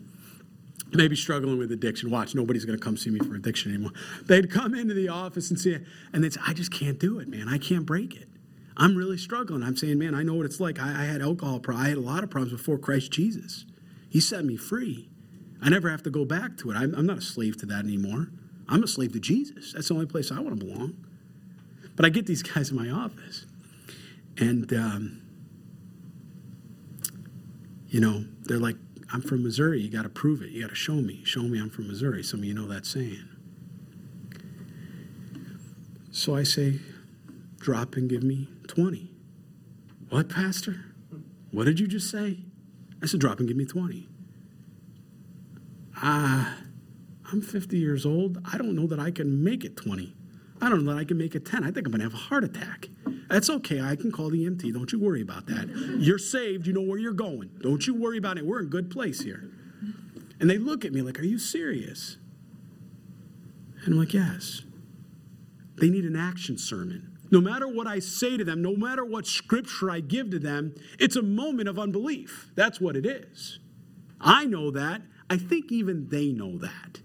maybe 0.93 1.15
struggling 1.15 1.57
with 1.57 1.71
addiction. 1.71 2.11
Watch, 2.11 2.35
nobody's 2.35 2.65
going 2.65 2.77
to 2.77 2.83
come 2.83 2.97
see 2.97 3.09
me 3.09 3.19
for 3.19 3.35
addiction 3.35 3.73
anymore. 3.73 3.93
They'd 4.25 4.51
come 4.51 4.75
into 4.75 4.93
the 4.93 5.09
office 5.09 5.49
and 5.49 5.59
see 5.59 5.71
it, 5.71 5.83
and 6.13 6.23
they'd 6.23 6.33
say, 6.33 6.41
I 6.45 6.53
just 6.53 6.71
can't 6.71 6.99
do 6.99 7.19
it, 7.19 7.27
man. 7.27 7.47
I 7.47 7.57
can't 7.57 7.85
break 7.85 8.15
it. 8.15 8.27
I'm 8.77 8.95
really 8.95 9.17
struggling. 9.17 9.63
I'm 9.63 9.75
saying, 9.75 9.99
man, 9.99 10.15
I 10.15 10.23
know 10.23 10.33
what 10.33 10.45
it's 10.45 10.59
like. 10.59 10.79
I, 10.79 11.01
I 11.01 11.05
had 11.05 11.21
alcohol 11.21 11.59
problems. 11.59 11.85
I 11.85 11.89
had 11.89 11.97
a 11.97 12.01
lot 12.01 12.23
of 12.23 12.29
problems 12.29 12.53
before 12.53 12.77
Christ 12.77 13.11
Jesus. 13.11 13.65
He 14.09 14.19
set 14.19 14.43
me 14.43 14.57
free. 14.57 15.10
I 15.61 15.69
never 15.69 15.89
have 15.89 16.03
to 16.03 16.09
go 16.09 16.25
back 16.25 16.57
to 16.57 16.71
it. 16.71 16.75
I'm, 16.75 16.95
I'm 16.95 17.05
not 17.05 17.19
a 17.19 17.21
slave 17.21 17.57
to 17.57 17.65
that 17.67 17.85
anymore. 17.85 18.29
I'm 18.67 18.83
a 18.83 18.87
slave 18.87 19.13
to 19.13 19.19
Jesus. 19.19 19.73
That's 19.73 19.89
the 19.89 19.93
only 19.93 20.05
place 20.05 20.31
I 20.31 20.39
want 20.39 20.59
to 20.59 20.65
belong. 20.65 20.95
But 21.95 22.05
I 22.05 22.09
get 22.09 22.25
these 22.25 22.41
guys 22.53 22.71
in 22.71 22.77
my 22.77 22.89
office, 22.89 23.45
and 24.37 24.71
um, 24.73 25.21
you 27.87 27.99
know, 27.99 28.25
they're 28.43 28.57
like, 28.57 28.77
"I'm 29.13 29.21
from 29.21 29.43
Missouri. 29.43 29.81
You 29.81 29.89
got 29.89 30.03
to 30.03 30.09
prove 30.09 30.41
it. 30.41 30.49
You 30.49 30.61
got 30.61 30.69
to 30.69 30.75
show 30.75 30.95
me. 30.95 31.23
Show 31.25 31.43
me 31.43 31.59
I'm 31.59 31.69
from 31.69 31.87
Missouri." 31.87 32.23
Some 32.23 32.39
of 32.39 32.45
you 32.45 32.53
know 32.53 32.67
that 32.67 32.85
saying. 32.85 33.27
So 36.11 36.35
I 36.35 36.43
say, 36.43 36.79
"Drop 37.59 37.95
and 37.95 38.09
give 38.09 38.23
me 38.23 38.47
20." 38.67 39.11
What, 40.09 40.27
Pastor? 40.27 40.85
What 41.51 41.65
did 41.65 41.79
you 41.79 41.87
just 41.87 42.09
say? 42.09 42.39
I 43.01 43.05
said, 43.05 43.19
"Drop 43.19 43.39
and 43.39 43.47
give 43.47 43.57
me 43.57 43.65
20." 43.65 44.07
Uh, 46.01 46.45
I'm 47.31 47.41
50 47.41 47.77
years 47.77 48.05
old. 48.05 48.39
I 48.51 48.57
don't 48.57 48.75
know 48.75 48.87
that 48.87 48.99
I 48.99 49.11
can 49.11 49.43
make 49.43 49.63
it 49.63 49.77
20. 49.77 50.15
I 50.61 50.69
don't 50.69 50.83
know 50.83 50.93
that 50.93 50.99
I 50.99 51.05
can 51.05 51.17
make 51.17 51.35
it 51.35 51.45
10. 51.45 51.63
I 51.63 51.71
think 51.71 51.87
I'm 51.87 51.91
going 51.91 51.99
to 51.99 52.05
have 52.05 52.13
a 52.13 52.17
heart 52.17 52.43
attack. 52.43 52.89
That's 53.29 53.49
okay. 53.49 53.81
I 53.81 53.95
can 53.95 54.11
call 54.11 54.29
the 54.29 54.45
EMT. 54.45 54.73
Don't 54.73 54.91
you 54.91 54.99
worry 54.99 55.21
about 55.21 55.47
that. 55.47 55.69
You're 55.99 56.17
saved. 56.17 56.67
You 56.67 56.73
know 56.73 56.81
where 56.81 56.99
you're 56.99 57.13
going. 57.13 57.49
Don't 57.61 57.85
you 57.87 57.95
worry 57.95 58.17
about 58.17 58.37
it. 58.37 58.45
We're 58.45 58.59
in 58.59 58.67
good 58.67 58.91
place 58.91 59.21
here. 59.21 59.49
And 60.39 60.49
they 60.49 60.57
look 60.57 60.85
at 60.85 60.91
me 60.91 61.01
like, 61.01 61.19
Are 61.19 61.23
you 61.23 61.39
serious? 61.39 62.17
And 63.85 63.93
I'm 63.93 63.99
like, 63.99 64.13
Yes. 64.13 64.61
They 65.77 65.89
need 65.89 66.05
an 66.05 66.15
action 66.15 66.57
sermon. 66.57 67.17
No 67.31 67.41
matter 67.41 67.67
what 67.67 67.87
I 67.87 67.99
say 67.99 68.37
to 68.37 68.43
them, 68.43 68.61
no 68.61 68.75
matter 68.75 69.05
what 69.05 69.25
scripture 69.25 69.89
I 69.89 70.01
give 70.01 70.29
to 70.31 70.39
them, 70.39 70.75
it's 70.99 71.15
a 71.15 71.21
moment 71.21 71.69
of 71.69 71.79
unbelief. 71.79 72.51
That's 72.55 72.79
what 72.81 72.95
it 72.95 73.05
is. 73.05 73.59
I 74.19 74.45
know 74.45 74.69
that. 74.71 75.01
I 75.31 75.37
think 75.37 75.71
even 75.71 76.09
they 76.09 76.33
know 76.33 76.57
that. 76.57 76.99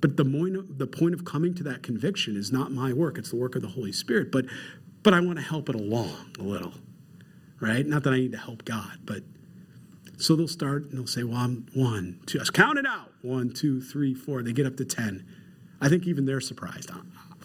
But 0.00 0.16
the 0.16 0.24
point, 0.24 0.56
of, 0.56 0.76
the 0.76 0.88
point 0.88 1.14
of 1.14 1.24
coming 1.24 1.54
to 1.54 1.62
that 1.62 1.84
conviction 1.84 2.36
is 2.36 2.50
not 2.50 2.72
my 2.72 2.92
work, 2.92 3.16
it's 3.16 3.30
the 3.30 3.36
work 3.36 3.54
of 3.54 3.62
the 3.62 3.68
Holy 3.68 3.92
Spirit. 3.92 4.32
But, 4.32 4.46
but 5.04 5.14
I 5.14 5.20
want 5.20 5.38
to 5.38 5.44
help 5.44 5.68
it 5.68 5.76
along 5.76 6.34
a 6.40 6.42
little, 6.42 6.72
right? 7.60 7.86
Not 7.86 8.02
that 8.02 8.12
I 8.12 8.16
need 8.16 8.32
to 8.32 8.38
help 8.38 8.64
God, 8.64 8.98
but 9.04 9.22
so 10.18 10.34
they'll 10.34 10.48
start 10.48 10.86
and 10.86 10.98
they'll 10.98 11.06
say, 11.06 11.22
Well, 11.22 11.38
I'm 11.38 11.66
one, 11.74 12.18
two, 12.26 12.38
let's 12.38 12.50
count 12.50 12.76
it 12.76 12.86
out. 12.86 13.12
One, 13.22 13.52
two, 13.52 13.80
three, 13.80 14.12
four. 14.12 14.42
They 14.42 14.52
get 14.52 14.66
up 14.66 14.76
to 14.78 14.84
10. 14.84 15.24
I 15.80 15.88
think 15.88 16.08
even 16.08 16.26
they're 16.26 16.40
surprised. 16.40 16.90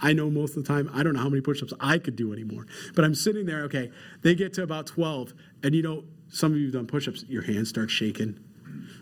I 0.01 0.13
know 0.13 0.31
most 0.31 0.57
of 0.57 0.63
the 0.63 0.67
time, 0.67 0.89
I 0.91 1.03
don't 1.03 1.13
know 1.13 1.21
how 1.21 1.29
many 1.29 1.41
push 1.41 1.61
ups 1.61 1.73
I 1.79 1.99
could 1.99 2.15
do 2.15 2.33
anymore. 2.33 2.65
But 2.95 3.05
I'm 3.05 3.13
sitting 3.13 3.45
there, 3.45 3.61
okay, 3.65 3.91
they 4.23 4.33
get 4.33 4.53
to 4.55 4.63
about 4.63 4.87
12. 4.87 5.33
And 5.61 5.75
you 5.75 5.83
know, 5.83 6.05
some 6.29 6.53
of 6.53 6.57
you 6.57 6.65
have 6.65 6.73
done 6.73 6.87
push 6.87 7.07
ups, 7.07 7.25
your 7.27 7.43
hands 7.43 7.69
start 7.69 7.91
shaking, 7.91 8.39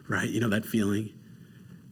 right? 0.08 0.28
You 0.30 0.40
know 0.40 0.50
that 0.50 0.66
feeling? 0.66 1.14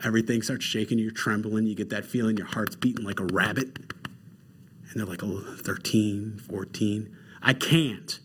everything 0.03 0.41
starts 0.41 0.65
shaking, 0.65 0.99
you're 0.99 1.11
trembling, 1.11 1.65
you 1.65 1.75
get 1.75 1.89
that 1.89 2.05
feeling, 2.05 2.37
your 2.37 2.47
heart's 2.47 2.75
beating 2.75 3.05
like 3.05 3.19
a 3.19 3.25
rabbit. 3.25 3.77
And 3.77 4.95
they're 4.95 5.05
like, 5.05 5.23
oh, 5.23 5.41
13, 5.57 6.41
14. 6.47 7.17
I 7.41 7.53
can't. 7.53 8.19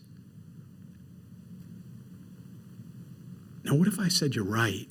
Now, 3.63 3.75
what 3.75 3.87
if 3.87 3.99
I 3.99 4.07
said, 4.07 4.35
you're 4.35 4.45
right? 4.45 4.87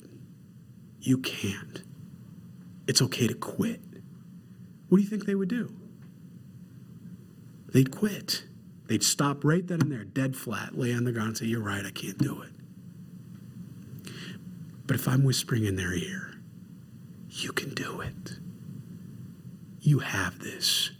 You 0.99 1.17
can't. 1.17 1.83
It's 2.87 3.01
okay 3.01 3.27
to 3.27 3.33
quit. 3.33 3.81
What 4.89 4.97
do 4.97 5.03
you 5.03 5.09
think 5.09 5.25
they 5.25 5.35
would 5.35 5.49
do? 5.49 5.73
They'd 7.73 7.91
quit. 7.95 8.43
They'd 8.87 9.03
stop 9.03 9.43
right 9.45 9.65
then 9.65 9.81
and 9.81 9.91
there, 9.91 10.03
dead 10.03 10.35
flat, 10.35 10.77
lay 10.77 10.93
on 10.93 11.05
the 11.05 11.11
ground 11.13 11.29
and 11.29 11.37
say, 11.37 11.45
You're 11.45 11.63
right, 11.63 11.85
I 11.85 11.91
can't 11.91 12.17
do 12.17 12.41
it. 12.41 12.50
But 14.91 14.99
if 14.99 15.07
I'm 15.07 15.23
whispering 15.23 15.63
in 15.63 15.77
their 15.77 15.93
ear, 15.93 16.33
you 17.29 17.53
can 17.53 17.73
do 17.73 18.01
it. 18.01 18.33
You 19.79 19.99
have 19.99 20.39
this. 20.39 20.91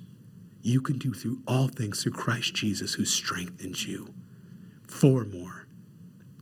You 0.62 0.80
can 0.80 0.98
do 0.98 1.14
through 1.14 1.42
all 1.46 1.68
things 1.68 2.02
through 2.02 2.14
Christ 2.14 2.54
Jesus 2.56 2.94
who 2.94 3.04
strengthens 3.04 3.86
you. 3.86 4.14
Four 4.88 5.26
more. 5.26 5.68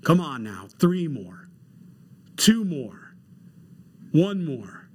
Come 0.03 0.21
on 0.21 0.43
now. 0.43 0.67
Three 0.77 1.07
more. 1.07 1.49
Two 2.37 2.63
more. 2.63 3.15
One 4.11 4.45
more. 4.45 4.87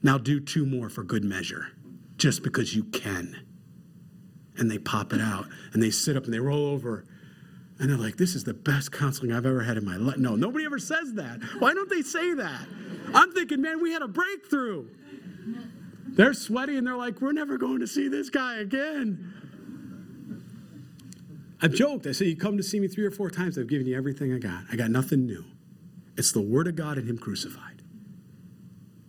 Now 0.00 0.16
do 0.16 0.38
two 0.38 0.66
more 0.66 0.88
for 0.88 1.02
good 1.02 1.24
measure, 1.24 1.72
just 2.18 2.44
because 2.44 2.76
you 2.76 2.84
can. 2.84 3.44
And 4.56 4.70
they 4.70 4.78
pop 4.78 5.12
it 5.12 5.20
out 5.20 5.46
and 5.72 5.82
they 5.82 5.90
sit 5.90 6.16
up 6.16 6.22
and 6.22 6.32
they 6.32 6.38
roll 6.38 6.66
over 6.66 7.04
and 7.78 7.90
they're 7.90 7.98
like, 7.98 8.16
this 8.16 8.34
is 8.34 8.44
the 8.44 8.54
best 8.54 8.92
counseling 8.92 9.32
I've 9.32 9.46
ever 9.46 9.62
had 9.62 9.76
in 9.76 9.84
my 9.84 9.96
life. 9.96 10.16
No, 10.16 10.36
nobody 10.36 10.64
ever 10.64 10.78
says 10.78 11.14
that. 11.14 11.40
Why 11.58 11.74
don't 11.74 11.90
they 11.90 12.02
say 12.02 12.34
that? 12.34 12.66
I'm 13.12 13.32
thinking, 13.32 13.60
man, 13.60 13.82
we 13.82 13.92
had 13.92 14.02
a 14.02 14.08
breakthrough. 14.08 14.88
They're 16.06 16.34
sweaty 16.34 16.76
and 16.76 16.86
they're 16.86 16.96
like, 16.96 17.20
we're 17.20 17.32
never 17.32 17.58
going 17.58 17.80
to 17.80 17.86
see 17.86 18.08
this 18.08 18.30
guy 18.30 18.58
again. 18.58 19.32
I've 21.60 21.74
joked. 21.74 22.06
I 22.06 22.12
say, 22.12 22.26
you 22.26 22.36
come 22.36 22.56
to 22.56 22.62
see 22.62 22.78
me 22.78 22.88
three 22.88 23.04
or 23.06 23.10
four 23.10 23.30
times, 23.30 23.58
I've 23.58 23.68
given 23.68 23.86
you 23.86 23.96
everything 23.96 24.32
I 24.32 24.38
got. 24.38 24.64
I 24.70 24.76
got 24.76 24.90
nothing 24.90 25.26
new. 25.26 25.44
It's 26.16 26.30
the 26.30 26.42
Word 26.42 26.68
of 26.68 26.76
God 26.76 26.98
and 26.98 27.08
Him 27.08 27.18
crucified. 27.18 27.82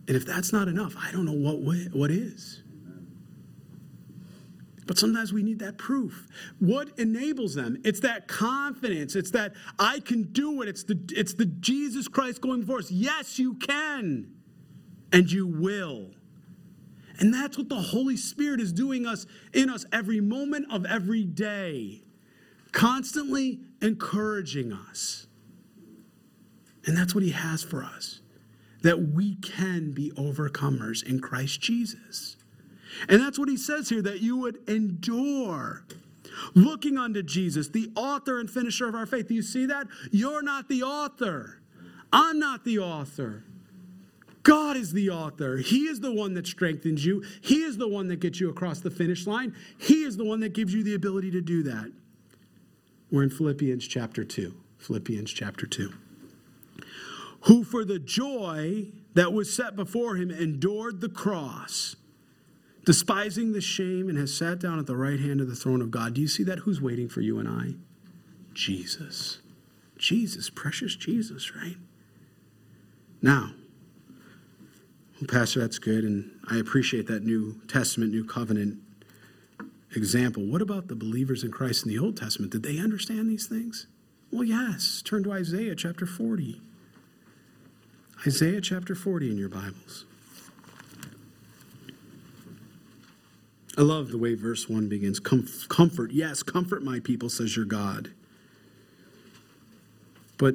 And 0.08 0.16
if 0.16 0.26
that's 0.26 0.52
not 0.52 0.66
enough, 0.66 0.94
I 0.98 1.12
don't 1.12 1.24
know 1.24 1.32
what, 1.32 1.92
what 1.92 2.10
is. 2.10 2.62
But 4.86 4.98
sometimes 4.98 5.32
we 5.32 5.42
need 5.42 5.58
that 5.58 5.78
proof. 5.78 6.28
What 6.60 6.96
enables 6.98 7.54
them? 7.54 7.80
It's 7.84 8.00
that 8.00 8.28
confidence. 8.28 9.16
It's 9.16 9.32
that 9.32 9.54
I 9.78 10.00
can 10.00 10.32
do 10.32 10.62
it. 10.62 10.68
It's 10.68 10.84
the, 10.84 10.98
it's 11.10 11.34
the 11.34 11.46
Jesus 11.46 12.06
Christ 12.06 12.40
going 12.40 12.64
for 12.64 12.78
us. 12.78 12.90
Yes, 12.90 13.38
you 13.38 13.54
can. 13.54 14.32
And 15.12 15.30
you 15.30 15.46
will. 15.46 16.10
And 17.18 17.32
that's 17.32 17.56
what 17.56 17.68
the 17.68 17.80
Holy 17.80 18.16
Spirit 18.16 18.60
is 18.60 18.72
doing 18.72 19.06
us 19.06 19.26
in 19.52 19.70
us 19.70 19.84
every 19.92 20.20
moment 20.20 20.66
of 20.70 20.84
every 20.84 21.24
day, 21.24 22.02
constantly 22.72 23.60
encouraging 23.80 24.72
us. 24.72 25.26
And 26.84 26.96
that's 26.96 27.14
what 27.14 27.24
He 27.24 27.30
has 27.30 27.62
for 27.62 27.82
us 27.82 28.20
that 28.82 29.00
we 29.14 29.34
can 29.36 29.90
be 29.90 30.12
overcomers 30.12 31.04
in 31.04 31.18
Christ 31.18 31.60
Jesus. 31.60 32.35
And 33.08 33.20
that's 33.20 33.38
what 33.38 33.48
He 33.48 33.56
says 33.56 33.88
here 33.88 34.02
that 34.02 34.20
you 34.20 34.36
would 34.38 34.68
endure. 34.68 35.84
Looking 36.54 36.98
unto 36.98 37.22
Jesus, 37.22 37.68
the 37.68 37.90
author 37.96 38.38
and 38.38 38.50
finisher 38.50 38.88
of 38.88 38.94
our 38.94 39.06
faith. 39.06 39.28
Do 39.28 39.34
you 39.34 39.42
see 39.42 39.66
that? 39.66 39.86
You're 40.10 40.42
not 40.42 40.68
the 40.68 40.82
author. 40.82 41.60
I'm 42.12 42.38
not 42.38 42.64
the 42.64 42.78
author. 42.78 43.44
God 44.42 44.76
is 44.76 44.92
the 44.92 45.10
author. 45.10 45.56
He 45.56 45.86
is 45.86 45.98
the 45.98 46.12
one 46.12 46.34
that 46.34 46.46
strengthens 46.46 47.04
you. 47.04 47.24
He 47.40 47.62
is 47.62 47.78
the 47.78 47.88
one 47.88 48.06
that 48.08 48.20
gets 48.20 48.38
you 48.38 48.48
across 48.48 48.80
the 48.80 48.92
finish 48.92 49.26
line. 49.26 49.56
He 49.76 50.04
is 50.04 50.16
the 50.16 50.24
one 50.24 50.40
that 50.40 50.52
gives 50.52 50.72
you 50.72 50.84
the 50.84 50.94
ability 50.94 51.32
to 51.32 51.40
do 51.40 51.64
that. 51.64 51.90
We're 53.10 53.24
in 53.24 53.30
Philippians 53.30 53.88
chapter 53.88 54.22
2. 54.22 54.54
Philippians 54.78 55.32
chapter 55.32 55.66
2. 55.66 55.92
Who 57.42 57.64
for 57.64 57.84
the 57.84 57.98
joy 57.98 58.86
that 59.14 59.32
was 59.32 59.52
set 59.52 59.74
before 59.74 60.14
him 60.16 60.30
endured 60.30 61.00
the 61.00 61.08
cross, 61.08 61.96
despising 62.86 63.52
the 63.52 63.60
shame, 63.60 64.08
and 64.08 64.16
has 64.16 64.32
sat 64.32 64.58
down 64.58 64.78
at 64.78 64.86
the 64.86 64.96
right 64.96 65.20
hand 65.20 65.42
of 65.42 65.48
the 65.48 65.56
throne 65.56 65.82
of 65.82 65.90
God. 65.90 66.14
Do 66.14 66.22
you 66.22 66.28
see 66.28 66.44
that? 66.44 66.60
Who's 66.60 66.80
waiting 66.80 67.08
for 67.08 67.20
you 67.20 67.38
and 67.38 67.46
I? 67.46 67.74
Jesus. 68.54 69.40
Jesus, 69.98 70.48
precious 70.48 70.96
Jesus, 70.96 71.54
right? 71.54 71.76
Now, 73.20 73.50
well, 75.20 75.28
Pastor, 75.28 75.60
that's 75.60 75.78
good, 75.78 76.04
and 76.04 76.30
I 76.48 76.58
appreciate 76.58 77.06
that 77.08 77.24
New 77.24 77.60
Testament, 77.66 78.12
New 78.12 78.24
Covenant 78.24 78.78
example. 79.94 80.44
What 80.44 80.62
about 80.62 80.88
the 80.88 80.94
believers 80.94 81.42
in 81.42 81.50
Christ 81.50 81.84
in 81.84 81.92
the 81.92 81.98
Old 81.98 82.16
Testament? 82.16 82.52
Did 82.52 82.62
they 82.62 82.78
understand 82.78 83.28
these 83.28 83.46
things? 83.46 83.88
Well, 84.30 84.44
yes. 84.44 85.02
Turn 85.04 85.24
to 85.24 85.32
Isaiah 85.32 85.74
chapter 85.74 86.06
40. 86.06 86.60
Isaiah 88.26 88.60
chapter 88.60 88.94
40 88.94 89.30
in 89.30 89.38
your 89.38 89.48
Bibles. 89.48 90.04
I 93.76 93.82
love 93.82 94.10
the 94.10 94.18
way 94.18 94.34
verse 94.34 94.68
1 94.68 94.88
begins. 94.88 95.20
comfort, 95.20 96.10
yes, 96.10 96.42
comfort 96.42 96.82
my 96.82 96.98
people, 97.00 97.28
says 97.28 97.56
your 97.56 97.66
God. 97.66 98.12
But 100.38 100.54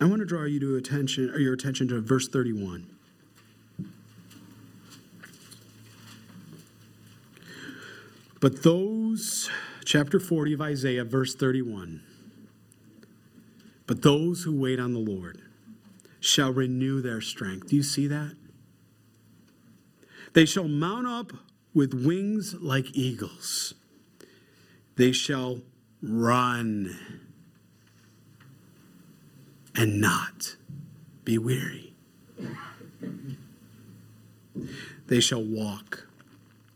I 0.00 0.06
want 0.06 0.20
to 0.20 0.26
draw 0.26 0.44
you 0.44 0.58
to 0.60 0.76
attention 0.76 1.30
or 1.30 1.38
your 1.38 1.52
attention 1.52 1.88
to 1.88 2.00
verse 2.00 2.28
31. 2.28 2.86
But 8.40 8.62
those, 8.62 9.50
chapter 9.84 10.18
40 10.18 10.54
of 10.54 10.60
Isaiah, 10.60 11.04
verse 11.04 11.34
31. 11.34 12.02
But 13.86 14.02
those 14.02 14.42
who 14.42 14.58
wait 14.58 14.80
on 14.80 14.94
the 14.94 14.98
Lord 14.98 15.42
shall 16.20 16.52
renew 16.52 17.00
their 17.00 17.20
strength. 17.20 17.68
Do 17.68 17.76
you 17.76 17.82
see 17.82 18.06
that? 18.08 18.34
They 20.32 20.46
shall 20.46 20.66
mount 20.66 21.06
up 21.06 21.32
with 21.74 21.94
wings 21.94 22.54
like 22.54 22.94
eagles. 22.94 23.74
They 24.96 25.12
shall 25.12 25.60
run 26.02 26.98
and 29.74 30.00
not 30.00 30.56
be 31.24 31.38
weary. 31.38 31.94
They 35.06 35.20
shall 35.20 35.42
walk 35.42 36.06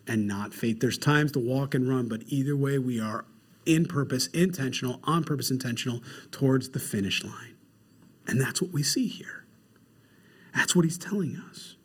and 0.06 0.26
not 0.26 0.54
faint. 0.54 0.80
There's 0.80 0.98
times 0.98 1.32
to 1.32 1.38
walk 1.38 1.74
and 1.74 1.88
run, 1.88 2.08
but 2.08 2.22
either 2.28 2.56
way, 2.56 2.78
we 2.78 3.00
are 3.00 3.24
in 3.66 3.86
purpose, 3.86 4.28
intentional, 4.28 5.00
on 5.04 5.24
purpose, 5.24 5.50
intentional 5.50 6.02
towards 6.30 6.70
the 6.70 6.78
finish 6.78 7.24
line. 7.24 7.56
And 8.26 8.40
that's 8.40 8.62
what 8.62 8.72
we 8.72 8.82
see 8.82 9.08
here. 9.08 9.44
That's 10.54 10.74
what 10.74 10.84
he's 10.84 10.98
telling 10.98 11.36
us. 11.50 11.75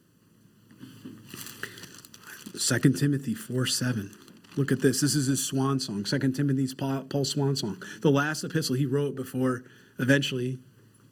2 2.57 2.79
Timothy 2.93 3.33
4 3.33 3.65
7. 3.65 4.11
Look 4.57 4.71
at 4.71 4.81
this. 4.81 5.01
This 5.01 5.15
is 5.15 5.27
his 5.27 5.45
swan 5.45 5.79
song. 5.79 6.03
2 6.03 6.19
Timothy's 6.31 6.73
Paul's 6.73 7.29
swan 7.29 7.55
song. 7.55 7.81
The 8.01 8.11
last 8.11 8.43
epistle 8.43 8.75
he 8.75 8.85
wrote 8.85 9.15
before 9.15 9.63
eventually 9.97 10.59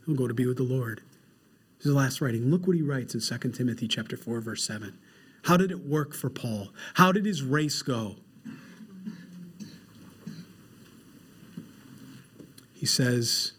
he'll 0.05 0.15
go 0.15 0.27
to 0.27 0.33
be 0.33 0.45
with 0.45 0.57
the 0.57 0.63
Lord. 0.63 1.01
This 1.77 1.85
is 1.85 1.93
the 1.93 1.97
last 1.97 2.19
writing. 2.19 2.51
Look 2.51 2.67
what 2.67 2.75
he 2.75 2.81
writes 2.81 3.13
in 3.15 3.21
2 3.21 3.51
Timothy 3.51 3.87
chapter 3.87 4.17
4, 4.17 4.41
verse 4.41 4.65
7. 4.65 4.97
How 5.43 5.55
did 5.55 5.71
it 5.71 5.85
work 5.85 6.13
for 6.13 6.29
Paul? 6.29 6.69
How 6.95 7.13
did 7.13 7.25
his 7.25 7.41
race 7.41 7.81
go? 7.81 8.17
He 12.73 12.85
says, 12.85 13.53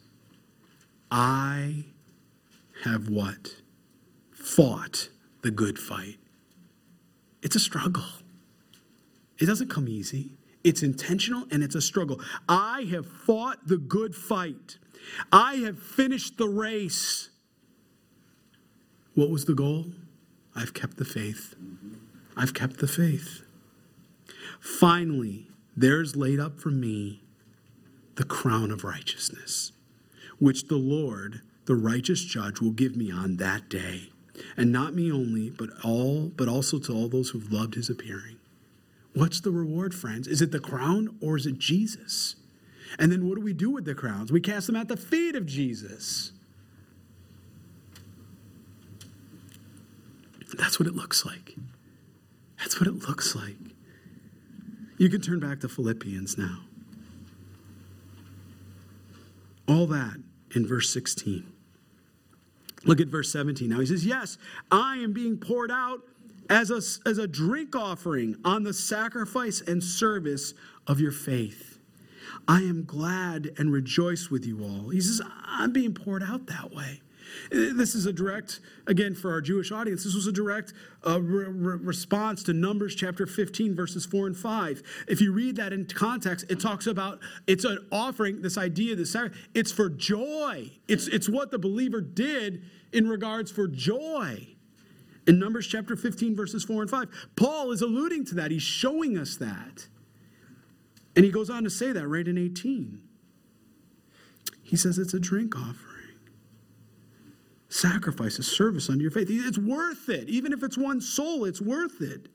I 1.10 1.84
have 2.84 3.08
what? 3.08 3.56
Fought 4.32 5.08
the 5.42 5.50
good 5.50 5.78
fight. 5.78 6.16
It's 7.42 7.56
a 7.56 7.60
struggle. 7.60 8.04
It 9.38 9.46
doesn't 9.46 9.68
come 9.68 9.88
easy. 9.88 10.32
It's 10.62 10.82
intentional 10.82 11.46
and 11.50 11.62
it's 11.62 11.74
a 11.74 11.80
struggle. 11.80 12.20
I 12.48 12.86
have 12.90 13.06
fought 13.06 13.66
the 13.66 13.78
good 13.78 14.14
fight. 14.14 14.78
I 15.32 15.54
have 15.56 15.78
finished 15.78 16.36
the 16.36 16.48
race. 16.48 17.30
What 19.14 19.30
was 19.30 19.46
the 19.46 19.54
goal? 19.54 19.86
I've 20.54 20.74
kept 20.74 20.98
the 20.98 21.04
faith. 21.04 21.54
I've 22.36 22.54
kept 22.54 22.78
the 22.78 22.88
faith. 22.88 23.42
Finally, 24.60 25.48
there's 25.76 26.16
laid 26.16 26.38
up 26.38 26.60
for 26.60 26.70
me 26.70 27.22
the 28.16 28.24
crown 28.24 28.70
of 28.70 28.84
righteousness, 28.84 29.72
which 30.38 30.68
the 30.68 30.76
Lord, 30.76 31.40
the 31.64 31.74
righteous 31.74 32.22
judge, 32.22 32.60
will 32.60 32.72
give 32.72 32.96
me 32.96 33.10
on 33.10 33.36
that 33.38 33.70
day. 33.70 34.10
And 34.56 34.72
not 34.72 34.94
me 34.94 35.10
only, 35.10 35.50
but 35.50 35.70
all, 35.84 36.28
but 36.28 36.48
also 36.48 36.78
to 36.78 36.92
all 36.92 37.08
those 37.08 37.30
who've 37.30 37.52
loved 37.52 37.74
his 37.74 37.90
appearing. 37.90 38.36
What's 39.14 39.40
the 39.40 39.50
reward, 39.50 39.94
friends? 39.94 40.28
Is 40.28 40.40
it 40.40 40.52
the 40.52 40.60
crown 40.60 41.16
or 41.20 41.36
is 41.36 41.46
it 41.46 41.58
Jesus? 41.58 42.36
And 42.98 43.10
then 43.10 43.28
what 43.28 43.36
do 43.36 43.40
we 43.42 43.52
do 43.52 43.70
with 43.70 43.84
the 43.84 43.94
crowns? 43.94 44.32
We 44.32 44.40
cast 44.40 44.66
them 44.66 44.76
at 44.76 44.88
the 44.88 44.96
feet 44.96 45.34
of 45.36 45.46
Jesus. 45.46 46.32
That's 50.56 50.78
what 50.78 50.88
it 50.88 50.94
looks 50.94 51.24
like. 51.24 51.54
That's 52.58 52.80
what 52.80 52.88
it 52.88 53.08
looks 53.08 53.34
like. 53.34 53.56
You 54.98 55.08
can 55.08 55.20
turn 55.20 55.40
back 55.40 55.60
to 55.60 55.68
Philippians 55.68 56.36
now. 56.36 56.60
All 59.66 59.86
that 59.86 60.16
in 60.54 60.66
verse 60.66 60.92
16. 60.92 61.49
Look 62.84 63.00
at 63.00 63.08
verse 63.08 63.30
17. 63.30 63.68
Now 63.68 63.80
he 63.80 63.86
says, 63.86 64.06
Yes, 64.06 64.38
I 64.70 64.96
am 64.96 65.12
being 65.12 65.36
poured 65.36 65.70
out 65.70 66.02
as 66.48 66.70
a, 66.70 67.08
as 67.08 67.18
a 67.18 67.26
drink 67.26 67.76
offering 67.76 68.36
on 68.44 68.62
the 68.62 68.72
sacrifice 68.72 69.60
and 69.60 69.82
service 69.82 70.54
of 70.86 71.00
your 71.00 71.12
faith. 71.12 71.78
I 72.48 72.60
am 72.62 72.84
glad 72.84 73.52
and 73.58 73.72
rejoice 73.72 74.30
with 74.30 74.46
you 74.46 74.64
all. 74.64 74.88
He 74.88 75.00
says, 75.00 75.20
I'm 75.44 75.72
being 75.72 75.94
poured 75.94 76.22
out 76.22 76.46
that 76.46 76.74
way. 76.74 77.00
This 77.50 77.94
is 77.94 78.06
a 78.06 78.12
direct, 78.12 78.60
again, 78.86 79.14
for 79.14 79.32
our 79.32 79.40
Jewish 79.40 79.72
audience, 79.72 80.04
this 80.04 80.14
was 80.14 80.26
a 80.26 80.32
direct 80.32 80.72
uh, 81.06 81.20
re- 81.20 81.46
re- 81.46 81.78
response 81.78 82.42
to 82.44 82.52
Numbers 82.52 82.94
chapter 82.94 83.26
15, 83.26 83.74
verses 83.74 84.06
4 84.06 84.28
and 84.28 84.36
5. 84.36 84.82
If 85.08 85.20
you 85.20 85.32
read 85.32 85.56
that 85.56 85.72
in 85.72 85.86
context, 85.86 86.46
it 86.48 86.60
talks 86.60 86.86
about 86.86 87.20
it's 87.46 87.64
an 87.64 87.78
offering, 87.90 88.42
this 88.42 88.56
idea, 88.56 88.96
this 88.96 89.16
it's 89.54 89.72
for 89.72 89.88
joy. 89.88 90.70
It's, 90.88 91.08
it's 91.08 91.28
what 91.28 91.50
the 91.50 91.58
believer 91.58 92.00
did 92.00 92.62
in 92.92 93.08
regards 93.08 93.50
for 93.50 93.66
joy. 93.66 94.46
In 95.26 95.38
Numbers 95.38 95.66
chapter 95.66 95.96
15, 95.96 96.34
verses 96.34 96.64
4 96.64 96.82
and 96.82 96.90
5, 96.90 97.28
Paul 97.36 97.72
is 97.72 97.82
alluding 97.82 98.24
to 98.26 98.34
that. 98.36 98.50
He's 98.50 98.62
showing 98.62 99.18
us 99.18 99.36
that. 99.36 99.86
And 101.16 101.24
he 101.24 101.30
goes 101.30 101.50
on 101.50 101.64
to 101.64 101.70
say 101.70 101.92
that 101.92 102.06
right 102.06 102.26
in 102.26 102.38
18. 102.38 103.02
He 104.62 104.76
says 104.76 104.98
it's 104.98 105.14
a 105.14 105.20
drink 105.20 105.56
offering 105.56 105.89
sacrifice, 107.70 108.38
a 108.38 108.42
service 108.42 108.90
unto 108.90 109.00
your 109.00 109.10
faith. 109.10 109.28
It's 109.30 109.56
worth 109.56 110.08
it. 110.10 110.28
Even 110.28 110.52
if 110.52 110.62
it's 110.62 110.76
one 110.76 111.00
soul, 111.00 111.44
it's 111.46 111.60
worth 111.60 112.02
it. 112.02 112.28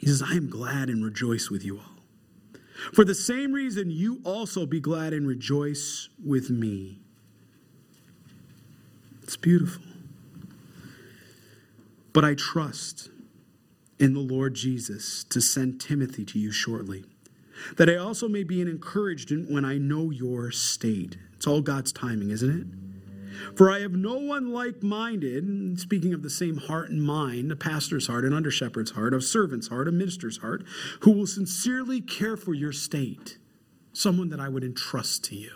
He 0.00 0.06
says, 0.06 0.22
I 0.22 0.32
am 0.32 0.48
glad 0.48 0.88
and 0.88 1.04
rejoice 1.04 1.50
with 1.50 1.64
you 1.64 1.78
all. 1.78 1.98
For 2.94 3.04
the 3.04 3.14
same 3.14 3.52
reason, 3.52 3.90
you 3.90 4.20
also 4.24 4.64
be 4.64 4.80
glad 4.80 5.12
and 5.12 5.26
rejoice 5.26 6.08
with 6.24 6.48
me. 6.48 7.00
It's 9.24 9.36
beautiful. 9.36 9.82
But 12.12 12.24
I 12.24 12.34
trust 12.34 13.10
in 13.98 14.14
the 14.14 14.20
Lord 14.20 14.54
Jesus 14.54 15.24
to 15.24 15.40
send 15.40 15.80
Timothy 15.80 16.24
to 16.26 16.38
you 16.38 16.52
shortly, 16.52 17.04
that 17.76 17.88
I 17.88 17.96
also 17.96 18.28
may 18.28 18.44
be 18.44 18.60
an 18.62 18.68
encouragement 18.68 19.50
when 19.50 19.64
I 19.64 19.78
know 19.78 20.10
your 20.10 20.50
state. 20.50 21.16
It's 21.34 21.46
all 21.46 21.60
God's 21.60 21.92
timing, 21.92 22.30
isn't 22.30 22.50
it? 22.50 22.66
For 23.56 23.70
I 23.70 23.80
have 23.80 23.92
no 23.92 24.16
one 24.16 24.52
like 24.52 24.82
minded, 24.82 25.78
speaking 25.78 26.12
of 26.12 26.22
the 26.22 26.30
same 26.30 26.56
heart 26.56 26.90
and 26.90 27.00
mind, 27.00 27.52
a 27.52 27.56
pastor's 27.56 28.08
heart, 28.08 28.24
an 28.24 28.32
under 28.32 28.50
shepherd's 28.50 28.90
heart, 28.90 29.14
a 29.14 29.20
servant's 29.20 29.68
heart, 29.68 29.86
a 29.86 29.92
minister's 29.92 30.38
heart, 30.38 30.64
who 31.00 31.12
will 31.12 31.26
sincerely 31.26 32.00
care 32.00 32.36
for 32.36 32.52
your 32.52 32.72
state, 32.72 33.38
someone 33.92 34.30
that 34.30 34.40
I 34.40 34.48
would 34.48 34.64
entrust 34.64 35.22
to 35.26 35.36
you. 35.36 35.52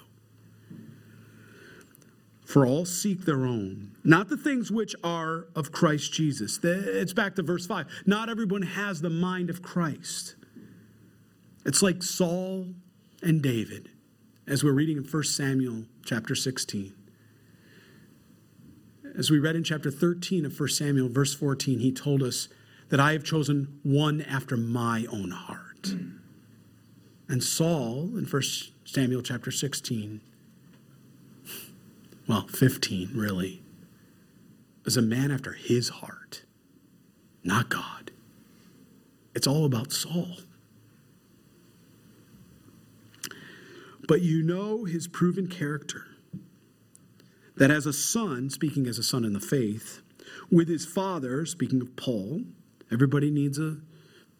For 2.45 2.67
all 2.67 2.85
seek 2.85 3.25
their 3.25 3.47
own, 3.47 3.93
not 4.05 4.29
the 4.29 4.37
things 4.37 4.71
which 4.71 4.95
are 5.03 5.47
of 5.57 5.73
Christ 5.73 6.13
Jesus. 6.13 6.61
It's 6.63 7.15
back 7.15 7.35
to 7.37 7.43
verse 7.43 7.67
5. 7.67 7.87
Not 8.07 8.29
everyone 8.29 8.63
has 8.63 9.01
the 9.01 9.11
mind 9.11 9.51
of 9.51 9.63
Christ. 9.63 10.37
It's 11.65 11.83
like 11.83 12.03
Saul 12.03 12.69
and 13.23 13.41
David, 13.41 13.91
as 14.49 14.65
we're 14.65 14.73
reading 14.73 14.97
in 14.97 15.05
1 15.05 15.23
Samuel 15.25 15.85
chapter 16.05 16.35
16. 16.35 16.93
As 19.17 19.31
we 19.31 19.39
read 19.39 19.55
in 19.55 19.63
chapter 19.63 19.91
13 19.91 20.45
of 20.45 20.59
1 20.59 20.69
Samuel, 20.71 21.09
verse 21.09 21.35
14, 21.35 21.79
he 21.79 21.93
told 21.93 22.23
us 22.23 22.49
that 22.89 22.99
I 22.99 23.13
have 23.13 23.23
chosen 23.23 23.79
one 23.85 24.23
after 24.23 24.57
my 24.57 25.07
own 25.11 25.31
heart. 25.31 25.95
And 27.29 27.45
Saul, 27.45 28.11
in 28.17 28.25
1 28.25 28.43
Samuel 28.85 29.23
chapter 29.23 29.51
16, 29.51 30.21
well, 32.27 32.49
15 32.49 33.11
really, 33.15 33.63
is 34.85 34.97
a 34.97 35.03
man 35.03 35.31
after 35.31 35.53
his 35.53 35.91
heart, 35.91 36.43
not 37.45 37.69
God. 37.69 38.11
It's 39.35 39.47
all 39.47 39.65
about 39.65 39.93
Saul. 39.93 40.39
But 44.09 44.23
you 44.23 44.43
know 44.43 44.85
his 44.85 45.07
proven 45.09 45.47
character 45.47 46.07
that 47.57 47.71
as 47.71 47.87
a 47.87 47.93
son, 47.93 48.51
speaking 48.51 48.87
as 48.87 48.99
a 48.99 49.03
son 49.03 49.25
in 49.25 49.33
the 49.33 49.41
faith, 49.41 50.03
with 50.51 50.69
his 50.69 50.85
father, 50.85 51.45
speaking 51.47 51.81
of 51.81 51.95
Paul, 51.97 52.43
everybody 52.91 53.31
needs 53.31 53.59
a 53.59 53.79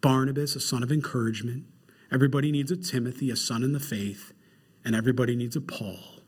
Barnabas, 0.01 0.55
a 0.55 0.59
son 0.59 0.83
of 0.83 0.91
encouragement. 0.91 1.65
Everybody 2.11 2.51
needs 2.51 2.71
a 2.71 2.77
Timothy, 2.77 3.31
a 3.31 3.35
son 3.35 3.63
in 3.63 3.71
the 3.71 3.79
faith. 3.79 4.33
And 4.83 4.95
everybody 4.95 5.35
needs 5.35 5.55
a 5.55 5.61
Paul, 5.61 6.19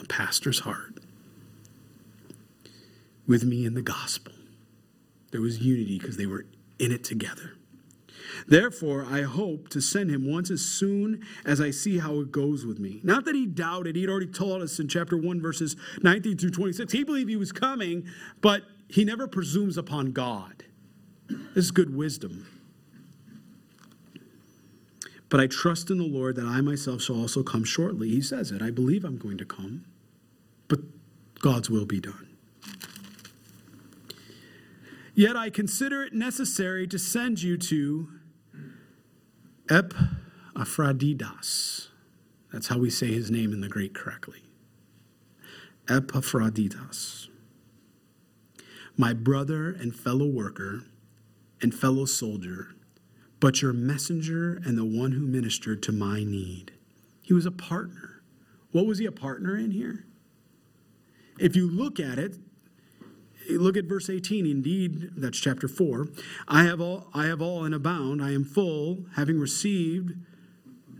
a 0.00 0.04
pastor's 0.04 0.60
heart. 0.60 0.98
With 3.26 3.44
me 3.44 3.64
in 3.64 3.74
the 3.74 3.82
gospel, 3.82 4.32
there 5.30 5.40
was 5.40 5.60
unity 5.60 5.98
because 5.98 6.16
they 6.16 6.26
were 6.26 6.46
in 6.78 6.90
it 6.90 7.04
together. 7.04 7.52
Therefore, 8.46 9.06
I 9.08 9.22
hope 9.22 9.68
to 9.70 9.80
send 9.80 10.10
him 10.10 10.30
once 10.30 10.50
as 10.50 10.62
soon 10.62 11.24
as 11.44 11.60
I 11.60 11.70
see 11.70 11.98
how 11.98 12.20
it 12.20 12.32
goes 12.32 12.64
with 12.64 12.78
me. 12.78 13.00
Not 13.02 13.24
that 13.24 13.34
he 13.34 13.46
doubted, 13.46 13.96
he'd 13.96 14.08
already 14.08 14.26
told 14.26 14.62
us 14.62 14.78
in 14.78 14.88
chapter 14.88 15.16
1, 15.16 15.40
verses 15.40 15.76
19 16.02 16.38
through 16.38 16.50
26. 16.50 16.92
He 16.92 17.04
believed 17.04 17.30
he 17.30 17.36
was 17.36 17.52
coming, 17.52 18.06
but 18.40 18.62
he 18.88 19.04
never 19.04 19.26
presumes 19.26 19.76
upon 19.76 20.12
God. 20.12 20.64
This 21.28 21.66
is 21.66 21.70
good 21.70 21.94
wisdom. 21.94 22.46
But 25.28 25.40
I 25.40 25.48
trust 25.48 25.90
in 25.90 25.98
the 25.98 26.04
Lord 26.04 26.36
that 26.36 26.46
I 26.46 26.60
myself 26.60 27.02
shall 27.02 27.20
also 27.20 27.42
come 27.42 27.64
shortly. 27.64 28.08
He 28.08 28.20
says 28.20 28.52
it. 28.52 28.62
I 28.62 28.70
believe 28.70 29.04
I'm 29.04 29.18
going 29.18 29.38
to 29.38 29.44
come, 29.44 29.84
but 30.68 30.78
God's 31.40 31.68
will 31.68 31.86
be 31.86 32.00
done. 32.00 32.28
Yet 35.14 35.34
I 35.34 35.50
consider 35.50 36.02
it 36.04 36.12
necessary 36.12 36.86
to 36.88 36.98
send 36.98 37.42
you 37.42 37.56
to 37.56 38.08
Epaphroditus. 39.68 41.88
That's 42.52 42.68
how 42.68 42.78
we 42.78 42.90
say 42.90 43.12
his 43.12 43.30
name 43.30 43.52
in 43.52 43.60
the 43.60 43.68
Greek 43.68 43.94
correctly. 43.94 44.44
Epaphroditus. 45.88 47.28
My 48.96 49.12
brother 49.12 49.70
and 49.70 49.94
fellow 49.94 50.26
worker 50.26 50.84
and 51.60 51.74
fellow 51.74 52.04
soldier, 52.04 52.68
but 53.40 53.60
your 53.60 53.72
messenger 53.72 54.60
and 54.64 54.78
the 54.78 54.84
one 54.84 55.12
who 55.12 55.26
ministered 55.26 55.82
to 55.82 55.92
my 55.92 56.22
need. 56.22 56.72
He 57.22 57.34
was 57.34 57.46
a 57.46 57.50
partner. 57.50 58.22
What 58.70 58.86
was 58.86 58.98
he 58.98 59.06
a 59.06 59.12
partner 59.12 59.56
in 59.56 59.72
here? 59.72 60.04
If 61.38 61.56
you 61.56 61.68
look 61.68 61.98
at 61.98 62.18
it, 62.18 62.38
look 63.50 63.76
at 63.76 63.84
verse 63.84 64.10
18 64.10 64.46
indeed 64.46 65.10
that's 65.16 65.38
chapter 65.38 65.68
4 65.68 66.08
i 66.48 66.64
have 66.64 66.80
all 66.80 67.08
i 67.14 67.26
have 67.26 67.40
all 67.40 67.64
and 67.64 67.74
abound 67.74 68.22
i 68.22 68.32
am 68.32 68.44
full 68.44 69.04
having 69.16 69.38
received 69.38 70.12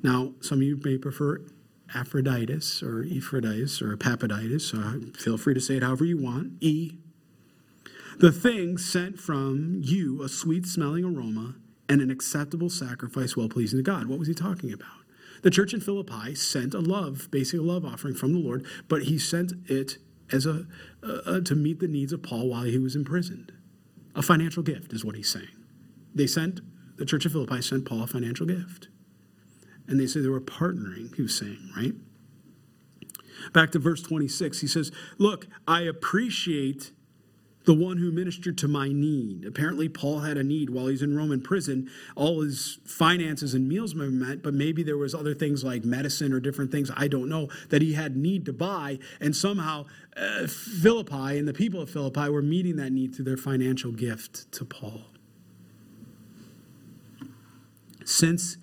now 0.03 0.33
some 0.41 0.59
of 0.59 0.63
you 0.63 0.79
may 0.85 0.97
prefer 0.99 1.41
aphroditus 1.95 2.83
or 2.83 3.05
ephroditus 3.05 3.81
or 3.81 3.93
epaphroditus 3.93 4.71
so 4.71 5.01
feel 5.17 5.39
free 5.39 5.55
to 5.55 5.61
say 5.61 5.77
it 5.77 5.83
however 5.83 6.05
you 6.05 6.19
want. 6.19 6.53
E. 6.61 6.93
The 8.19 8.33
thing 8.33 8.79
sent 8.79 9.19
from 9.19 9.81
you 9.83 10.23
a 10.23 10.29
sweet 10.29 10.67
smelling 10.67 11.05
aroma 11.05 11.57
and 11.89 12.01
an 12.01 12.11
acceptable 12.11 12.71
sacrifice 12.71 13.37
well 13.37 13.49
pleasing 13.49 13.79
to 13.79 13.83
god. 13.83 14.07
What 14.07 14.19
was 14.19 14.29
he 14.29 14.35
talking 14.35 14.73
about? 14.73 14.89
The 15.43 15.51
church 15.51 15.75
in 15.75 15.81
philippi 15.81 16.35
sent 16.35 16.75
a 16.75 16.81
love 16.81 17.29
basically 17.31 17.67
a 17.67 17.71
love 17.71 17.85
offering 17.85 18.15
from 18.15 18.33
the 18.33 18.41
lord 18.41 18.67
but 18.89 19.05
he 19.05 19.19
sent 19.19 19.53
it 19.67 19.99
as 20.33 20.47
a, 20.47 20.67
uh, 21.03 21.41
to 21.41 21.55
meet 21.55 21.81
the 21.81 21.89
needs 21.89 22.13
of 22.13 22.23
Paul 22.23 22.49
while 22.49 22.65
he 22.65 22.79
was 22.79 22.97
imprisoned. 22.97 23.53
A 24.15 24.23
financial 24.23 24.63
gift 24.63 24.93
is 24.93 25.05
what 25.05 25.15
he's 25.15 25.31
saying. 25.31 25.65
They 26.15 26.27
sent, 26.27 26.61
the 26.97 27.05
church 27.05 27.27
of 27.27 27.33
Philippi 27.33 27.61
sent 27.61 27.85
Paul 27.85 28.03
a 28.03 28.07
financial 28.07 28.47
gift. 28.47 28.89
And 29.87 30.01
they 30.01 30.07
say 30.07 30.21
they 30.21 30.29
were 30.29 30.41
partnering, 30.41 31.15
he 31.15 31.23
was 31.23 31.37
saying, 31.37 31.71
right? 31.77 31.93
Back 33.53 33.71
to 33.73 33.79
verse 33.79 34.03
26, 34.03 34.61
he 34.61 34.67
says, 34.67 34.91
Look, 35.19 35.47
I 35.69 35.83
appreciate 35.83 36.93
the 37.67 37.75
one 37.75 37.99
who 37.99 38.13
ministered 38.13 38.57
to 38.59 38.69
my 38.69 38.89
need. 38.89 39.45
Apparently, 39.45 39.89
Paul 39.89 40.21
had 40.21 40.39
a 40.39 40.45
need 40.45 40.71
while 40.71 40.87
he's 40.87 41.03
in 41.03 41.17
Roman 41.17 41.43
prison. 41.43 41.91
All 42.15 42.41
his 42.43 42.79
finances 42.87 43.55
and 43.55 43.69
meals 43.69 43.93
were 43.95 44.07
met, 44.07 44.41
but 44.41 44.55
maybe 44.55 44.85
there 44.85 44.97
was 44.97 45.15
other 45.17 45.35
things 45.35 45.65
like 45.65 45.85
medicine 45.85 46.33
or 46.33 46.39
different 46.39 46.71
things 46.71 46.93
I 46.97 47.09
don't 47.09 47.29
know 47.29 47.49
that 47.71 47.83
he 47.83 47.95
had 47.95 48.17
need 48.17 48.47
to 48.47 48.53
buy. 48.53 49.01
And 49.21 49.35
somehow, 49.35 49.87
uh, 50.17 50.47
Philippi 50.47 51.39
and 51.39 51.49
the 51.49 51.53
people 51.53 51.83
of 51.83 51.91
Philippi 51.91 52.29
were 52.29 52.41
meeting 52.41 52.77
that 52.77 52.93
need 52.93 53.17
through 53.17 53.25
their 53.25 53.37
financial 53.37 53.91
gift 53.91 54.51
to 54.53 54.65
Paul. 54.65 55.03
Since 58.05 58.59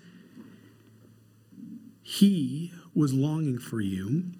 he 2.02 2.72
was 2.94 3.12
longing 3.12 3.58
for 3.58 3.82
you 3.82 4.32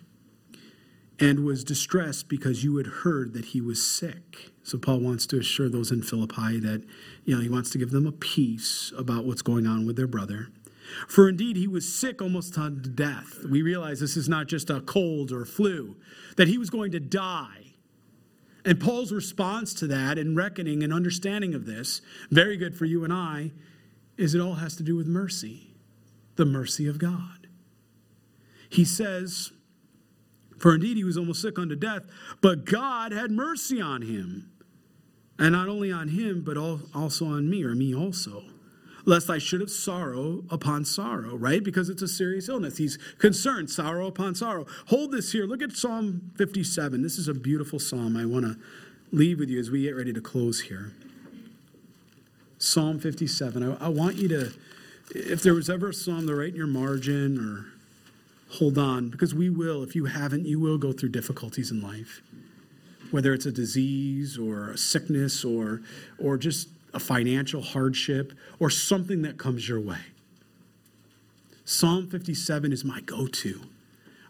and 1.20 1.44
was 1.44 1.62
distressed 1.62 2.28
because 2.28 2.64
you 2.64 2.76
had 2.76 2.86
heard 2.86 3.34
that 3.34 3.46
he 3.46 3.60
was 3.60 3.84
sick. 3.84 4.50
So 4.62 4.78
Paul 4.78 5.00
wants 5.00 5.26
to 5.26 5.38
assure 5.38 5.68
those 5.68 5.90
in 5.90 6.02
Philippi 6.02 6.58
that, 6.60 6.84
you 7.24 7.36
know, 7.36 7.42
he 7.42 7.48
wants 7.48 7.70
to 7.70 7.78
give 7.78 7.90
them 7.90 8.06
a 8.06 8.12
peace 8.12 8.92
about 8.96 9.24
what's 9.24 9.42
going 9.42 9.66
on 9.66 9.86
with 9.86 9.96
their 9.96 10.06
brother. 10.06 10.48
For 11.08 11.28
indeed, 11.28 11.56
he 11.56 11.68
was 11.68 11.90
sick 11.92 12.20
almost 12.20 12.54
to 12.54 12.70
death. 12.70 13.44
We 13.48 13.62
realize 13.62 14.00
this 14.00 14.16
is 14.16 14.28
not 14.28 14.48
just 14.48 14.70
a 14.70 14.80
cold 14.80 15.32
or 15.32 15.44
flu, 15.44 15.96
that 16.36 16.48
he 16.48 16.58
was 16.58 16.70
going 16.70 16.92
to 16.92 17.00
die. 17.00 17.74
And 18.64 18.80
Paul's 18.80 19.12
response 19.12 19.74
to 19.74 19.86
that 19.88 20.18
and 20.18 20.36
reckoning 20.36 20.82
and 20.82 20.92
understanding 20.92 21.54
of 21.54 21.66
this, 21.66 22.00
very 22.30 22.56
good 22.56 22.74
for 22.74 22.86
you 22.86 23.04
and 23.04 23.12
I, 23.12 23.52
is 24.16 24.34
it 24.34 24.40
all 24.40 24.54
has 24.54 24.76
to 24.76 24.82
do 24.82 24.96
with 24.96 25.06
mercy, 25.06 25.74
the 26.36 26.46
mercy 26.46 26.86
of 26.86 26.98
God. 26.98 27.46
He 28.68 28.84
says, 28.84 29.52
For 30.58 30.74
indeed 30.74 30.96
he 30.96 31.04
was 31.04 31.16
almost 31.16 31.42
sick 31.42 31.58
unto 31.58 31.76
death, 31.76 32.02
but 32.40 32.64
God 32.64 33.12
had 33.12 33.30
mercy 33.30 33.80
on 33.80 34.02
him 34.02 34.50
and 35.38 35.52
not 35.52 35.68
only 35.68 35.90
on 35.90 36.08
him, 36.08 36.42
but 36.42 36.56
also 36.56 37.26
on 37.26 37.50
me, 37.50 37.64
or 37.64 37.74
me 37.74 37.94
also, 37.94 38.44
lest 39.04 39.28
I 39.28 39.38
should 39.38 39.60
have 39.60 39.70
sorrow 39.70 40.44
upon 40.50 40.84
sorrow, 40.84 41.36
right? 41.36 41.62
Because 41.62 41.88
it's 41.88 42.02
a 42.02 42.08
serious 42.08 42.48
illness. 42.48 42.76
He's 42.76 42.98
concerned, 43.18 43.68
sorrow 43.70 44.06
upon 44.06 44.34
sorrow. 44.34 44.66
Hold 44.86 45.12
this 45.12 45.32
here. 45.32 45.44
Look 45.44 45.62
at 45.62 45.72
Psalm 45.72 46.30
57. 46.36 47.02
This 47.02 47.18
is 47.18 47.28
a 47.28 47.34
beautiful 47.34 47.78
psalm 47.78 48.16
I 48.16 48.24
want 48.26 48.44
to 48.44 48.56
leave 49.10 49.38
with 49.38 49.48
you 49.48 49.58
as 49.58 49.70
we 49.70 49.82
get 49.82 49.96
ready 49.96 50.12
to 50.12 50.20
close 50.20 50.60
here. 50.60 50.92
Psalm 52.58 52.98
57. 52.98 53.62
I, 53.62 53.86
I 53.86 53.88
want 53.88 54.16
you 54.16 54.28
to, 54.28 54.52
if 55.10 55.42
there 55.42 55.54
was 55.54 55.68
ever 55.68 55.88
a 55.88 55.94
psalm 55.94 56.26
to 56.28 56.34
write 56.34 56.50
in 56.50 56.56
your 56.56 56.66
margin 56.66 57.38
or 57.38 57.73
hold 58.54 58.78
on, 58.78 59.08
because 59.08 59.34
we 59.34 59.50
will, 59.50 59.82
if 59.82 59.94
you 59.94 60.06
haven't, 60.06 60.46
you 60.46 60.58
will 60.60 60.78
go 60.78 60.92
through 60.92 61.10
difficulties 61.10 61.70
in 61.70 61.80
life 61.80 62.22
whether 63.14 63.32
it's 63.32 63.46
a 63.46 63.52
disease 63.52 64.36
or 64.36 64.70
a 64.70 64.76
sickness 64.76 65.44
or, 65.44 65.80
or 66.18 66.36
just 66.36 66.68
a 66.92 66.98
financial 66.98 67.62
hardship 67.62 68.32
or 68.58 68.68
something 68.68 69.22
that 69.22 69.38
comes 69.38 69.68
your 69.68 69.80
way. 69.80 70.00
Psalm 71.64 72.08
57 72.08 72.72
is 72.72 72.84
my 72.84 73.00
go 73.02 73.28
to. 73.28 73.60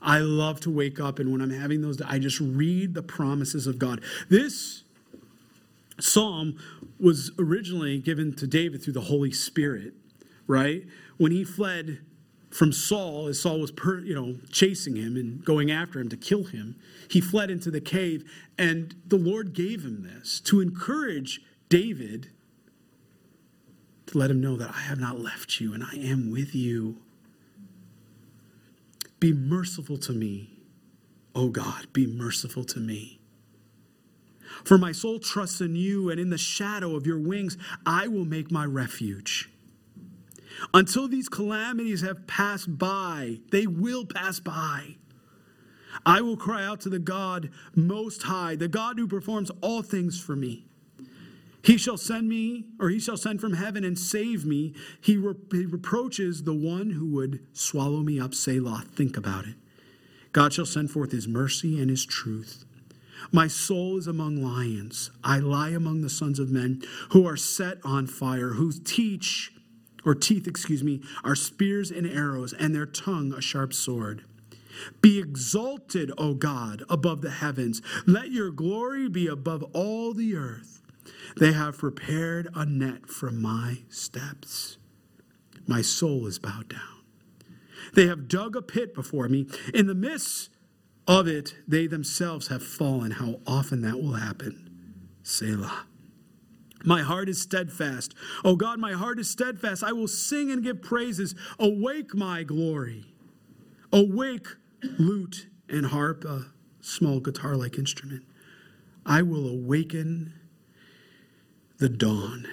I 0.03 0.19
love 0.19 0.61
to 0.61 0.71
wake 0.71 1.01
up 1.01 1.19
and 1.19 1.33
when 1.33 1.41
I'm 1.41 1.49
having 1.49 1.81
those, 1.81 2.03
I 2.03 2.19
just 2.19 2.41
read 2.41 2.93
the 2.93 3.03
promises 3.03 3.67
of 3.67 3.79
God. 3.79 4.03
This 4.29 4.85
psalm 5.99 6.59
was 7.01 7.31
originally 7.39 7.99
given 7.99 8.35
to 8.35 8.47
David 8.47 8.83
through 8.83 8.93
the 8.93 9.01
Holy 9.01 9.33
Spirit, 9.33 9.95
right? 10.47 10.85
When 11.17 11.33
he 11.33 11.43
fled 11.43 12.01
from 12.55 12.73
Saul, 12.73 13.27
as 13.27 13.41
Saul 13.41 13.59
was, 13.59 13.73
per, 13.73 13.99
you 13.99 14.15
know, 14.15 14.37
chasing 14.49 14.95
him 14.95 15.17
and 15.17 15.45
going 15.45 15.73
after 15.73 15.99
him 15.99 16.09
to 16.11 16.17
kill 16.17 16.45
him, 16.45 16.77
he 17.09 17.21
fled 17.21 17.51
into 17.51 17.69
the 17.69 17.81
cave, 17.81 18.23
and 18.57 18.95
the 19.05 19.17
Lord 19.17 19.55
gave 19.55 19.85
him 19.85 20.05
this 20.05 20.39
to 20.43 20.61
encourage 20.61 21.41
David 21.69 22.31
to 24.07 24.19
let 24.19 24.31
him 24.31 24.41
know 24.41 24.57
that 24.57 24.71
I 24.71 24.83
have 24.83 25.01
not 25.01 25.19
left 25.19 25.59
you 25.61 25.75
and 25.75 25.83
I 25.83 25.97
am 25.97 26.31
with 26.31 26.55
you. 26.55 26.99
Be 29.19 29.33
merciful 29.33 29.99
to 29.99 30.13
me, 30.13 30.61
O 31.35 31.49
God, 31.49 31.93
be 31.93 32.07
merciful 32.07 32.63
to 32.67 32.79
me. 32.79 33.19
For 34.63 34.79
my 34.79 34.93
soul 34.93 35.19
trusts 35.19 35.61
in 35.61 35.75
you, 35.75 36.09
and 36.09 36.21
in 36.21 36.31
the 36.31 36.39
shadow 36.39 36.95
of 36.95 37.05
your 37.05 37.19
wings 37.19 37.59
I 37.85 38.07
will 38.07 38.25
make 38.25 38.53
my 38.53 38.65
refuge. 38.65 39.51
Until 40.73 41.09
these 41.09 41.29
calamities 41.29 42.01
have 42.01 42.27
passed 42.27 42.79
by, 42.79 43.39
they 43.51 43.67
will 43.67 44.07
pass 44.07 44.41
by. 44.41 44.97
I 46.07 46.21
will 46.21 46.37
cry 46.37 46.65
out 46.65 46.81
to 46.83 46.89
the 46.89 46.99
God 46.99 47.51
most 47.75 48.25
high, 48.25 48.57
the 48.57 48.69
God 48.69 48.99
who 48.99 49.07
performs 49.07 49.51
all 49.61 49.83
things 49.83 50.21
for 50.21 50.35
me. 50.35 50.67
He 51.63 51.79
shall 51.79 51.97
send 51.97 52.29
me, 52.29 52.67
or 52.79 52.91
he 52.91 53.01
shall 53.01 53.17
send 53.17 53.41
from 53.41 53.55
heaven 53.55 53.85
and 53.85 53.99
save 53.99 54.45
me. 54.45 54.75
He, 55.01 55.13
he 55.13 55.65
reproaches 55.65 56.43
the 56.43 56.53
one 56.55 56.91
who 56.91 57.07
would 57.13 57.41
swallow 57.55 58.03
me 58.03 58.21
up. 58.21 58.35
Selah. 58.35 58.85
Think 58.95 59.17
about 59.17 59.47
it. 59.47 59.55
God 60.33 60.53
shall 60.53 60.67
send 60.67 60.91
forth 60.91 61.13
his 61.13 61.27
mercy 61.27 61.81
and 61.81 61.89
his 61.89 62.05
truth. 62.05 62.67
My 63.33 63.47
soul 63.47 63.97
is 63.97 64.07
among 64.07 64.43
lions. 64.43 65.11
I 65.23 65.39
lie 65.39 65.71
among 65.71 66.03
the 66.03 66.11
sons 66.11 66.39
of 66.39 66.51
men 66.51 66.83
who 67.11 67.27
are 67.27 67.37
set 67.37 67.79
on 67.83 68.09
fire, 68.09 68.51
whose 68.51 68.79
teach, 68.79 69.51
or 70.05 70.15
teeth, 70.15 70.47
excuse 70.47 70.83
me, 70.83 71.01
are 71.23 71.35
spears 71.35 71.91
and 71.91 72.07
arrows, 72.07 72.53
and 72.53 72.75
their 72.75 72.87
tongue 72.87 73.33
a 73.33 73.41
sharp 73.41 73.73
sword. 73.73 74.25
Be 75.01 75.19
exalted, 75.19 76.11
O 76.19 76.35
God, 76.35 76.83
above 76.89 77.21
the 77.21 77.31
heavens. 77.31 77.81
Let 78.07 78.31
your 78.31 78.51
glory 78.51 79.09
be 79.09 79.27
above 79.27 79.63
all 79.73 80.13
the 80.13 80.35
earth. 80.35 80.83
They 81.37 81.53
have 81.53 81.79
prepared 81.79 82.49
a 82.55 82.65
net 82.67 83.09
for 83.09 83.31
my 83.31 83.79
steps. 83.89 84.79
My 85.67 85.83
soul 85.83 86.27
is 86.27 86.39
bowed 86.39 86.69
down. 86.69 86.81
They 87.95 88.07
have 88.07 88.29
dug 88.29 88.57
a 88.57 88.63
pit 88.63 88.95
before 88.95 89.29
me. 89.29 89.47
In 89.73 89.87
the 89.87 89.95
midst 89.95 90.51
of 91.07 91.27
it, 91.27 91.55
they 91.67 91.87
themselves 91.87 92.49
have 92.49 92.63
fallen. 92.63 93.13
How 93.13 93.41
often 93.47 93.83
that 93.83 94.01
will 94.03 94.15
happen. 94.15 94.71
Selah. 95.23 95.87
My 96.85 97.03
heart 97.03 97.29
is 97.29 97.41
steadfast. 97.41 98.15
Oh 98.45 98.57
God, 98.57 98.79
my 98.79 98.93
heart 98.93 99.19
is 99.19 99.31
steadfast. 99.31 99.83
I 99.83 99.93
will 99.93 100.09
sing 100.09 100.51
and 100.51 100.63
give 100.63 100.83
praises. 100.83 101.35
Awake, 101.59 102.15
my 102.15 102.43
glory. 102.43 103.07
Awake, 103.93 104.49
lute 104.99 105.49
and 105.69 105.87
harp, 105.87 106.25
a 106.25 106.47
small 106.81 107.21
guitar 107.21 107.57
like 107.57 107.79
instrument. 107.79 108.25
I 109.07 109.23
will 109.23 109.49
awaken 109.49 110.35
the 111.79 111.89
dawn. 111.89 112.47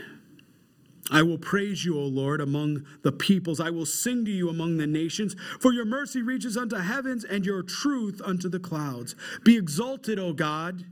I 1.11 1.23
will 1.23 1.37
praise 1.37 1.83
you, 1.83 1.99
O 1.99 2.03
Lord, 2.03 2.39
among 2.39 2.85
the 3.01 3.11
peoples. 3.11 3.59
I 3.59 3.69
will 3.69 3.85
sing 3.85 4.23
to 4.25 4.31
you 4.31 4.49
among 4.49 4.77
the 4.77 4.87
nations, 4.87 5.35
for 5.59 5.73
your 5.73 5.83
mercy 5.83 6.21
reaches 6.21 6.55
unto 6.55 6.77
heavens 6.77 7.25
and 7.25 7.45
your 7.45 7.63
truth 7.63 8.21
unto 8.23 8.47
the 8.47 8.59
clouds. 8.59 9.13
Be 9.43 9.57
exalted, 9.57 10.19
O 10.19 10.31
God, 10.31 10.85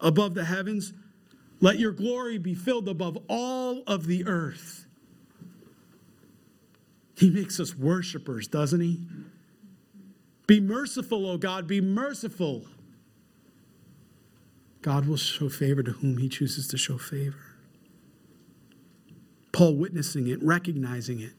above 0.00 0.34
the 0.34 0.46
heavens. 0.46 0.94
Let 1.62 1.78
your 1.78 1.92
glory 1.92 2.38
be 2.38 2.54
filled 2.54 2.88
above 2.88 3.16
all 3.28 3.84
of 3.86 4.06
the 4.08 4.26
earth. 4.26 4.84
He 7.14 7.30
makes 7.30 7.60
us 7.60 7.76
worshipers, 7.76 8.48
doesn't 8.48 8.80
he? 8.80 9.00
Be 10.48 10.60
merciful, 10.60 11.24
O 11.24 11.38
God, 11.38 11.68
be 11.68 11.80
merciful. 11.80 12.66
God 14.82 15.06
will 15.06 15.16
show 15.16 15.48
favor 15.48 15.84
to 15.84 15.92
whom 15.92 16.18
he 16.18 16.28
chooses 16.28 16.66
to 16.66 16.76
show 16.76 16.98
favor. 16.98 17.38
Paul 19.52 19.76
witnessing 19.76 20.26
it, 20.26 20.42
recognizing 20.42 21.20
it, 21.20 21.34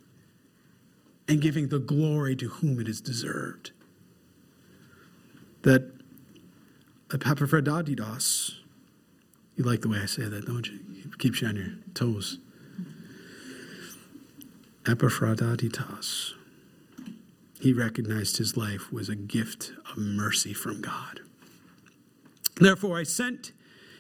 and 1.28 1.42
giving 1.42 1.68
the 1.68 1.80
glory 1.80 2.38
to 2.38 2.48
whom 2.48 2.80
it 2.80 2.88
is 2.88 3.02
deserved. 3.02 3.72
That 5.64 5.92
Epaphroditus, 7.14 8.63
you 9.56 9.64
like 9.64 9.82
the 9.82 9.90
way 9.90 10.00
I 10.02 10.06
say 10.06 10.24
that, 10.24 10.46
don't 10.46 10.68
you? 10.68 10.80
It 11.06 11.18
keeps 11.20 11.42
you 11.42 11.48
on 11.48 11.56
your 11.56 11.74
toes. 11.94 12.40
Epaphroditus, 14.86 16.34
he 17.60 17.72
recognized 17.72 18.38
his 18.38 18.58
life 18.58 18.92
was 18.92 19.08
a 19.08 19.16
gift 19.16 19.72
of 19.90 19.98
mercy 19.98 20.54
from 20.54 20.82
God. 20.82 21.22
Therefore, 22.60 22.98
I 22.98 23.04
sent 23.04 23.54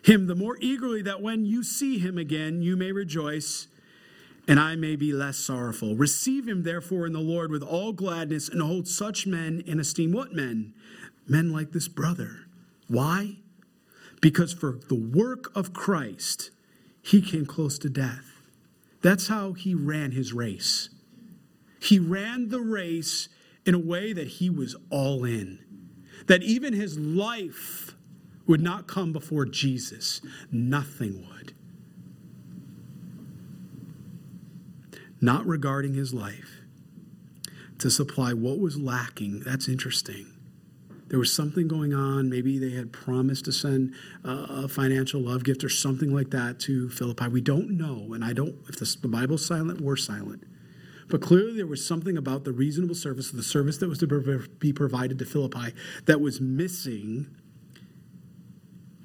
him 0.03 0.27
the 0.27 0.35
more 0.35 0.57
eagerly 0.59 1.01
that 1.03 1.21
when 1.21 1.45
you 1.45 1.63
see 1.63 1.97
him 1.99 2.17
again, 2.17 2.61
you 2.61 2.75
may 2.75 2.91
rejoice 2.91 3.67
and 4.47 4.59
I 4.59 4.75
may 4.75 4.95
be 4.95 5.13
less 5.13 5.37
sorrowful. 5.37 5.95
Receive 5.95 6.47
him, 6.47 6.63
therefore, 6.63 7.05
in 7.05 7.13
the 7.13 7.19
Lord 7.19 7.49
with 7.49 7.63
all 7.63 7.93
gladness, 7.93 8.49
and 8.49 8.61
hold 8.61 8.87
such 8.87 9.25
men 9.25 9.63
in 9.65 9.79
esteem. 9.79 10.11
What 10.11 10.33
men? 10.33 10.73
Men 11.27 11.53
like 11.53 11.71
this 11.71 11.87
brother. 11.87 12.47
Why? 12.89 13.37
Because 14.23 14.53
for 14.53 14.79
the 14.87 14.95
work 14.95 15.51
of 15.55 15.73
Christ, 15.73 16.49
he 17.03 17.21
came 17.21 17.45
close 17.45 17.77
to 17.79 17.89
death. 17.89 18.25
That's 19.01 19.27
how 19.27 19.51
he 19.51 19.75
ran 19.75 20.11
his 20.11 20.31
race. 20.33 20.89
He 21.79 21.99
ran 21.99 22.47
the 22.47 22.61
race 22.61 23.27
in 23.65 23.75
a 23.75 23.79
way 23.79 24.13
that 24.13 24.27
he 24.27 24.49
was 24.49 24.75
all 24.89 25.25
in, 25.25 25.59
that 26.27 26.41
even 26.41 26.73
his 26.73 26.97
life 26.97 27.95
would 28.47 28.61
not 28.61 28.87
come 28.87 29.11
before 29.11 29.45
Jesus, 29.45 30.21
nothing 30.51 31.27
would. 31.27 31.53
not 35.23 35.45
regarding 35.45 35.93
his 35.93 36.13
life, 36.13 36.59
to 37.79 37.89
supply 37.89 38.33
what 38.33 38.59
was 38.59 38.77
lacking. 38.77 39.39
That's 39.39 39.69
interesting. 39.69 40.32
There 41.07 41.19
was 41.19 41.33
something 41.33 41.67
going 41.67 41.93
on. 41.93 42.29
Maybe 42.29 42.57
they 42.57 42.71
had 42.71 42.91
promised 42.91 43.45
to 43.45 43.51
send 43.51 43.93
a 44.23 44.67
financial 44.67 45.21
love 45.21 45.43
gift 45.43 45.63
or 45.63 45.69
something 45.69 46.13
like 46.13 46.31
that 46.31 46.59
to 46.61 46.89
Philippi. 46.89 47.27
We 47.27 47.41
don't 47.41 47.71
know. 47.71 48.13
And 48.13 48.25
I 48.25 48.33
don't, 48.33 48.55
if 48.67 48.79
the 48.79 49.07
Bible's 49.07 49.45
silent, 49.45 49.81
we're 49.81 49.95
silent. 49.95 50.43
But 51.09 51.21
clearly, 51.21 51.57
there 51.57 51.67
was 51.67 51.85
something 51.85 52.17
about 52.17 52.45
the 52.45 52.53
reasonable 52.53 52.95
service, 52.95 53.29
the 53.29 53.43
service 53.43 53.77
that 53.77 53.89
was 53.89 53.99
to 53.99 54.47
be 54.59 54.73
provided 54.73 55.19
to 55.19 55.25
Philippi, 55.25 55.73
that 56.05 56.21
was 56.21 56.41
missing. 56.41 57.27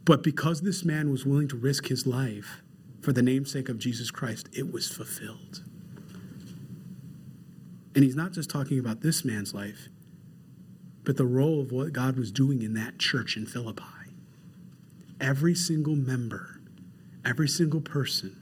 But 0.05 0.23
because 0.23 0.63
this 0.63 0.85
man 0.85 1.11
was 1.11 1.27
willing 1.27 1.49
to 1.49 1.57
risk 1.57 1.89
his 1.89 2.07
life 2.07 2.63
for 3.03 3.13
the 3.13 3.21
namesake 3.21 3.69
of 3.69 3.79
Jesus 3.79 4.11
Christ, 4.11 4.49
it 4.53 4.73
was 4.73 4.89
fulfilled. 4.89 5.65
And 7.95 8.05
he's 8.05 8.17
not 8.17 8.33
just 8.33 8.49
talking 8.49 8.79
about 8.79 9.03
this 9.03 9.25
man's 9.25 9.53
life, 9.53 9.89
but 11.09 11.17
the 11.17 11.25
role 11.25 11.63
of 11.63 11.73
what 11.73 11.95
God 11.95 12.19
was 12.19 12.31
doing 12.31 12.61
in 12.61 12.75
that 12.75 12.99
church 12.99 13.39
in 13.39 13.47
Philippi. 13.47 13.83
Every 15.19 15.55
single 15.55 15.97
member, 15.97 16.61
every 17.25 17.49
single 17.49 17.81
person 17.81 18.37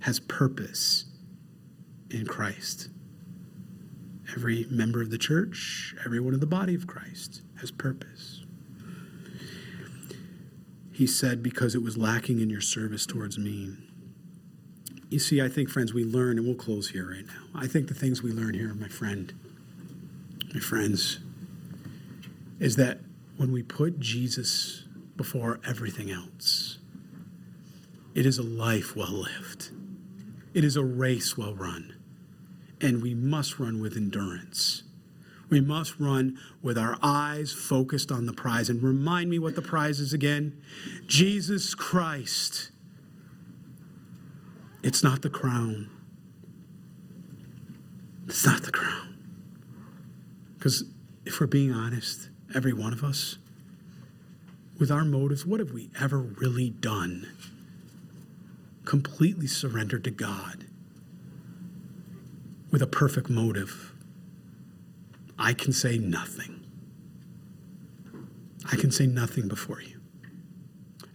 has 0.00 0.20
purpose 0.20 1.06
in 2.10 2.26
Christ. 2.26 2.90
Every 4.36 4.66
member 4.68 5.00
of 5.00 5.08
the 5.08 5.16
church, 5.16 5.94
everyone 6.04 6.34
in 6.34 6.40
the 6.40 6.44
body 6.44 6.74
of 6.74 6.86
Christ 6.86 7.40
has 7.60 7.70
purpose. 7.70 8.44
He 10.92 11.06
said, 11.06 11.42
Because 11.42 11.74
it 11.74 11.82
was 11.82 11.96
lacking 11.96 12.42
in 12.42 12.50
your 12.50 12.60
service 12.60 13.06
towards 13.06 13.38
me. 13.38 13.72
You 15.08 15.18
see, 15.18 15.40
I 15.40 15.48
think, 15.48 15.70
friends, 15.70 15.94
we 15.94 16.04
learn, 16.04 16.36
and 16.36 16.46
we'll 16.46 16.56
close 16.56 16.90
here 16.90 17.08
right 17.08 17.26
now. 17.26 17.58
I 17.58 17.68
think 17.68 17.88
the 17.88 17.94
things 17.94 18.22
we 18.22 18.32
learn 18.32 18.52
here, 18.52 18.74
my 18.74 18.88
friend, 18.88 19.32
my 20.54 20.60
friends, 20.60 21.20
is 22.58 22.76
that 22.76 23.00
when 23.36 23.52
we 23.52 23.62
put 23.62 24.00
Jesus 24.00 24.84
before 25.16 25.60
everything 25.66 26.10
else, 26.10 26.78
it 28.14 28.26
is 28.26 28.38
a 28.38 28.42
life 28.42 28.96
well 28.96 29.12
lived, 29.12 29.70
it 30.54 30.64
is 30.64 30.76
a 30.76 30.84
race 30.84 31.36
well 31.38 31.54
run, 31.54 31.94
and 32.80 33.02
we 33.02 33.14
must 33.14 33.58
run 33.58 33.80
with 33.80 33.96
endurance. 33.96 34.82
We 35.48 35.60
must 35.60 35.98
run 35.98 36.38
with 36.62 36.78
our 36.78 36.96
eyes 37.02 37.52
focused 37.52 38.12
on 38.12 38.26
the 38.26 38.32
prize. 38.32 38.70
And 38.70 38.80
remind 38.80 39.30
me 39.30 39.40
what 39.40 39.56
the 39.56 39.62
prize 39.62 39.98
is 39.98 40.12
again 40.12 40.62
Jesus 41.08 41.74
Christ 41.74 42.70
it's 44.82 45.02
not 45.02 45.22
the 45.22 45.30
crown. 45.30 45.90
It's 48.26 48.46
not 48.46 48.62
the 48.62 48.72
crown. 48.72 49.09
Because 50.60 50.84
if 51.24 51.40
we're 51.40 51.46
being 51.46 51.72
honest, 51.72 52.28
every 52.54 52.74
one 52.74 52.92
of 52.92 53.02
us, 53.02 53.38
with 54.78 54.90
our 54.90 55.06
motives, 55.06 55.46
what 55.46 55.58
have 55.58 55.72
we 55.72 55.88
ever 55.98 56.18
really 56.18 56.68
done? 56.68 57.26
Completely 58.84 59.46
surrendered 59.46 60.04
to 60.04 60.10
God 60.10 60.66
with 62.70 62.82
a 62.82 62.86
perfect 62.86 63.30
motive. 63.30 63.94
I 65.38 65.54
can 65.54 65.72
say 65.72 65.96
nothing. 65.96 66.60
I 68.70 68.76
can 68.76 68.92
say 68.92 69.06
nothing 69.06 69.48
before 69.48 69.80
you. 69.80 69.98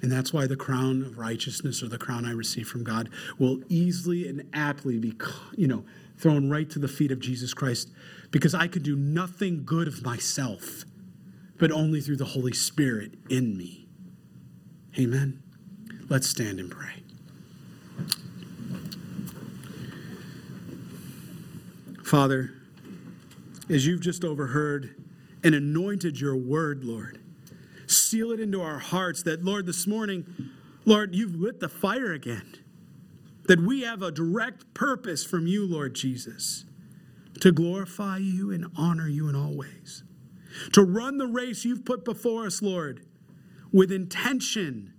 And 0.01 0.11
that's 0.11 0.33
why 0.33 0.47
the 0.47 0.55
crown 0.55 1.03
of 1.03 1.19
righteousness 1.19 1.83
or 1.83 1.87
the 1.87 1.99
crown 1.99 2.25
I 2.25 2.31
receive 2.31 2.67
from 2.67 2.83
God 2.83 3.09
will 3.37 3.61
easily 3.69 4.27
and 4.27 4.49
aptly 4.53 4.97
be, 4.97 5.13
you 5.55 5.67
know, 5.67 5.85
thrown 6.17 6.49
right 6.49 6.69
to 6.71 6.79
the 6.79 6.87
feet 6.87 7.11
of 7.11 7.19
Jesus 7.19 7.53
Christ 7.53 7.91
because 8.35 8.53
I 8.53 8.67
could 8.67 8.83
do 8.83 8.97
nothing 8.97 9.63
good 9.63 9.87
of 9.87 10.03
myself, 10.03 10.83
but 11.57 11.71
only 11.71 12.01
through 12.01 12.17
the 12.17 12.25
Holy 12.25 12.51
Spirit 12.51 13.13
in 13.29 13.55
me. 13.55 13.87
Amen. 14.99 15.41
Let's 16.09 16.27
stand 16.27 16.59
and 16.59 16.69
pray. 16.69 17.01
Father, 22.03 22.51
as 23.69 23.87
you've 23.87 24.01
just 24.01 24.25
overheard 24.25 25.01
and 25.41 25.55
anointed 25.55 26.19
your 26.19 26.35
word, 26.35 26.83
Lord, 26.83 27.21
seal 27.87 28.33
it 28.33 28.41
into 28.41 28.61
our 28.61 28.79
hearts 28.79 29.23
that, 29.23 29.45
Lord, 29.45 29.65
this 29.65 29.87
morning, 29.87 30.25
Lord, 30.83 31.15
you've 31.15 31.35
lit 31.35 31.61
the 31.61 31.69
fire 31.69 32.11
again. 32.11 32.57
That 33.45 33.61
we 33.61 33.83
have 33.83 34.01
a 34.01 34.11
direct 34.11 34.73
purpose 34.73 35.23
from 35.23 35.47
you, 35.47 35.65
Lord 35.65 35.95
Jesus, 35.95 36.65
to 37.41 37.51
glorify 37.51 38.17
you 38.17 38.51
and 38.51 38.67
honor 38.77 39.07
you 39.07 39.27
in 39.27 39.35
all 39.35 39.55
ways. 39.55 40.03
To 40.73 40.83
run 40.83 41.17
the 41.17 41.27
race 41.27 41.65
you've 41.65 41.85
put 41.85 42.05
before 42.05 42.45
us, 42.45 42.61
Lord, 42.61 43.05
with 43.71 43.91
intention, 43.91 44.93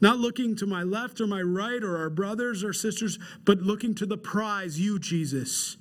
not 0.00 0.18
looking 0.18 0.54
to 0.56 0.66
my 0.66 0.82
left 0.82 1.20
or 1.20 1.26
my 1.26 1.42
right 1.42 1.82
or 1.82 1.96
our 1.96 2.10
brothers 2.10 2.62
or 2.62 2.72
sisters, 2.72 3.18
but 3.44 3.62
looking 3.62 3.94
to 3.96 4.06
the 4.06 4.18
prize, 4.18 4.78
you, 4.78 4.98
Jesus, 4.98 5.76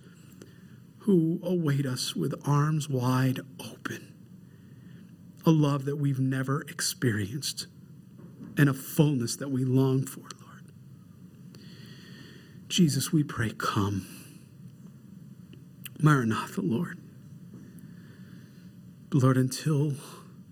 who 0.99 1.39
await 1.43 1.85
us 1.85 2.15
with 2.15 2.33
arms 2.47 2.89
wide 2.89 3.41
open. 3.59 4.13
A 5.45 5.51
love 5.51 5.85
that 5.85 5.97
we've 5.97 6.19
never 6.19 6.61
experienced 6.61 7.67
and 8.57 8.69
a 8.69 8.73
fullness 8.73 9.35
that 9.35 9.51
we 9.51 9.63
long 9.63 10.05
for, 10.05 10.21
Lord. 10.21 10.71
Jesus, 12.67 13.13
we 13.13 13.23
pray, 13.23 13.51
come. 13.55 14.24
Maranatha, 16.05 16.61
Lord. 16.61 16.99
Lord, 19.11 19.37
until 19.37 19.93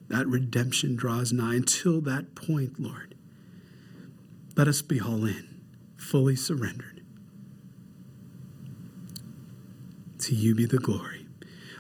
that 0.08 0.26
redemption 0.26 0.96
draws 0.96 1.32
nigh, 1.32 1.54
until 1.54 2.02
that 2.02 2.34
point, 2.34 2.80
Lord, 2.80 3.14
let 4.58 4.68
us 4.68 4.82
be 4.82 5.00
all 5.00 5.26
in, 5.26 5.62
fully 5.96 6.36
surrendered. 6.36 7.04
To 10.22 10.34
you 10.34 10.56
be 10.56 10.66
the 10.66 10.80
glory. 10.80 11.28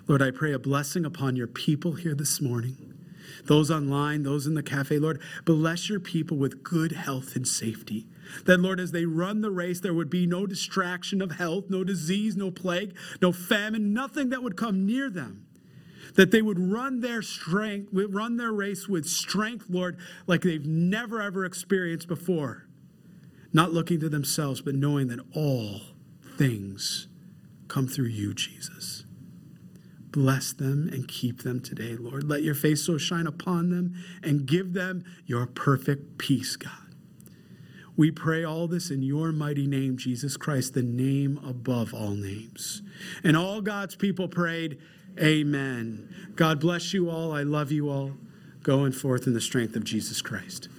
Lord, 0.06 0.22
I 0.22 0.30
pray 0.30 0.52
a 0.52 0.60
blessing 0.60 1.04
upon 1.04 1.36
your 1.36 1.48
people 1.48 1.94
here 1.94 2.14
this 2.14 2.40
morning, 2.40 2.94
those 3.46 3.72
online, 3.72 4.22
those 4.22 4.46
in 4.46 4.54
the 4.54 4.62
cafe. 4.62 5.00
Lord, 5.00 5.20
bless 5.46 5.90
your 5.90 6.00
people 6.00 6.38
with 6.38 6.62
good 6.62 6.92
health 6.92 7.36
and 7.36 7.48
safety. 7.48 8.06
That, 8.46 8.60
Lord, 8.60 8.80
as 8.80 8.92
they 8.92 9.06
run 9.06 9.42
the 9.42 9.52
race, 9.52 9.80
there 9.80 9.94
would 9.94 10.10
be 10.10 10.26
no 10.26 10.46
distraction 10.46 11.22
of 11.22 11.34
health, 11.34 11.66
no 11.70 11.84
disease, 11.84 12.36
no 12.36 12.52
plague, 12.52 12.96
no 13.22 13.32
famine, 13.32 13.94
nothing 13.94 14.30
that 14.30 14.44
would 14.44 14.58
come 14.58 14.86
near 14.86 15.10
them. 15.10 15.46
That 16.16 16.32
they 16.32 16.42
would 16.42 16.60
run 16.60 17.00
their 17.00 17.22
strength, 17.22 17.90
run 17.92 18.38
their 18.38 18.52
race 18.52 18.88
with 18.88 19.06
strength, 19.06 19.66
Lord, 19.70 19.98
like 20.28 20.42
they've 20.42 20.66
never 20.66 21.22
ever 21.22 21.46
experienced 21.46 22.08
before. 22.08 22.68
Not 23.52 23.74
looking 23.74 24.00
to 24.00 24.10
themselves, 24.10 24.62
but 24.62 24.76
knowing 24.76 25.08
that 25.08 25.20
all 25.36 25.82
things 26.38 27.08
come 27.68 27.88
through 27.88 28.08
you, 28.08 28.34
Jesus. 28.34 29.06
Bless 30.12 30.54
them 30.54 30.88
and 30.92 31.08
keep 31.08 31.42
them 31.42 31.60
today, 31.60 31.96
Lord. 31.96 32.24
Let 32.24 32.44
your 32.44 32.54
face 32.54 32.86
so 32.86 33.00
shine 33.00 33.26
upon 33.26 33.70
them 33.70 33.96
and 34.22 34.46
give 34.46 34.74
them 34.74 35.04
your 35.26 35.48
perfect 35.48 36.20
peace, 36.20 36.56
God. 36.56 36.83
We 37.96 38.10
pray 38.10 38.44
all 38.44 38.68
this 38.68 38.90
in 38.90 39.04
your 39.04 39.32
mighty 39.32 39.68
name, 39.68 39.98
Jesus 39.98 40.36
Christ, 40.36 40.74
the 40.74 40.82
name 40.82 41.40
above 41.46 41.94
all 41.94 42.12
names. 42.12 42.82
And 43.24 43.38
all 43.38 43.62
God's 43.62 43.96
people 43.96 44.28
prayed, 44.28 44.80
Amen. 45.22 46.34
God 46.36 46.60
bless 46.60 46.94
you 46.94 47.10
all. 47.10 47.32
I 47.34 47.44
love 47.44 47.72
you 47.72 47.90
all. 47.90 48.14
Going 48.64 48.92
forth 48.94 49.28
in 49.28 49.34
the 49.34 49.42
strength 49.42 49.76
of 49.76 49.84
Jesus 49.84 50.22
Christ. 50.22 50.70